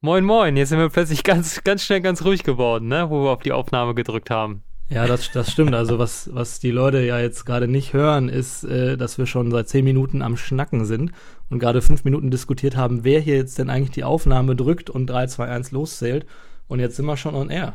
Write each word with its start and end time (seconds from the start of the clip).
Moin, 0.00 0.24
moin. 0.24 0.56
Jetzt 0.56 0.68
sind 0.68 0.78
wir 0.78 0.90
plötzlich 0.90 1.24
ganz, 1.24 1.64
ganz 1.64 1.82
schnell 1.82 2.00
ganz 2.00 2.24
ruhig 2.24 2.44
geworden, 2.44 2.86
ne? 2.86 3.10
wo 3.10 3.24
wir 3.24 3.30
auf 3.30 3.42
die 3.42 3.50
Aufnahme 3.50 3.96
gedrückt 3.96 4.30
haben. 4.30 4.62
Ja, 4.88 5.08
das, 5.08 5.32
das 5.32 5.50
stimmt. 5.50 5.74
Also 5.74 5.98
was, 5.98 6.30
was 6.32 6.60
die 6.60 6.70
Leute 6.70 7.00
ja 7.00 7.18
jetzt 7.18 7.44
gerade 7.44 7.66
nicht 7.66 7.94
hören, 7.94 8.28
ist, 8.28 8.62
äh, 8.62 8.96
dass 8.96 9.18
wir 9.18 9.26
schon 9.26 9.50
seit 9.50 9.68
zehn 9.68 9.84
Minuten 9.84 10.22
am 10.22 10.36
Schnacken 10.36 10.84
sind 10.84 11.10
und 11.50 11.58
gerade 11.58 11.82
fünf 11.82 12.04
Minuten 12.04 12.30
diskutiert 12.30 12.76
haben, 12.76 13.02
wer 13.02 13.18
hier 13.18 13.34
jetzt 13.34 13.58
denn 13.58 13.70
eigentlich 13.70 13.90
die 13.90 14.04
Aufnahme 14.04 14.54
drückt 14.54 14.88
und 14.88 15.08
3, 15.08 15.26
2, 15.26 15.48
1 15.48 15.72
loszählt. 15.72 16.26
Und 16.68 16.78
jetzt 16.78 16.94
sind 16.94 17.06
wir 17.06 17.16
schon 17.16 17.34
on 17.34 17.50
air. 17.50 17.74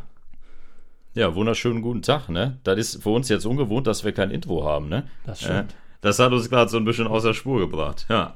Ja, 1.15 1.35
wunderschönen 1.35 1.81
guten 1.81 2.03
Tag, 2.03 2.29
ne? 2.29 2.57
Das 2.63 2.79
ist 2.79 3.03
für 3.03 3.09
uns 3.09 3.27
jetzt 3.27 3.45
ungewohnt, 3.45 3.85
dass 3.85 4.05
wir 4.05 4.13
kein 4.13 4.31
Intro 4.31 4.63
haben, 4.63 4.87
ne? 4.87 5.07
Das 5.25 5.41
stimmt. 5.41 5.73
Äh, 5.73 5.75
das 5.99 6.19
hat 6.19 6.31
uns 6.31 6.49
gerade 6.49 6.71
so 6.71 6.77
ein 6.77 6.85
bisschen 6.85 7.07
außer 7.07 7.33
Spur 7.33 7.59
gebracht, 7.59 8.05
ja. 8.09 8.35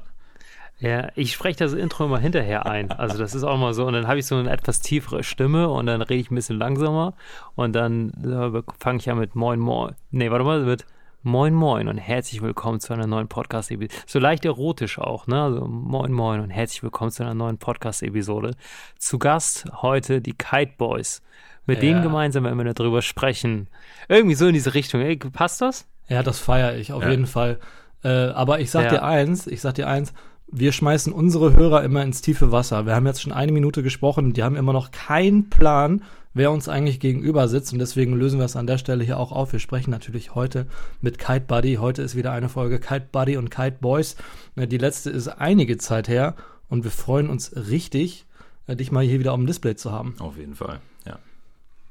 Ja, 0.80 1.08
ich 1.16 1.32
spreche 1.32 1.58
das 1.58 1.72
Intro 1.72 2.04
immer 2.04 2.20
hinterher 2.20 2.66
ein. 2.66 2.92
Also 2.92 3.18
das 3.18 3.34
ist 3.34 3.42
auch 3.42 3.58
mal 3.58 3.74
so. 3.74 3.84
Und 3.86 3.94
dann 3.94 4.06
habe 4.06 4.20
ich 4.20 4.26
so 4.26 4.36
eine 4.36 4.50
etwas 4.50 4.80
tiefere 4.80 5.24
Stimme 5.24 5.68
und 5.68 5.86
dann 5.86 6.02
rede 6.02 6.20
ich 6.20 6.30
ein 6.30 6.36
bisschen 6.36 6.56
langsamer 6.56 7.14
und 7.56 7.72
dann 7.72 8.10
äh, 8.22 8.62
fange 8.78 8.98
ich 8.98 9.06
ja 9.06 9.16
mit 9.16 9.34
Moin 9.34 9.58
Moin. 9.58 9.96
Nee, 10.12 10.30
warte 10.30 10.44
mal, 10.44 10.62
mit 10.62 10.86
Moin 11.24 11.52
Moin 11.52 11.88
und 11.88 11.98
herzlich 11.98 12.42
willkommen 12.42 12.78
zu 12.78 12.92
einer 12.92 13.08
neuen 13.08 13.26
Podcast-Episode. 13.26 13.92
So 14.06 14.20
leicht 14.20 14.44
erotisch 14.44 15.00
auch, 15.00 15.26
ne? 15.26 15.42
Also 15.42 15.66
Moin 15.66 16.12
Moin 16.12 16.40
und 16.40 16.50
herzlich 16.50 16.84
willkommen 16.84 17.10
zu 17.10 17.24
einer 17.24 17.34
neuen 17.34 17.58
Podcast-Episode. 17.58 18.54
Zu 18.98 19.18
Gast 19.18 19.66
heute 19.82 20.20
die 20.20 20.34
Kite 20.34 20.74
Boys. 20.78 21.22
Mit 21.66 21.82
ja. 21.82 21.88
denen 21.88 22.02
gemeinsam 22.04 22.44
werden 22.44 22.56
wir 22.56 22.72
darüber 22.72 23.02
sprechen. 23.02 23.66
Irgendwie 24.08 24.36
so 24.36 24.46
in 24.46 24.54
diese 24.54 24.74
Richtung. 24.74 25.00
Ey, 25.00 25.16
passt 25.16 25.60
das? 25.60 25.88
Ja, 26.06 26.22
das 26.22 26.38
feiere 26.38 26.76
ich 26.76 26.92
auf 26.92 27.02
ja. 27.02 27.10
jeden 27.10 27.26
Fall. 27.26 27.58
Äh, 28.04 28.28
aber 28.28 28.60
ich 28.60 28.70
sag 28.70 28.84
ja. 28.84 28.90
dir 28.90 29.02
eins, 29.02 29.48
ich 29.48 29.60
sag 29.60 29.74
dir 29.74 29.88
eins, 29.88 30.14
wir 30.50 30.72
schmeißen 30.72 31.12
unsere 31.12 31.54
Hörer 31.54 31.84
immer 31.84 32.02
ins 32.02 32.22
tiefe 32.22 32.52
Wasser. 32.52 32.86
Wir 32.86 32.94
haben 32.94 33.06
jetzt 33.06 33.22
schon 33.22 33.32
eine 33.32 33.52
Minute 33.52 33.82
gesprochen 33.82 34.32
die 34.32 34.42
haben 34.42 34.56
immer 34.56 34.72
noch 34.72 34.90
keinen 34.90 35.50
Plan, 35.50 36.02
wer 36.34 36.50
uns 36.50 36.68
eigentlich 36.68 37.00
gegenüber 37.00 37.48
sitzt 37.48 37.72
und 37.72 37.78
deswegen 37.78 38.14
lösen 38.14 38.38
wir 38.38 38.46
es 38.46 38.56
an 38.56 38.66
der 38.66 38.78
Stelle 38.78 39.04
hier 39.04 39.18
auch 39.18 39.32
auf. 39.32 39.52
Wir 39.52 39.60
sprechen 39.60 39.90
natürlich 39.90 40.34
heute 40.34 40.66
mit 41.00 41.18
Kite 41.18 41.44
Buddy. 41.46 41.74
Heute 41.74 42.02
ist 42.02 42.16
wieder 42.16 42.32
eine 42.32 42.48
Folge 42.48 42.80
Kite 42.80 43.08
Buddy 43.12 43.36
und 43.36 43.50
Kite 43.50 43.76
Boys. 43.80 44.16
Die 44.56 44.78
letzte 44.78 45.10
ist 45.10 45.28
einige 45.28 45.76
Zeit 45.78 46.08
her 46.08 46.34
und 46.68 46.84
wir 46.84 46.90
freuen 46.90 47.28
uns 47.28 47.54
richtig, 47.54 48.26
äh, 48.66 48.76
dich 48.76 48.92
mal 48.92 49.04
hier 49.04 49.20
wieder 49.20 49.32
auf 49.32 49.38
dem 49.38 49.46
Display 49.46 49.76
zu 49.76 49.92
haben. 49.92 50.14
Auf 50.18 50.36
jeden 50.36 50.54
Fall, 50.54 50.80
ja. 51.06 51.18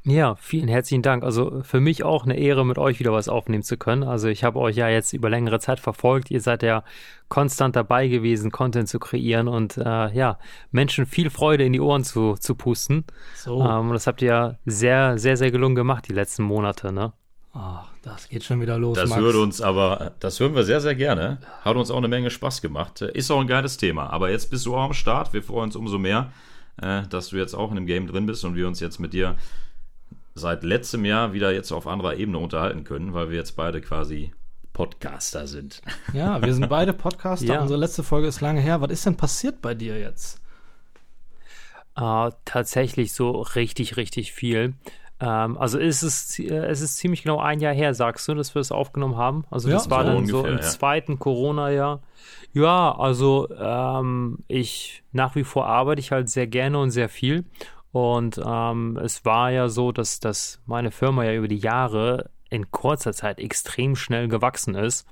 Ja, 0.07 0.35
vielen 0.35 0.69
herzlichen 0.69 1.01
Dank. 1.01 1.25
Also 1.25 1.63
für 1.63 1.81
mich 1.81 2.05
auch 2.05 2.23
eine 2.23 2.37
Ehre, 2.37 2.65
mit 2.65 2.77
euch 2.77 2.97
wieder 3.01 3.11
was 3.11 3.27
aufnehmen 3.27 3.63
zu 3.63 3.75
können. 3.75 4.03
Also 4.03 4.29
ich 4.29 4.45
habe 4.45 4.57
euch 4.57 4.77
ja 4.77 4.87
jetzt 4.87 5.11
über 5.11 5.29
längere 5.29 5.59
Zeit 5.59 5.81
verfolgt. 5.81 6.31
Ihr 6.31 6.39
seid 6.39 6.63
ja 6.63 6.85
konstant 7.27 7.75
dabei 7.75 8.07
gewesen, 8.07 8.49
Content 8.49 8.87
zu 8.87 8.99
kreieren 8.99 9.49
und 9.49 9.75
äh, 9.75 10.13
ja, 10.13 10.39
Menschen 10.71 11.07
viel 11.07 11.29
Freude 11.29 11.65
in 11.65 11.73
die 11.73 11.81
Ohren 11.81 12.05
zu, 12.05 12.35
zu 12.35 12.55
pusten. 12.55 13.03
So. 13.35 13.61
Ähm, 13.61 13.91
das 13.91 14.07
habt 14.07 14.21
ihr 14.21 14.27
ja 14.29 14.55
sehr, 14.65 15.17
sehr, 15.17 15.35
sehr 15.35 15.51
gelungen 15.51 15.75
gemacht 15.75 16.05
die 16.07 16.13
letzten 16.13 16.43
Monate, 16.43 16.93
ne? 16.93 17.11
Ach, 17.51 17.89
das 18.01 18.29
geht 18.29 18.45
schon 18.45 18.61
wieder 18.61 18.77
los. 18.77 18.95
Das 18.95 19.09
Max. 19.09 19.21
würde 19.21 19.41
uns 19.41 19.59
aber, 19.59 20.13
das 20.21 20.39
hören 20.39 20.55
wir 20.55 20.63
sehr, 20.63 20.79
sehr 20.79 20.95
gerne. 20.95 21.39
Hat 21.65 21.75
uns 21.75 21.91
auch 21.91 21.97
eine 21.97 22.07
Menge 22.07 22.29
Spaß 22.29 22.61
gemacht. 22.61 23.01
Ist 23.01 23.29
auch 23.29 23.41
ein 23.41 23.47
geiles 23.47 23.75
Thema. 23.75 24.09
Aber 24.11 24.31
jetzt 24.31 24.51
bist 24.51 24.65
du 24.67 24.73
auch 24.73 24.85
am 24.85 24.93
Start. 24.93 25.33
Wir 25.33 25.43
freuen 25.43 25.63
uns 25.63 25.75
umso 25.75 25.97
mehr, 25.97 26.31
äh, 26.81 27.01
dass 27.09 27.29
du 27.29 27.35
jetzt 27.35 27.55
auch 27.55 27.71
in 27.71 27.75
dem 27.75 27.87
Game 27.87 28.07
drin 28.07 28.25
bist 28.25 28.45
und 28.45 28.55
wir 28.55 28.69
uns 28.69 28.79
jetzt 28.79 28.99
mit 28.99 29.11
dir 29.11 29.35
seit 30.37 30.63
letztem 30.63 31.05
Jahr 31.05 31.33
wieder 31.33 31.51
jetzt 31.51 31.71
auf 31.71 31.87
anderer 31.87 32.15
Ebene 32.15 32.37
unterhalten 32.37 32.83
können, 32.83 33.13
weil 33.13 33.29
wir 33.29 33.37
jetzt 33.37 33.55
beide 33.55 33.81
quasi 33.81 34.33
Podcaster 34.73 35.47
sind. 35.47 35.81
Ja, 36.13 36.41
wir 36.41 36.53
sind 36.53 36.69
beide 36.69 36.93
Podcaster. 36.93 37.45
ja. 37.55 37.61
Unsere 37.61 37.79
letzte 37.79 38.03
Folge 38.03 38.27
ist 38.27 38.41
lange 38.41 38.61
her. 38.61 38.79
Was 38.79 38.91
ist 38.91 39.05
denn 39.05 39.17
passiert 39.17 39.61
bei 39.61 39.73
dir 39.73 39.99
jetzt? 39.99 40.39
Uh, 41.99 42.29
tatsächlich 42.45 43.11
so 43.13 43.41
richtig, 43.41 43.97
richtig 43.97 44.31
viel. 44.31 44.75
Ähm, 45.19 45.57
also 45.57 45.79
ist 45.79 46.03
es, 46.03 46.37
äh, 46.37 46.45
es 46.45 46.81
ist 46.81 46.97
ziemlich 46.97 47.23
genau 47.23 47.39
ein 47.39 47.59
Jahr 47.59 47.73
her, 47.73 47.95
sagst 47.95 48.27
du, 48.27 48.35
dass 48.35 48.53
wir 48.53 48.59
es 48.59 48.71
aufgenommen 48.71 49.17
haben. 49.17 49.45
Also 49.49 49.69
das 49.69 49.85
ja, 49.85 49.91
war 49.91 50.03
so 50.03 50.07
dann 50.09 50.17
ungefähr, 50.17 50.41
so 50.41 50.45
im 50.45 50.55
ja. 50.57 50.61
zweiten 50.61 51.17
Corona-Jahr. 51.17 52.01
Ja, 52.53 52.95
also 52.95 53.49
ähm, 53.59 54.39
ich 54.47 55.03
nach 55.11 55.35
wie 55.35 55.43
vor 55.43 55.65
arbeite 55.65 55.99
ich 55.99 56.11
halt 56.11 56.29
sehr 56.29 56.45
gerne 56.45 56.77
und 56.77 56.91
sehr 56.91 57.09
viel. 57.09 57.45
Und 57.97 58.39
ähm, 58.45 58.99
es 59.03 59.25
war 59.25 59.49
ja 59.49 59.69
so, 59.69 59.91
dass, 59.91 60.19
dass 60.19 60.61
meine 60.67 60.91
Firma 60.91 61.23
ja 61.23 61.33
über 61.33 61.47
die 61.47 61.57
Jahre 61.57 62.29
in 62.51 62.69
kurzer 62.69 63.11
Zeit 63.11 63.39
extrem 63.39 63.95
schnell 63.95 64.27
gewachsen 64.27 64.75
ist 64.75 65.07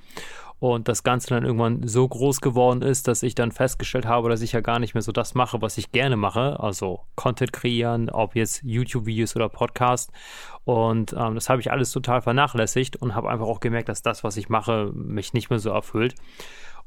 und 0.60 0.88
das 0.88 1.02
Ganze 1.02 1.30
dann 1.30 1.46
irgendwann 1.46 1.88
so 1.88 2.08
groß 2.08 2.42
geworden 2.42 2.84
ist, 2.84 3.08
dass 3.08 3.24
ich 3.24 3.34
dann 3.34 3.52
festgestellt 3.52 4.06
habe, 4.06 4.30
dass 4.30 4.44
ich 4.44 4.52
ja 4.52 4.62
gar 4.62 4.78
nicht 4.78 4.94
mehr 4.94 5.02
so 5.02 5.12
das 5.12 5.34
mache, 5.34 5.64
was 5.64 5.80
ich 5.80 5.94
gerne 5.94 6.16
mache, 6.16 6.60
also 6.60 7.00
Content 7.16 7.54
kreieren, 7.54 8.12
ob 8.12 8.36
jetzt 8.36 8.62
YouTube-Videos 8.62 9.36
oder 9.36 9.50
Podcast. 9.50 10.12
Und 10.64 11.14
ähm, 11.14 11.34
das 11.34 11.50
habe 11.50 11.62
ich 11.62 11.72
alles 11.72 11.92
total 11.92 12.22
vernachlässigt 12.22 12.98
und 12.98 13.16
habe 13.16 13.32
einfach 13.32 13.48
auch 13.48 13.62
gemerkt, 13.62 13.90
dass 13.90 14.04
das, 14.04 14.24
was 14.24 14.38
ich 14.38 14.48
mache, 14.48 14.92
mich 14.94 15.34
nicht 15.34 15.50
mehr 15.50 15.58
so 15.58 15.72
erfüllt 15.72 16.14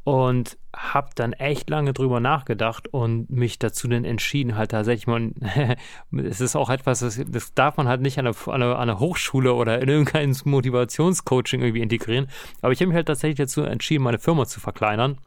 und 0.09 0.57
habe 0.75 1.11
dann 1.17 1.35
echt 1.35 1.69
lange 1.69 1.93
drüber 1.93 2.19
nachgedacht 2.19 2.89
und 2.89 3.29
mich 3.29 3.59
dazu 3.59 3.89
dann 3.89 4.07
entschieden, 4.07 4.57
halt 4.57 4.71
tatsächlich 4.71 5.07
mal, 5.07 5.33
es 6.25 6.41
ist 6.41 6.57
auch 6.57 6.71
etwas, 6.71 7.01
das, 7.01 7.21
das 7.29 7.53
darf 7.53 7.77
man 7.77 7.89
halt 7.89 8.01
nicht 8.01 8.19
an, 8.19 8.27
einer, 8.27 8.47
an 8.47 8.63
einer 8.63 9.01
Hochschule 9.01 9.53
oder 9.53 9.83
in 9.83 9.89
irgendeinem 9.91 10.35
Motivationscoaching 10.47 11.61
irgendwie 11.61 11.83
integrieren, 11.83 12.29
aber 12.63 12.73
ich 12.73 12.81
habe 12.81 12.87
mich 12.87 12.97
halt 12.97 13.07
tatsächlich 13.07 13.37
dazu 13.37 13.65
entschieden, 13.65 14.03
meine 14.03 14.19
Firma 14.19 14.47
zu 14.47 14.61
verkleinern 14.61 15.19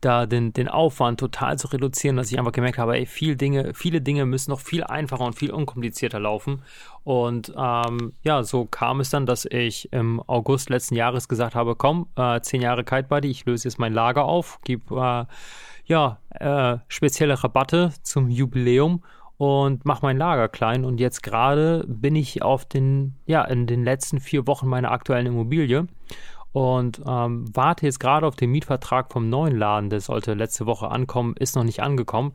da 0.00 0.26
den, 0.26 0.52
den 0.52 0.68
Aufwand 0.68 1.20
total 1.20 1.58
zu 1.58 1.68
reduzieren, 1.68 2.16
dass 2.16 2.30
ich 2.30 2.38
einfach 2.38 2.52
gemerkt 2.52 2.78
habe, 2.78 2.96
ey, 2.96 3.06
viel 3.06 3.36
Dinge, 3.36 3.72
viele 3.74 4.00
Dinge 4.00 4.26
müssen 4.26 4.50
noch 4.50 4.60
viel 4.60 4.84
einfacher 4.84 5.24
und 5.24 5.34
viel 5.34 5.50
unkomplizierter 5.50 6.20
laufen. 6.20 6.62
Und 7.04 7.52
ähm, 7.56 8.12
ja, 8.22 8.42
so 8.42 8.64
kam 8.64 9.00
es 9.00 9.10
dann, 9.10 9.26
dass 9.26 9.44
ich 9.44 9.92
im 9.92 10.20
August 10.26 10.70
letzten 10.70 10.94
Jahres 10.94 11.28
gesagt 11.28 11.54
habe, 11.54 11.76
komm, 11.76 12.08
äh, 12.16 12.40
zehn 12.40 12.62
Jahre 12.62 12.84
Kite 12.84 13.08
Buddy, 13.08 13.30
ich 13.30 13.44
löse 13.44 13.68
jetzt 13.68 13.78
mein 13.78 13.92
Lager 13.92 14.24
auf, 14.24 14.58
gebe 14.64 14.94
äh, 14.96 15.24
ja, 15.84 16.18
äh, 16.30 16.78
spezielle 16.88 17.42
Rabatte 17.42 17.92
zum 18.02 18.30
Jubiläum 18.30 19.02
und 19.36 19.84
mache 19.84 20.06
mein 20.06 20.18
Lager 20.18 20.48
klein. 20.48 20.84
Und 20.84 21.00
jetzt 21.00 21.22
gerade 21.22 21.84
bin 21.88 22.14
ich 22.14 22.42
auf 22.42 22.64
den, 22.64 23.16
ja, 23.26 23.42
in 23.42 23.66
den 23.66 23.82
letzten 23.82 24.20
vier 24.20 24.46
Wochen 24.46 24.68
meiner 24.68 24.92
aktuellen 24.92 25.26
Immobilie 25.26 25.88
und 26.52 27.00
ähm, 27.06 27.44
warte 27.54 27.86
jetzt 27.86 27.98
gerade 27.98 28.26
auf 28.26 28.36
den 28.36 28.50
Mietvertrag 28.50 29.10
vom 29.10 29.28
neuen 29.28 29.56
Laden. 29.56 29.90
Der 29.90 30.00
sollte 30.00 30.34
letzte 30.34 30.66
Woche 30.66 30.90
ankommen, 30.90 31.34
ist 31.38 31.56
noch 31.56 31.64
nicht 31.64 31.82
angekommen. 31.82 32.34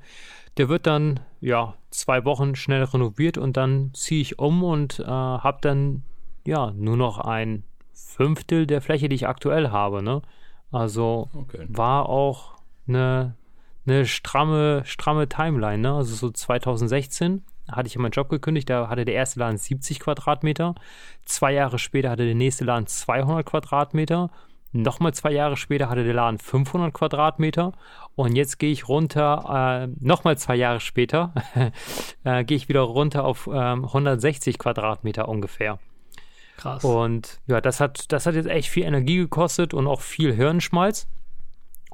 Der 0.57 0.69
wird 0.69 0.87
dann 0.87 1.19
ja 1.39 1.75
zwei 1.91 2.25
Wochen 2.25 2.55
schnell 2.55 2.83
renoviert 2.83 3.37
und 3.37 3.57
dann 3.57 3.91
ziehe 3.93 4.21
ich 4.21 4.39
um 4.39 4.63
und 4.63 4.99
äh, 4.99 5.05
habe 5.05 5.59
dann 5.61 6.03
ja 6.45 6.71
nur 6.71 6.97
noch 6.97 7.19
ein 7.19 7.63
Fünftel 7.93 8.65
der 8.65 8.81
Fläche, 8.81 9.07
die 9.07 9.15
ich 9.15 9.27
aktuell 9.27 9.69
habe. 9.69 10.01
Ne? 10.01 10.23
Also 10.71 11.29
okay. 11.33 11.65
war 11.69 12.09
auch 12.09 12.55
eine, 12.87 13.35
eine 13.85 14.07
stramme, 14.07 14.81
stramme 14.85 15.29
Timeline. 15.29 15.77
Ne? 15.77 15.93
Also 15.93 16.15
so 16.15 16.31
2016 16.31 17.43
hatte 17.71 17.87
ich 17.87 17.97
meinen 17.97 18.11
Job 18.11 18.29
gekündigt, 18.29 18.69
da 18.69 18.89
hatte 18.89 19.05
der 19.05 19.15
erste 19.15 19.39
Laden 19.39 19.57
70 19.57 19.99
Quadratmeter. 19.99 20.75
Zwei 21.25 21.53
Jahre 21.53 21.79
später 21.79 22.09
hatte 22.09 22.25
der 22.25 22.35
nächste 22.35 22.65
Laden 22.65 22.87
200 22.87 23.45
Quadratmeter. 23.45 24.29
Nochmal 24.73 25.13
zwei 25.13 25.31
Jahre 25.31 25.57
später 25.57 25.89
hatte 25.89 26.03
der 26.03 26.13
Laden 26.13 26.39
500 26.39 26.93
Quadratmeter. 26.93 27.71
Und 28.15 28.35
jetzt 28.35 28.59
gehe 28.59 28.71
ich 28.71 28.87
runter, 28.87 29.87
äh, 29.89 30.05
nochmal 30.05 30.37
zwei 30.37 30.55
Jahre 30.55 30.79
später, 30.79 31.33
äh, 32.23 32.43
gehe 32.43 32.57
ich 32.57 32.67
wieder 32.69 32.81
runter 32.81 33.23
auf 33.23 33.47
äh, 33.47 33.51
160 33.51 34.57
Quadratmeter 34.57 35.29
ungefähr. 35.29 35.79
Krass. 36.57 36.83
Und 36.83 37.39
ja, 37.47 37.61
das 37.61 37.79
hat, 37.79 38.11
das 38.11 38.25
hat 38.25 38.35
jetzt 38.35 38.49
echt 38.49 38.69
viel 38.69 38.83
Energie 38.83 39.17
gekostet 39.17 39.73
und 39.73 39.87
auch 39.87 40.01
viel 40.01 40.33
Hirnschmalz. 40.33 41.07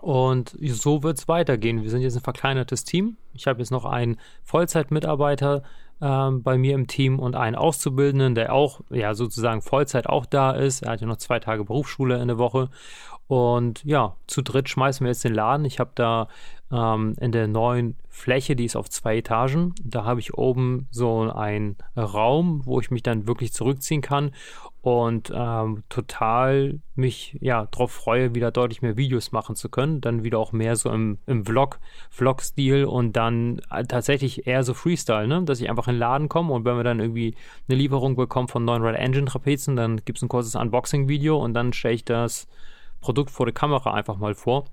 Und 0.04 0.58
so 0.62 1.02
wird 1.02 1.18
es 1.18 1.30
weitergehen. 1.30 1.82
Wir 1.82 1.90
sind 1.90 2.02
jetzt 2.02 2.18
ein 2.18 2.24
verkleinertes 2.24 2.84
Team. 2.84 3.16
Ich 3.34 3.48
habe 3.48 3.60
jetzt 3.60 3.72
noch 3.72 3.86
einen 3.86 4.20
Vollzeitmitarbeiter 4.44 5.64
ähm, 6.02 6.44
bei 6.44 6.58
mir 6.58 6.76
im 6.76 6.88
Team 6.88 7.20
und 7.20 7.38
einen 7.38 7.56
Auszubildenden, 7.56 8.36
der 8.36 8.52
auch 8.52 8.82
ja 8.90 9.14
sozusagen 9.14 9.62
Vollzeit 9.62 10.08
auch 10.08 10.26
da 10.26 10.52
ist. 10.52 10.82
Er 10.82 10.92
hat 10.92 11.00
ja 11.00 11.08
noch 11.08 11.16
zwei 11.16 11.40
Tage 11.40 11.64
Berufsschule 11.64 12.22
in 12.22 12.28
der 12.28 12.38
Woche. 12.38 12.70
Und 13.28 13.82
ja, 13.86 14.18
zu 14.28 14.42
dritt 14.42 14.68
schmeißen 14.68 15.06
wir 15.06 15.12
jetzt 15.12 15.24
den 15.24 15.34
Laden. 15.34 15.64
Ich 15.64 15.80
habe 15.80 15.92
da 15.96 16.28
ähm, 16.70 17.16
in 17.22 17.32
der 17.32 17.48
neuen 17.48 17.96
Fläche, 18.10 18.58
die 18.58 18.66
ist 18.66 18.76
auf 18.76 18.90
zwei 18.90 19.20
Etagen, 19.20 19.74
da 19.86 20.04
habe 20.04 20.20
ich 20.20 20.34
oben 20.34 20.90
so 20.92 21.32
einen 21.32 21.78
Raum, 21.96 22.62
wo 22.66 22.82
ich 22.82 22.92
mich 22.92 23.04
dann 23.04 23.26
wirklich 23.26 23.54
zurückziehen 23.54 24.02
kann 24.02 24.32
und 24.84 25.32
ähm, 25.34 25.84
total 25.88 26.82
mich 26.94 27.38
ja 27.40 27.68
darauf 27.72 27.90
freue, 27.90 28.36
wieder 28.36 28.52
deutlich 28.52 28.82
mehr 28.82 28.98
Videos 28.98 29.32
machen 29.32 29.56
zu 29.56 29.70
können. 29.70 30.02
Dann 30.02 30.26
wieder 30.26 30.40
auch 30.40 30.52
mehr 30.52 30.76
so 30.76 30.92
im, 30.92 31.20
im 31.26 31.46
Vlog, 31.46 31.80
Vlog-Stil 32.10 32.84
und 32.84 33.14
dann 33.14 33.62
äh, 33.72 33.86
tatsächlich 33.86 34.46
eher 34.46 34.62
so 34.64 34.74
Freestyle, 34.74 35.26
ne? 35.26 35.44
Dass 35.44 35.62
ich 35.62 35.70
einfach 35.70 35.88
in 35.88 35.94
den 35.94 36.00
Laden 36.00 36.28
komme 36.28 36.52
und 36.52 36.66
wenn 36.66 36.76
wir 36.76 36.84
dann 36.84 37.00
irgendwie 37.00 37.34
eine 37.70 37.78
Lieferung 37.78 38.18
bekommen 38.18 38.50
von 38.50 38.66
neuen 38.66 38.84
Red 38.84 38.98
Engine 38.98 39.26
Trapezen, 39.26 39.78
dann 39.78 40.04
gibt 40.04 40.18
es 40.18 40.22
ein 40.22 40.28
kurzes 40.28 40.56
Unboxing-Video 40.56 41.42
und 41.42 41.54
dann 41.54 41.72
stelle 41.72 41.94
ich 41.96 42.04
das 42.04 42.50
Produkt 43.00 43.32
vor 43.32 43.46
der 43.46 43.54
Kamera 43.54 43.94
einfach 43.94 44.18
mal 44.18 44.36
vor. 44.36 44.66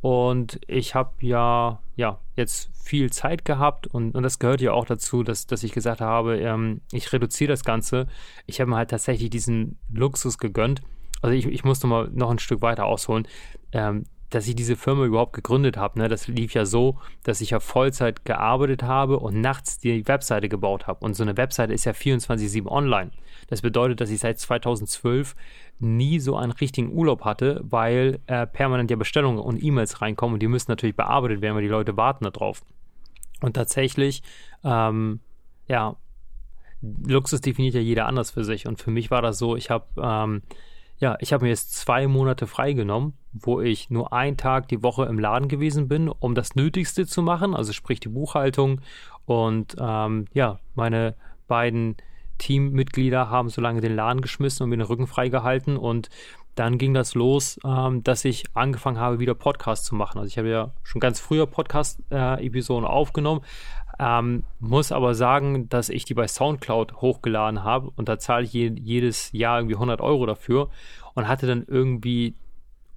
Und 0.00 0.60
ich 0.68 0.94
habe 0.94 1.10
ja, 1.18 1.80
ja 1.96 2.20
jetzt 2.36 2.70
viel 2.88 3.12
Zeit 3.12 3.44
gehabt 3.44 3.86
und, 3.86 4.14
und 4.14 4.22
das 4.22 4.38
gehört 4.38 4.60
ja 4.62 4.72
auch 4.72 4.86
dazu, 4.86 5.22
dass, 5.22 5.46
dass 5.46 5.62
ich 5.62 5.72
gesagt 5.72 6.00
habe, 6.00 6.38
ähm, 6.38 6.80
ich 6.90 7.12
reduziere 7.12 7.50
das 7.52 7.62
Ganze. 7.64 8.06
Ich 8.46 8.60
habe 8.60 8.70
mir 8.70 8.76
halt 8.76 8.90
tatsächlich 8.90 9.28
diesen 9.30 9.78
Luxus 9.92 10.38
gegönnt. 10.38 10.80
Also 11.20 11.34
ich, 11.34 11.46
ich 11.46 11.64
muss 11.64 11.82
noch 11.82 11.90
mal 11.90 12.08
noch 12.12 12.30
ein 12.30 12.38
Stück 12.38 12.62
weiter 12.62 12.86
ausholen. 12.86 13.28
Ähm, 13.72 14.04
dass 14.30 14.46
ich 14.46 14.54
diese 14.54 14.76
Firma 14.76 15.04
überhaupt 15.04 15.32
gegründet 15.32 15.76
habe. 15.76 15.98
Ne? 15.98 16.08
Das 16.08 16.28
lief 16.28 16.52
ja 16.52 16.66
so, 16.66 16.98
dass 17.22 17.40
ich 17.40 17.50
ja 17.50 17.60
Vollzeit 17.60 18.24
gearbeitet 18.24 18.82
habe 18.82 19.18
und 19.18 19.40
nachts 19.40 19.78
die 19.78 20.06
Webseite 20.06 20.48
gebaut 20.48 20.86
habe. 20.86 21.04
Und 21.04 21.14
so 21.14 21.22
eine 21.22 21.36
Webseite 21.36 21.72
ist 21.72 21.86
ja 21.86 21.92
24-7 21.92 22.66
online. 22.66 23.10
Das 23.48 23.62
bedeutet, 23.62 24.00
dass 24.00 24.10
ich 24.10 24.20
seit 24.20 24.38
2012 24.38 25.34
nie 25.78 26.20
so 26.20 26.36
einen 26.36 26.52
richtigen 26.52 26.92
Urlaub 26.92 27.24
hatte, 27.24 27.60
weil 27.64 28.20
äh, 28.26 28.46
permanent 28.46 28.90
ja 28.90 28.96
Bestellungen 28.96 29.38
und 29.38 29.62
E-Mails 29.62 30.02
reinkommen 30.02 30.34
und 30.34 30.40
die 30.40 30.48
müssen 30.48 30.70
natürlich 30.70 30.96
bearbeitet 30.96 31.40
werden, 31.40 31.54
weil 31.54 31.62
die 31.62 31.68
Leute 31.68 31.96
warten 31.96 32.24
darauf. 32.24 32.62
Und 33.40 33.54
tatsächlich, 33.54 34.22
ähm, 34.64 35.20
ja, 35.66 35.96
Luxus 36.80 37.40
definiert 37.40 37.74
ja 37.74 37.80
jeder 37.80 38.06
anders 38.06 38.30
für 38.30 38.44
sich. 38.44 38.66
Und 38.66 38.80
für 38.80 38.90
mich 38.90 39.10
war 39.10 39.22
das 39.22 39.38
so, 39.38 39.56
ich 39.56 39.70
habe 39.70 39.86
ähm, 40.00 40.42
ja, 41.00 41.16
ich 41.20 41.32
habe 41.32 41.44
mir 41.44 41.50
jetzt 41.50 41.76
zwei 41.76 42.08
Monate 42.08 42.46
freigenommen, 42.46 43.14
wo 43.32 43.60
ich 43.60 43.88
nur 43.88 44.12
einen 44.12 44.36
Tag 44.36 44.68
die 44.68 44.82
Woche 44.82 45.04
im 45.04 45.18
Laden 45.18 45.48
gewesen 45.48 45.86
bin, 45.86 46.08
um 46.08 46.34
das 46.34 46.56
Nötigste 46.56 47.06
zu 47.06 47.22
machen, 47.22 47.54
also 47.54 47.72
sprich 47.72 48.00
die 48.00 48.08
Buchhaltung. 48.08 48.80
Und 49.24 49.76
ähm, 49.78 50.26
ja, 50.32 50.58
meine 50.74 51.14
beiden 51.46 51.96
Teammitglieder 52.38 53.30
haben 53.30 53.48
so 53.48 53.60
lange 53.60 53.80
den 53.80 53.94
Laden 53.94 54.22
geschmissen 54.22 54.64
und 54.64 54.70
mir 54.70 54.76
den 54.76 54.86
Rücken 54.86 55.06
freigehalten. 55.06 55.76
Und 55.76 56.08
dann 56.58 56.78
ging 56.78 56.94
das 56.94 57.14
los, 57.14 57.60
ähm, 57.64 58.02
dass 58.02 58.24
ich 58.24 58.44
angefangen 58.54 58.98
habe, 58.98 59.20
wieder 59.20 59.34
Podcasts 59.34 59.86
zu 59.86 59.94
machen. 59.94 60.18
Also 60.18 60.26
ich 60.28 60.38
habe 60.38 60.48
ja 60.48 60.72
schon 60.82 61.00
ganz 61.00 61.20
früher 61.20 61.46
Podcast-Episoden 61.46 62.84
äh, 62.84 62.88
aufgenommen, 62.88 63.42
ähm, 64.00 64.44
muss 64.58 64.90
aber 64.92 65.14
sagen, 65.14 65.68
dass 65.68 65.88
ich 65.88 66.04
die 66.04 66.14
bei 66.14 66.26
Soundcloud 66.28 67.00
hochgeladen 67.00 67.64
habe 67.64 67.90
und 67.96 68.08
da 68.08 68.18
zahle 68.18 68.44
ich 68.44 68.52
je, 68.52 68.72
jedes 68.76 69.32
Jahr 69.32 69.58
irgendwie 69.58 69.76
100 69.76 70.00
Euro 70.00 70.26
dafür 70.26 70.70
und 71.14 71.28
hatte 71.28 71.46
dann 71.46 71.64
irgendwie 71.66 72.34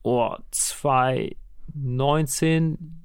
oh, 0.04 0.36
2019 0.52 3.02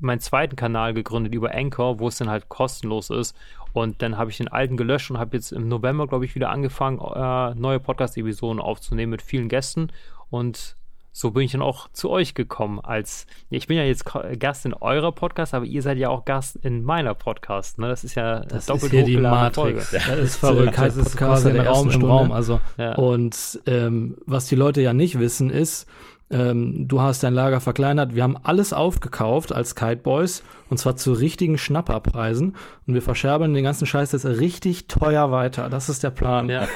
meinen 0.00 0.20
zweiten 0.20 0.56
Kanal 0.56 0.94
gegründet 0.94 1.34
über 1.34 1.54
Anchor, 1.54 1.98
wo 1.98 2.08
es 2.08 2.16
dann 2.18 2.30
halt 2.30 2.48
kostenlos 2.48 3.10
ist. 3.10 3.36
Und 3.72 4.02
dann 4.02 4.16
habe 4.16 4.30
ich 4.30 4.38
den 4.38 4.48
alten 4.48 4.76
gelöscht 4.76 5.10
und 5.10 5.18
habe 5.18 5.36
jetzt 5.36 5.52
im 5.52 5.68
November, 5.68 6.06
glaube 6.06 6.24
ich, 6.24 6.34
wieder 6.34 6.50
angefangen, 6.50 6.98
äh, 6.98 7.54
neue 7.58 7.80
Podcast-Episoden 7.80 8.60
aufzunehmen 8.60 9.10
mit 9.10 9.22
vielen 9.22 9.48
Gästen. 9.48 9.92
Und 10.30 10.76
so 11.18 11.32
bin 11.32 11.42
ich 11.42 11.52
dann 11.52 11.62
auch 11.62 11.88
zu 11.92 12.10
euch 12.10 12.34
gekommen. 12.34 12.78
Als 12.80 13.26
ich 13.50 13.66
bin 13.66 13.76
ja 13.76 13.82
jetzt 13.82 14.04
Gast 14.38 14.66
in 14.66 14.74
eurer 14.74 15.10
Podcast, 15.10 15.52
aber 15.52 15.64
ihr 15.64 15.82
seid 15.82 15.98
ja 15.98 16.10
auch 16.10 16.24
Gast 16.24 16.56
in 16.56 16.84
meiner 16.84 17.14
Podcast. 17.14 17.78
Ne? 17.78 17.88
Das 17.88 18.04
ist 18.04 18.14
ja 18.14 18.40
das 18.40 18.66
doppelt 18.66 18.84
ist 18.84 18.90
hier 18.92 19.04
die 19.04 19.16
Matrix. 19.16 19.88
Folge. 19.90 20.04
Das 20.06 20.18
ist 20.18 20.36
verrückt. 20.36 20.78
Das 20.78 20.96
ist 20.96 21.16
quasi 21.16 21.50
ein 21.50 21.60
Raum 21.60 21.90
im 21.90 22.04
Raum. 22.04 22.30
Also 22.30 22.60
ja. 22.76 22.94
und 22.94 23.60
ähm, 23.66 24.16
was 24.26 24.46
die 24.46 24.54
Leute 24.54 24.80
ja 24.80 24.92
nicht 24.92 25.18
wissen 25.18 25.50
ist, 25.50 25.88
ähm, 26.30 26.86
du 26.88 27.00
hast 27.00 27.22
dein 27.22 27.34
Lager 27.34 27.60
verkleinert. 27.60 28.14
Wir 28.14 28.22
haben 28.22 28.36
alles 28.42 28.72
aufgekauft 28.72 29.52
als 29.52 29.74
Kite 29.74 30.02
Boys 30.02 30.42
und 30.68 30.78
zwar 30.78 30.96
zu 30.96 31.12
richtigen 31.12 31.58
Schnapperpreisen 31.58 32.54
und 32.86 32.94
wir 32.94 33.02
verscherben 33.02 33.54
den 33.54 33.64
ganzen 33.64 33.86
Scheiß 33.86 34.12
jetzt 34.12 34.26
richtig 34.26 34.88
teuer 34.88 35.30
weiter. 35.30 35.70
Das 35.70 35.88
ist 35.88 36.02
der 36.02 36.10
Plan. 36.10 36.48
Ja, 36.48 36.68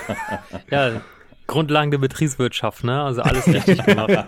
ja 0.71 1.03
Grundlagen 1.47 1.91
der 1.91 1.99
Betriebswirtschaft, 1.99 2.85
ne? 2.85 3.03
Also 3.03 3.23
alles 3.23 3.47
richtig 3.47 3.83
gemacht. 3.85 4.25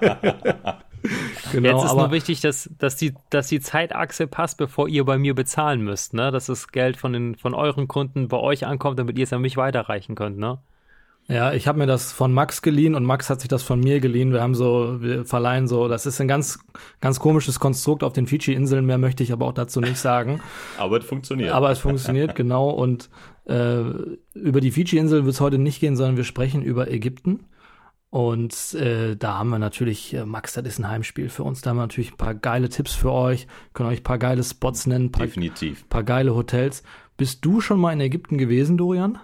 genau, 1.52 1.78
Jetzt 1.78 1.84
ist 1.84 1.96
nur 1.96 2.10
wichtig, 2.10 2.40
dass, 2.40 2.68
dass, 2.78 2.96
die, 2.96 3.14
dass 3.30 3.48
die 3.48 3.60
Zeitachse 3.60 4.26
passt, 4.26 4.58
bevor 4.58 4.88
ihr 4.88 5.04
bei 5.04 5.16
mir 5.16 5.34
bezahlen 5.34 5.80
müsst, 5.80 6.12
ne? 6.12 6.30
Dass 6.30 6.46
das 6.46 6.68
Geld 6.68 6.96
von, 6.98 7.12
den, 7.14 7.34
von 7.36 7.54
euren 7.54 7.88
Kunden 7.88 8.28
bei 8.28 8.36
euch 8.36 8.66
ankommt, 8.66 8.98
damit 8.98 9.16
ihr 9.16 9.24
es 9.24 9.32
an 9.32 9.40
mich 9.40 9.56
weiterreichen 9.56 10.16
könnt, 10.16 10.38
ne? 10.38 10.58
Ja, 11.26 11.54
ich 11.54 11.66
habe 11.66 11.78
mir 11.78 11.86
das 11.86 12.12
von 12.12 12.34
Max 12.34 12.60
geliehen 12.60 12.94
und 12.94 13.04
Max 13.04 13.30
hat 13.30 13.40
sich 13.40 13.48
das 13.48 13.62
von 13.62 13.80
mir 13.80 14.00
geliehen. 14.00 14.32
Wir 14.32 14.42
haben 14.42 14.54
so, 14.54 15.00
wir 15.00 15.24
verleihen 15.24 15.66
so, 15.66 15.88
das 15.88 16.04
ist 16.04 16.20
ein 16.20 16.28
ganz, 16.28 16.58
ganz 17.00 17.18
komisches 17.18 17.58
Konstrukt 17.58 18.02
auf 18.02 18.12
den 18.12 18.26
Fidschi-Inseln, 18.26 18.84
mehr 18.84 18.98
möchte 18.98 19.22
ich 19.22 19.32
aber 19.32 19.46
auch 19.46 19.54
dazu 19.54 19.80
nicht 19.80 19.96
sagen. 19.96 20.40
aber 20.78 20.98
es 20.98 21.06
funktioniert. 21.06 21.52
Aber 21.52 21.70
es 21.70 21.78
funktioniert, 21.78 22.34
genau. 22.36 22.68
Und 22.68 23.08
äh, 23.46 23.80
über 24.34 24.60
die 24.60 24.70
Fidschi-Insel 24.70 25.24
wird 25.24 25.34
es 25.34 25.40
heute 25.40 25.58
nicht 25.58 25.80
gehen, 25.80 25.96
sondern 25.96 26.18
wir 26.18 26.24
sprechen 26.24 26.62
über 26.62 26.90
Ägypten. 26.90 27.46
Und 28.10 28.74
äh, 28.74 29.16
da 29.16 29.38
haben 29.38 29.48
wir 29.48 29.58
natürlich, 29.58 30.14
äh, 30.14 30.26
Max, 30.26 30.52
das 30.52 30.64
ist 30.66 30.78
ein 30.78 30.88
Heimspiel 30.88 31.30
für 31.30 31.42
uns. 31.42 31.62
Da 31.62 31.70
haben 31.70 31.78
wir 31.78 31.82
natürlich 31.82 32.12
ein 32.12 32.18
paar 32.18 32.34
geile 32.34 32.68
Tipps 32.68 32.94
für 32.94 33.10
euch, 33.10 33.46
können 33.72 33.88
euch 33.88 34.00
ein 34.00 34.04
paar 34.04 34.18
geile 34.18 34.44
Spots 34.44 34.86
nennen, 34.86 35.10
paar, 35.10 35.26
Definitiv. 35.26 35.88
paar 35.88 36.04
geile 36.04 36.34
Hotels. 36.34 36.82
Bist 37.16 37.44
du 37.44 37.60
schon 37.60 37.80
mal 37.80 37.92
in 37.92 38.00
Ägypten 38.00 38.36
gewesen, 38.36 38.76
Dorian? 38.76 39.18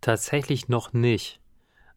Tatsächlich 0.00 0.68
noch 0.68 0.92
nicht. 0.92 1.40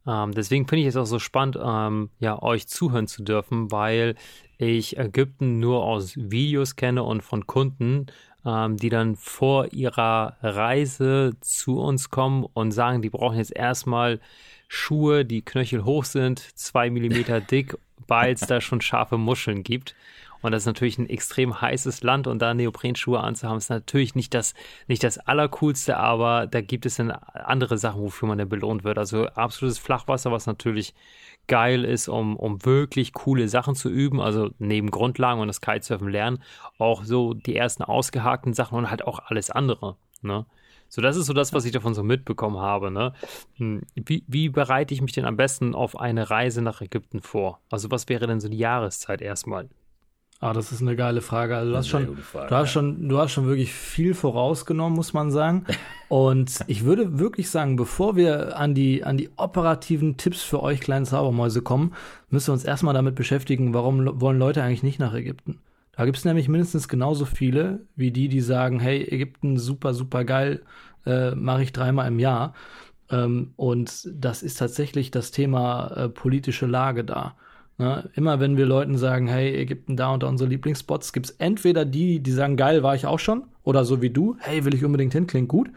Ähm, 0.06 0.34
deswegen 0.34 0.68
finde 0.68 0.82
ich 0.82 0.88
es 0.88 0.98
auch 0.98 1.06
so 1.06 1.20
spannend, 1.20 1.58
ähm, 1.64 2.10
ja, 2.20 2.42
euch 2.42 2.68
zuhören 2.68 3.08
zu 3.08 3.24
dürfen, 3.24 3.72
weil 3.72 4.16
ich 4.58 4.98
Ägypten 4.98 5.60
nur 5.60 5.84
aus 5.84 6.14
Videos 6.18 6.76
kenne 6.76 7.04
und 7.04 7.22
von 7.22 7.48
Kunden, 7.48 8.08
ähm, 8.46 8.78
die 8.78 8.90
dann 8.90 9.16
vor 9.16 9.72
ihrer 9.72 10.38
Reise 10.42 11.32
zu 11.40 11.80
uns 11.80 12.10
kommen 12.10 12.46
und 12.54 12.72
sagen, 12.72 13.02
die 13.02 13.10
brauchen 13.10 13.38
jetzt 13.38 13.56
erstmal 13.56 14.20
Schuhe, 14.68 15.24
die 15.24 15.44
Knöchel 15.44 15.86
hoch 15.86 16.04
sind, 16.04 16.40
zwei 16.58 16.90
Millimeter 16.90 17.40
dick, 17.40 17.78
weil 18.08 18.34
es 18.34 18.42
da 18.42 18.60
schon 18.60 18.82
scharfe 18.82 19.18
Muscheln 19.18 19.64
gibt. 19.64 19.96
Und 20.44 20.52
das 20.52 20.64
ist 20.64 20.68
natürlich 20.68 20.98
ein 20.98 21.10
extrem 21.10 21.60
heißes 21.62 22.04
Land 22.04 22.28
und 22.28 22.40
da 22.40 22.54
Neoprenschuhe 22.54 23.20
anzuhaben, 23.20 23.58
ist 23.58 23.70
natürlich 23.70 24.14
nicht 24.14 24.34
das, 24.34 24.54
nicht 24.88 25.04
das 25.04 25.18
Allercoolste, 25.18 25.98
aber 25.98 26.48
da 26.48 26.60
gibt 26.60 26.86
es 26.86 26.98
dann 26.98 27.12
andere 27.12 27.78
Sachen, 27.78 28.02
wofür 28.02 28.28
man 28.28 28.38
dann 28.38 28.50
belohnt 28.50 28.84
wird. 28.84 28.98
Also 28.98 29.26
absolutes 29.28 29.80
Flachwasser, 29.80 30.32
was 30.32 30.46
natürlich 30.46 30.94
geil 31.48 31.86
ist, 31.86 32.10
um, 32.10 32.36
um 32.36 32.66
wirklich 32.66 33.14
coole 33.14 33.48
Sachen 33.48 33.74
zu 33.74 33.90
üben, 33.90 34.20
also 34.20 34.50
neben 34.60 34.92
Grundlagen 34.92 35.40
und 35.40 35.48
das 35.48 35.62
Kitesurfen 35.62 36.10
lernen, 36.10 36.44
auch 36.78 37.06
so 37.06 37.34
die 37.34 37.56
ersten 37.56 37.84
ausgehakten 37.84 38.54
Sachen 38.54 38.78
und 38.78 38.90
halt 38.90 39.08
auch 39.08 39.20
alles 39.20 39.50
andere. 39.50 39.96
Ne? 40.22 40.46
So, 40.90 41.02
das 41.02 41.16
ist 41.16 41.26
so 41.26 41.34
das, 41.34 41.54
was 41.54 41.64
ich 41.64 41.72
davon 41.72 41.94
so 41.94 42.04
mitbekommen 42.04 42.60
habe. 42.60 42.92
Ne? 42.92 43.14
Hm, 43.56 43.82
wie, 43.96 44.26
wie 44.28 44.50
bereite 44.50 44.94
ich 44.94 45.02
mich 45.02 45.14
denn 45.14 45.26
am 45.26 45.38
besten 45.38 45.74
auf 45.74 45.98
eine 45.98 46.30
Reise 46.30 46.62
nach 46.62 46.82
Ägypten 46.82 47.22
vor? 47.22 47.62
Also, 47.72 47.90
was 47.92 48.10
wäre 48.10 48.28
denn 48.28 48.40
so 48.40 48.50
die 48.50 48.58
Jahreszeit 48.58 49.22
erstmal? 49.22 49.70
Ah, 50.44 50.52
das 50.52 50.74
ist 50.74 50.82
eine 50.82 50.98
geile 50.98 51.22
Frage. 51.22 51.56
Also 51.56 51.72
du 51.72 51.78
hast 51.78 51.88
schon, 51.88 52.18
Frage, 52.18 52.50
du 52.50 52.56
hast 52.56 52.72
schon, 52.72 53.08
du 53.08 53.18
hast 53.18 53.32
schon 53.32 53.46
wirklich 53.46 53.72
viel 53.72 54.14
vorausgenommen, 54.14 54.94
muss 54.94 55.14
man 55.14 55.32
sagen. 55.32 55.64
Und 56.10 56.60
ich 56.68 56.84
würde 56.84 57.18
wirklich 57.18 57.50
sagen, 57.50 57.78
bevor 57.78 58.18
wir 58.18 58.58
an 58.58 58.76
die, 58.76 59.06
an 59.06 59.16
die 59.16 59.30
operativen 59.38 60.18
Tipps 60.18 60.44
für 60.44 60.62
euch 60.62 60.82
kleinen 60.82 61.06
Zaubermäuse 61.06 61.62
kommen, 61.62 61.94
müssen 62.30 62.50
wir 62.50 62.54
uns 62.56 62.66
erstmal 62.66 62.94
damit 62.94 63.16
beschäftigen, 63.16 63.74
warum 63.74 64.20
wollen 64.20 64.38
Leute 64.38 64.62
eigentlich 64.62 64.84
nicht 64.84 65.00
nach 65.00 65.14
Ägypten? 65.14 65.60
Da 65.96 66.04
gibt 66.04 66.18
es 66.18 66.26
nämlich 66.26 66.50
mindestens 66.50 66.90
genauso 66.90 67.24
viele 67.24 67.80
wie 67.96 68.12
die, 68.12 68.28
die 68.28 68.42
sagen, 68.42 68.82
hey, 68.82 69.02
Ägypten 69.02 69.58
super, 69.58 69.94
super 69.94 70.26
geil, 70.26 70.62
äh, 71.06 71.32
mache 71.36 71.64
ich 71.64 71.72
dreimal 71.72 72.10
im 72.10 72.20
Jahr. 72.20 72.54
Ähm, 73.10 73.54
und 73.56 74.10
das 74.14 74.44
ist 74.44 74.60
tatsächlich 74.60 75.10
das 75.10 75.32
Thema 75.32 75.88
äh, 75.96 76.10
politische 76.10 76.66
Lage 76.66 77.06
da. 77.06 77.38
Ne? 77.78 78.10
Immer 78.14 78.40
wenn 78.40 78.58
wir 78.58 78.66
Leuten 78.66 78.98
sagen, 78.98 79.28
hey, 79.28 79.56
Ägypten 79.56 79.96
da 79.96 80.16
da 80.18 80.28
unsere 80.28 80.50
Lieblingsspots, 80.50 81.14
gibt 81.14 81.28
es 81.28 81.32
entweder 81.40 81.86
die, 81.86 82.20
die 82.20 82.32
sagen, 82.32 82.58
geil, 82.58 82.84
war 82.84 82.96
ich 82.96 83.06
auch 83.06 83.20
schon, 83.20 83.44
oder 83.64 83.86
so 83.86 84.02
wie 84.02 84.10
du, 84.10 84.36
hey, 84.40 84.66
will 84.66 84.76
ich 84.76 84.86
unbedingt 84.86 85.14
hin, 85.14 85.28
klingt 85.28 85.50
gut. 85.50 85.70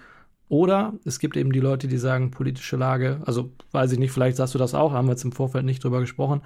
Oder 0.49 0.95
es 1.05 1.19
gibt 1.19 1.37
eben 1.37 1.51
die 1.51 1.61
Leute, 1.61 1.89
die 1.89 1.99
sagen, 1.99 2.31
politische 2.31 2.77
Lage, 2.77 3.21
also 3.25 3.51
weiß 3.73 3.93
ich 3.93 3.99
nicht, 3.99 4.13
vielleicht 4.13 4.37
sagst 4.37 4.55
du 4.55 4.59
das 4.59 4.75
auch, 4.75 4.93
haben 4.93 5.09
wir 5.09 5.13
jetzt 5.13 5.25
im 5.25 5.33
Vorfeld 5.33 5.65
nicht 5.65 5.83
drüber 5.83 5.99
gesprochen, 5.99 6.43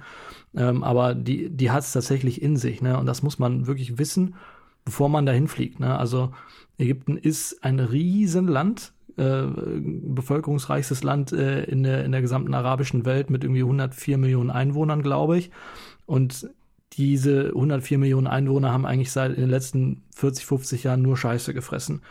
ähm, 0.55 0.83
aber 0.83 1.13
die, 1.13 1.49
die 1.49 1.69
hat 1.69 1.83
es 1.83 1.91
tatsächlich 1.91 2.41
in 2.41 2.57
sich, 2.57 2.81
ne? 2.81 2.97
Und 2.97 3.05
das 3.05 3.21
muss 3.21 3.37
man 3.37 3.67
wirklich 3.67 3.99
wissen, 3.99 4.33
bevor 4.85 5.09
man 5.09 5.25
dahin 5.25 5.47
fliegt. 5.47 5.79
Ne? 5.79 5.97
Also 5.97 6.31
Ägypten 6.77 7.17
ist 7.17 7.63
ein 7.63 7.79
Riesenland, 7.79 8.93
äh, 9.17 9.43
bevölkerungsreichstes 9.55 11.03
Land 11.03 11.31
äh, 11.31 11.63
in, 11.63 11.83
der, 11.83 12.05
in 12.05 12.11
der 12.11 12.21
gesamten 12.21 12.53
arabischen 12.53 13.05
Welt 13.05 13.29
mit 13.29 13.43
irgendwie 13.43 13.61
104 13.61 14.17
Millionen 14.17 14.49
Einwohnern, 14.49 15.01
glaube 15.01 15.37
ich. 15.37 15.51
Und 16.05 16.49
diese 16.93 17.47
104 17.47 17.97
Millionen 17.97 18.27
Einwohner 18.27 18.71
haben 18.71 18.85
eigentlich 18.85 19.11
seit 19.11 19.31
in 19.31 19.41
den 19.41 19.49
letzten 19.49 20.03
40, 20.15 20.45
50 20.45 20.83
Jahren 20.83 21.01
nur 21.01 21.17
Scheiße 21.17 21.53
gefressen. 21.53 22.01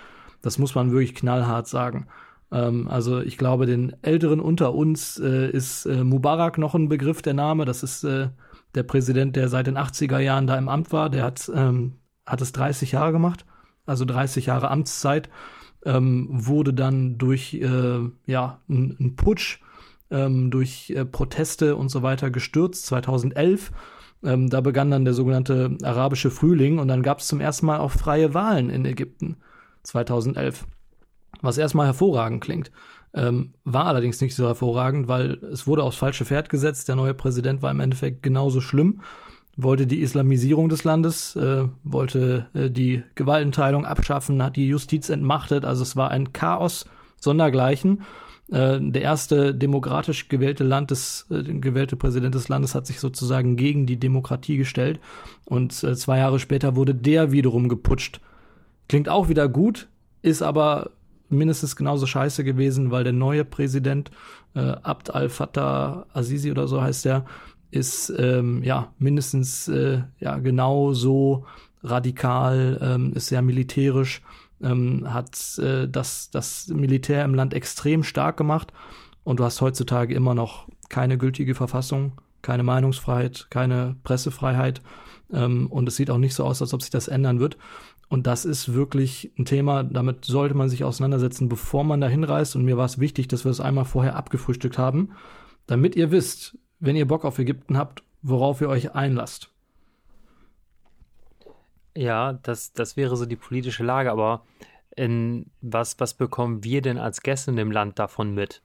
Das 0.42 0.58
muss 0.58 0.74
man 0.74 0.90
wirklich 0.90 1.14
knallhart 1.14 1.68
sagen. 1.68 2.06
Ähm, 2.50 2.88
also 2.88 3.20
ich 3.20 3.36
glaube, 3.36 3.66
den 3.66 3.94
Älteren 4.02 4.40
unter 4.40 4.74
uns 4.74 5.18
äh, 5.18 5.50
ist 5.50 5.86
äh, 5.86 6.02
Mubarak 6.02 6.58
noch 6.58 6.74
ein 6.74 6.88
Begriff, 6.88 7.22
der 7.22 7.34
Name. 7.34 7.64
Das 7.64 7.82
ist 7.82 8.04
äh, 8.04 8.28
der 8.74 8.82
Präsident, 8.82 9.36
der 9.36 9.48
seit 9.48 9.66
den 9.66 9.76
80er 9.76 10.18
Jahren 10.18 10.46
da 10.46 10.56
im 10.56 10.68
Amt 10.68 10.92
war. 10.92 11.10
Der 11.10 11.24
hat, 11.24 11.50
ähm, 11.54 11.98
hat 12.26 12.40
es 12.40 12.52
30 12.52 12.92
Jahre 12.92 13.12
gemacht, 13.12 13.44
also 13.86 14.04
30 14.04 14.46
Jahre 14.46 14.70
Amtszeit 14.70 15.28
ähm, 15.84 16.26
wurde 16.30 16.74
dann 16.74 17.18
durch 17.18 17.54
äh, 17.54 18.00
ja, 18.26 18.60
einen 18.68 19.16
Putsch, 19.16 19.60
ähm, 20.10 20.50
durch 20.50 20.90
äh, 20.90 21.04
Proteste 21.04 21.76
und 21.76 21.88
so 21.88 22.02
weiter 22.02 22.30
gestürzt 22.30 22.86
2011. 22.86 23.72
Ähm, 24.22 24.50
da 24.50 24.60
begann 24.60 24.90
dann 24.90 25.04
der 25.04 25.14
sogenannte 25.14 25.76
arabische 25.82 26.30
Frühling 26.30 26.78
und 26.78 26.88
dann 26.88 27.02
gab 27.02 27.20
es 27.20 27.28
zum 27.28 27.40
ersten 27.40 27.66
Mal 27.66 27.80
auch 27.80 27.92
freie 27.92 28.34
Wahlen 28.34 28.68
in 28.68 28.84
Ägypten 28.84 29.36
2011. 29.84 30.66
Was 31.40 31.56
erstmal 31.56 31.86
hervorragend 31.86 32.42
klingt. 32.42 32.70
Ähm, 33.12 33.54
war 33.64 33.86
allerdings 33.86 34.20
nicht 34.20 34.36
so 34.36 34.46
hervorragend, 34.46 35.08
weil 35.08 35.42
es 35.44 35.66
wurde 35.66 35.82
aufs 35.82 35.96
falsche 35.96 36.24
Pferd 36.24 36.48
gesetzt. 36.48 36.88
Der 36.88 36.96
neue 36.96 37.14
Präsident 37.14 37.62
war 37.62 37.70
im 37.70 37.80
Endeffekt 37.80 38.22
genauso 38.22 38.60
schlimm, 38.60 39.00
wollte 39.62 39.86
die 39.86 40.00
Islamisierung 40.00 40.68
des 40.68 40.84
Landes, 40.84 41.36
äh, 41.36 41.64
wollte 41.84 42.46
äh, 42.54 42.70
die 42.70 43.02
Gewaltenteilung 43.14 43.84
abschaffen, 43.84 44.42
hat 44.42 44.56
die 44.56 44.68
Justiz 44.68 45.08
entmachtet. 45.08 45.64
Also 45.64 45.82
es 45.82 45.96
war 45.96 46.10
ein 46.10 46.32
Chaos 46.32 46.86
sondergleichen. 47.20 48.02
Äh, 48.50 48.78
der 48.80 49.02
erste 49.02 49.54
demokratisch 49.54 50.28
gewählte 50.28 50.64
Land 50.64 50.90
des, 50.90 51.26
äh, 51.30 51.42
gewählte 51.42 51.96
Präsident 51.96 52.34
des 52.34 52.48
Landes 52.48 52.74
hat 52.74 52.86
sich 52.86 52.98
sozusagen 52.98 53.56
gegen 53.56 53.86
die 53.86 53.98
Demokratie 53.98 54.56
gestellt 54.56 54.98
und 55.44 55.82
äh, 55.84 55.94
zwei 55.94 56.18
Jahre 56.18 56.40
später 56.40 56.74
wurde 56.74 56.94
der 56.94 57.30
wiederum 57.30 57.68
geputscht. 57.68 58.20
Klingt 58.88 59.08
auch 59.08 59.28
wieder 59.28 59.48
gut, 59.48 59.88
ist 60.22 60.42
aber 60.42 60.90
mindestens 61.28 61.76
genauso 61.76 62.06
scheiße 62.06 62.42
gewesen, 62.42 62.90
weil 62.90 63.04
der 63.04 63.12
neue 63.12 63.44
Präsident, 63.44 64.10
äh, 64.54 64.60
Abd 64.60 65.14
al-Fattah 65.14 66.06
Azizi 66.12 66.50
oder 66.50 66.66
so 66.66 66.82
heißt 66.82 67.04
der, 67.04 67.24
ist 67.70 68.12
ähm, 68.16 68.62
ja 68.62 68.92
mindestens 68.98 69.68
äh, 69.68 70.02
ja 70.18 70.38
genauso 70.38 71.46
radikal, 71.82 72.78
ähm, 72.82 73.12
ist 73.14 73.28
sehr 73.28 73.42
militärisch, 73.42 74.22
ähm, 74.62 75.12
hat 75.12 75.58
äh, 75.58 75.88
das, 75.88 76.30
das 76.30 76.68
Militär 76.68 77.24
im 77.24 77.34
Land 77.34 77.54
extrem 77.54 78.02
stark 78.02 78.36
gemacht 78.36 78.72
und 79.24 79.40
du 79.40 79.44
hast 79.44 79.60
heutzutage 79.60 80.14
immer 80.14 80.34
noch 80.34 80.68
keine 80.88 81.16
gültige 81.16 81.54
Verfassung, 81.54 82.20
keine 82.42 82.62
Meinungsfreiheit, 82.62 83.46
keine 83.50 83.96
Pressefreiheit 84.02 84.82
ähm, 85.32 85.66
und 85.68 85.88
es 85.88 85.96
sieht 85.96 86.10
auch 86.10 86.18
nicht 86.18 86.34
so 86.34 86.44
aus, 86.44 86.60
als 86.60 86.74
ob 86.74 86.82
sich 86.82 86.90
das 86.90 87.08
ändern 87.08 87.40
wird. 87.40 87.56
Und 88.08 88.26
das 88.26 88.44
ist 88.44 88.74
wirklich 88.74 89.32
ein 89.38 89.44
Thema, 89.44 89.84
damit 89.84 90.24
sollte 90.24 90.56
man 90.56 90.68
sich 90.68 90.82
auseinandersetzen, 90.82 91.48
bevor 91.48 91.84
man 91.84 92.00
da 92.00 92.08
hinreist. 92.08 92.56
Und 92.56 92.64
mir 92.64 92.76
war 92.76 92.86
es 92.86 92.98
wichtig, 92.98 93.28
dass 93.28 93.44
wir 93.44 93.52
es 93.52 93.60
einmal 93.60 93.84
vorher 93.84 94.16
abgefrühstückt 94.16 94.78
haben, 94.78 95.12
damit 95.66 95.94
ihr 95.94 96.10
wisst, 96.10 96.58
wenn 96.80 96.96
ihr 96.96 97.06
Bock 97.06 97.24
auf 97.24 97.38
Ägypten 97.38 97.76
habt, 97.76 98.02
worauf 98.22 98.60
ihr 98.60 98.68
euch 98.68 98.94
einlasst. 98.94 99.50
Ja, 101.96 102.34
das, 102.34 102.72
das 102.72 102.96
wäre 102.96 103.16
so 103.16 103.26
die 103.26 103.36
politische 103.36 103.84
Lage, 103.84 104.10
aber 104.10 104.44
in 104.96 105.46
was, 105.60 105.98
was 105.98 106.14
bekommen 106.14 106.64
wir 106.64 106.82
denn 106.82 106.98
als 106.98 107.22
Gäste 107.22 107.50
in 107.50 107.56
dem 107.56 107.70
Land 107.70 107.98
davon 107.98 108.34
mit? 108.34 108.62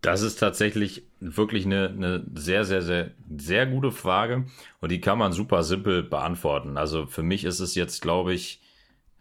Das 0.00 0.22
ist 0.22 0.36
tatsächlich 0.36 1.04
wirklich 1.18 1.66
eine, 1.66 1.88
eine 1.88 2.24
sehr, 2.34 2.64
sehr, 2.64 2.82
sehr, 2.82 3.10
sehr 3.36 3.66
gute 3.66 3.90
Frage 3.90 4.46
und 4.80 4.92
die 4.92 5.00
kann 5.00 5.18
man 5.18 5.32
super 5.32 5.64
simpel 5.64 6.04
beantworten. 6.04 6.76
Also 6.76 7.06
für 7.06 7.24
mich 7.24 7.44
ist 7.44 7.58
es 7.58 7.74
jetzt, 7.74 8.00
glaube 8.00 8.32
ich, 8.32 8.60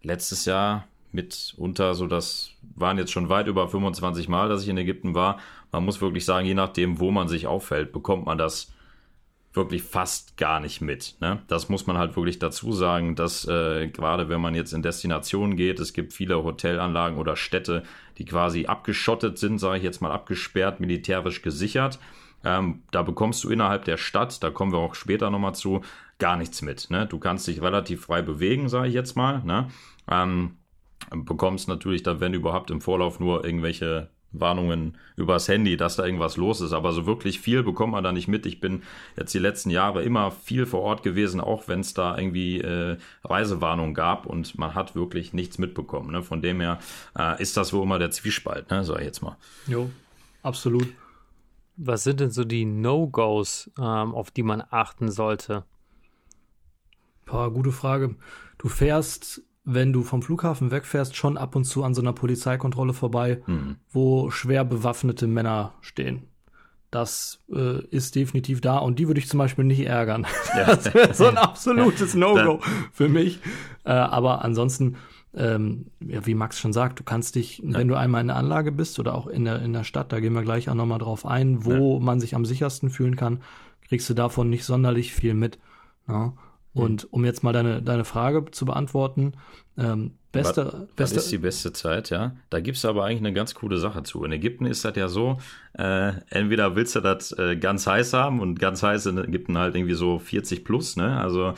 letztes 0.03 0.45
Jahr 0.45 0.87
mitunter 1.11 1.93
so, 1.93 2.07
das 2.07 2.51
waren 2.75 2.97
jetzt 2.97 3.11
schon 3.11 3.29
weit 3.29 3.47
über 3.47 3.67
25 3.67 4.27
Mal, 4.27 4.49
dass 4.49 4.63
ich 4.63 4.69
in 4.69 4.77
Ägypten 4.77 5.15
war. 5.15 5.39
Man 5.71 5.85
muss 5.85 6.01
wirklich 6.01 6.25
sagen, 6.25 6.45
je 6.45 6.53
nachdem, 6.53 6.99
wo 6.99 7.11
man 7.11 7.27
sich 7.27 7.47
auffällt, 7.47 7.91
bekommt 7.91 8.25
man 8.25 8.37
das 8.37 8.71
wirklich 9.57 9.83
fast 9.83 10.37
gar 10.37 10.59
nicht 10.59 10.81
mit. 10.81 11.15
Ne? 11.19 11.41
Das 11.47 11.67
muss 11.67 11.87
man 11.87 11.97
halt 11.97 12.15
wirklich 12.15 12.39
dazu 12.39 12.71
sagen, 12.71 13.15
dass 13.15 13.45
äh, 13.47 13.87
gerade 13.87 14.29
wenn 14.29 14.39
man 14.39 14.55
jetzt 14.55 14.71
in 14.71 14.83
Destinationen 14.83 15.57
geht, 15.57 15.79
es 15.79 15.93
gibt 15.93 16.13
viele 16.13 16.43
Hotelanlagen 16.43 17.17
oder 17.17 17.35
Städte, 17.35 17.83
die 18.17 18.25
quasi 18.25 18.67
abgeschottet 18.67 19.37
sind, 19.37 19.57
sage 19.57 19.77
ich 19.77 19.83
jetzt 19.83 20.01
mal 20.01 20.11
abgesperrt, 20.11 20.79
militärisch 20.79 21.41
gesichert. 21.41 21.99
Ähm, 22.43 22.83
da 22.91 23.01
bekommst 23.01 23.43
du 23.43 23.49
innerhalb 23.49 23.83
der 23.85 23.97
Stadt, 23.97 24.41
da 24.43 24.51
kommen 24.51 24.71
wir 24.71 24.79
auch 24.79 24.95
später 24.95 25.29
nochmal 25.31 25.55
zu, 25.55 25.81
gar 26.19 26.37
nichts 26.37 26.61
mit. 26.61 26.89
Ne? 26.89 27.07
Du 27.07 27.19
kannst 27.19 27.47
dich 27.47 27.61
relativ 27.61 28.05
frei 28.05 28.21
bewegen, 28.21 28.69
sage 28.69 28.87
ich 28.87 28.93
jetzt 28.93 29.15
mal. 29.15 29.43
Ne? 29.43 29.69
Ähm, 30.09 30.56
bekommst 31.11 31.67
natürlich 31.67 32.03
dann, 32.03 32.19
wenn 32.19 32.33
überhaupt 32.33 32.71
im 32.71 32.81
Vorlauf 32.81 33.19
nur 33.19 33.45
irgendwelche 33.45 34.09
Warnungen 34.31 34.97
übers 35.15 35.47
Handy, 35.47 35.77
dass 35.77 35.95
da 35.95 36.05
irgendwas 36.05 36.37
los 36.37 36.61
ist. 36.61 36.73
Aber 36.73 36.91
so 36.91 37.05
wirklich 37.05 37.39
viel 37.39 37.63
bekommt 37.63 37.93
man 37.93 38.03
da 38.03 38.11
nicht 38.11 38.27
mit. 38.27 38.45
Ich 38.45 38.59
bin 38.59 38.83
jetzt 39.15 39.33
die 39.33 39.39
letzten 39.39 39.69
Jahre 39.69 40.03
immer 40.03 40.31
viel 40.31 40.65
vor 40.65 40.81
Ort 40.81 41.03
gewesen, 41.03 41.39
auch 41.39 41.67
wenn 41.67 41.79
es 41.79 41.93
da 41.93 42.17
irgendwie 42.17 42.59
äh, 42.59 42.97
Reisewarnungen 43.23 43.93
gab 43.93 44.25
und 44.25 44.57
man 44.57 44.75
hat 44.75 44.95
wirklich 44.95 45.33
nichts 45.33 45.57
mitbekommen. 45.57 46.11
Ne? 46.11 46.23
Von 46.23 46.41
dem 46.41 46.59
her 46.59 46.79
äh, 47.17 47.41
ist 47.41 47.57
das 47.57 47.73
wohl 47.73 47.83
immer 47.83 47.99
der 47.99 48.11
Zwiespalt, 48.11 48.69
ne? 48.69 48.83
sag 48.83 48.99
ich 48.99 49.05
jetzt 49.05 49.21
mal. 49.21 49.37
Jo, 49.67 49.89
absolut. 50.43 50.87
Was 51.77 52.03
sind 52.03 52.19
denn 52.19 52.31
so 52.31 52.43
die 52.43 52.65
No-Gos, 52.65 53.71
ähm, 53.77 54.15
auf 54.15 54.31
die 54.31 54.43
man 54.43 54.63
achten 54.69 55.11
sollte? 55.11 55.63
Boah, 57.25 57.51
gute 57.51 57.71
Frage. 57.71 58.15
Du 58.57 58.67
fährst 58.67 59.43
wenn 59.69 59.91
du 59.91 60.01
vom 60.01 60.21
Flughafen 60.21 60.71
wegfährst, 60.71 61.17
schon 61.17 61.37
ab 61.37 61.53
und 61.53 61.65
zu 61.65 61.83
an 61.83 61.93
so 61.93 62.01
einer 62.01 62.13
Polizeikontrolle 62.13 62.93
vorbei, 62.93 63.41
mhm. 63.47 63.75
wo 63.91 64.29
schwer 64.31 64.63
bewaffnete 64.63 65.27
Männer 65.27 65.73
stehen. 65.81 66.23
Das 66.89 67.43
äh, 67.53 67.85
ist 67.87 68.15
definitiv 68.15 68.61
da 68.61 68.77
und 68.77 68.97
die 68.97 69.07
würde 69.07 69.19
ich 69.19 69.27
zum 69.27 69.39
Beispiel 69.39 69.65
nicht 69.65 69.85
ärgern. 69.85 70.25
Ja. 70.55 70.67
Das 70.77 70.93
wäre 70.93 71.13
so 71.13 71.27
ein 71.27 71.37
absolutes 71.37 72.15
No-Go 72.15 72.61
für 72.93 73.09
mich. 73.09 73.41
Äh, 73.83 73.91
aber 73.91 74.45
ansonsten, 74.45 74.95
ähm, 75.35 75.87
ja, 75.99 76.25
wie 76.25 76.33
Max 76.33 76.59
schon 76.59 76.71
sagt, 76.71 77.01
du 77.01 77.03
kannst 77.03 77.35
dich, 77.35 77.57
ja. 77.57 77.73
wenn 77.73 77.89
du 77.89 77.95
einmal 77.95 78.21
in 78.21 78.27
der 78.27 78.37
Anlage 78.37 78.71
bist 78.71 78.99
oder 78.99 79.15
auch 79.15 79.27
in 79.27 79.43
der, 79.43 79.61
in 79.61 79.73
der 79.73 79.83
Stadt, 79.83 80.13
da 80.13 80.21
gehen 80.21 80.33
wir 80.33 80.43
gleich 80.43 80.69
auch 80.69 80.75
nochmal 80.75 80.99
drauf 80.99 81.25
ein, 81.25 81.65
wo 81.65 81.99
man 81.99 82.21
sich 82.21 82.35
am 82.35 82.45
sichersten 82.45 82.89
fühlen 82.89 83.17
kann, 83.17 83.41
kriegst 83.89 84.09
du 84.09 84.13
davon 84.13 84.49
nicht 84.49 84.63
sonderlich 84.63 85.11
viel 85.11 85.33
mit. 85.33 85.59
Ja? 86.07 86.31
Mhm. 86.77 86.83
Und 86.83 87.13
um 87.13 87.25
jetzt 87.25 87.43
mal 87.43 87.53
deine, 87.53 87.81
deine 87.81 88.05
Frage 88.05 88.45
zu 88.51 88.65
beantworten, 88.65 89.33
ähm, 89.77 90.13
beste, 90.31 90.65
was, 90.65 90.73
beste. 90.95 91.15
Was 91.17 91.23
ist 91.23 91.31
die 91.31 91.37
beste 91.37 91.73
Zeit, 91.73 92.09
ja? 92.09 92.35
Da 92.49 92.59
gibt 92.59 92.77
es 92.77 92.85
aber 92.85 93.05
eigentlich 93.05 93.19
eine 93.19 93.33
ganz 93.33 93.55
coole 93.55 93.77
Sache 93.77 94.03
zu. 94.03 94.23
In 94.23 94.31
Ägypten 94.31 94.65
ist 94.65 94.85
das 94.85 94.95
ja 94.95 95.07
so, 95.07 95.37
äh, 95.73 96.13
entweder 96.29 96.75
willst 96.75 96.95
du 96.95 97.01
das 97.01 97.31
äh, 97.33 97.55
ganz 97.57 97.87
heiß 97.87 98.13
haben 98.13 98.39
und 98.39 98.59
ganz 98.59 98.83
heiß 98.83 99.07
in 99.07 99.17
Ägypten 99.17 99.57
halt 99.57 99.75
irgendwie 99.75 99.95
so 99.95 100.19
40 100.19 100.63
plus, 100.63 100.95
ne? 100.95 101.19
Also 101.19 101.53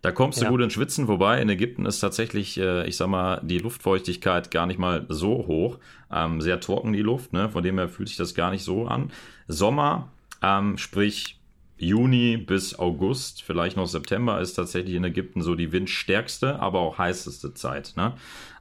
da 0.00 0.12
kommst 0.12 0.40
du 0.40 0.44
ja. 0.44 0.50
gut 0.50 0.60
ins 0.60 0.74
Schwitzen, 0.74 1.08
wobei 1.08 1.42
in 1.42 1.48
Ägypten 1.48 1.84
ist 1.84 1.98
tatsächlich, 2.00 2.58
äh, 2.58 2.86
ich 2.86 2.96
sag 2.96 3.08
mal, 3.08 3.40
die 3.42 3.58
Luftfeuchtigkeit 3.58 4.50
gar 4.50 4.66
nicht 4.66 4.78
mal 4.78 5.06
so 5.08 5.46
hoch. 5.46 5.78
Ähm, 6.12 6.40
sehr 6.40 6.60
trocken 6.60 6.92
die 6.92 7.02
Luft, 7.02 7.32
ne? 7.32 7.48
Von 7.48 7.64
dem 7.64 7.78
her 7.78 7.88
fühlt 7.88 8.08
sich 8.08 8.16
das 8.16 8.34
gar 8.34 8.50
nicht 8.50 8.62
so 8.62 8.86
an. 8.86 9.10
Sommer, 9.48 10.08
ähm, 10.42 10.78
sprich 10.78 11.37
Juni 11.78 12.36
bis 12.36 12.78
August, 12.78 13.42
vielleicht 13.42 13.76
noch 13.76 13.86
September, 13.86 14.40
ist 14.40 14.54
tatsächlich 14.54 14.94
in 14.94 15.04
Ägypten 15.04 15.42
so 15.42 15.54
die 15.54 15.72
windstärkste, 15.72 16.60
aber 16.60 16.80
auch 16.80 16.98
heißeste 16.98 17.54
Zeit. 17.54 17.94
Ne? 17.96 18.14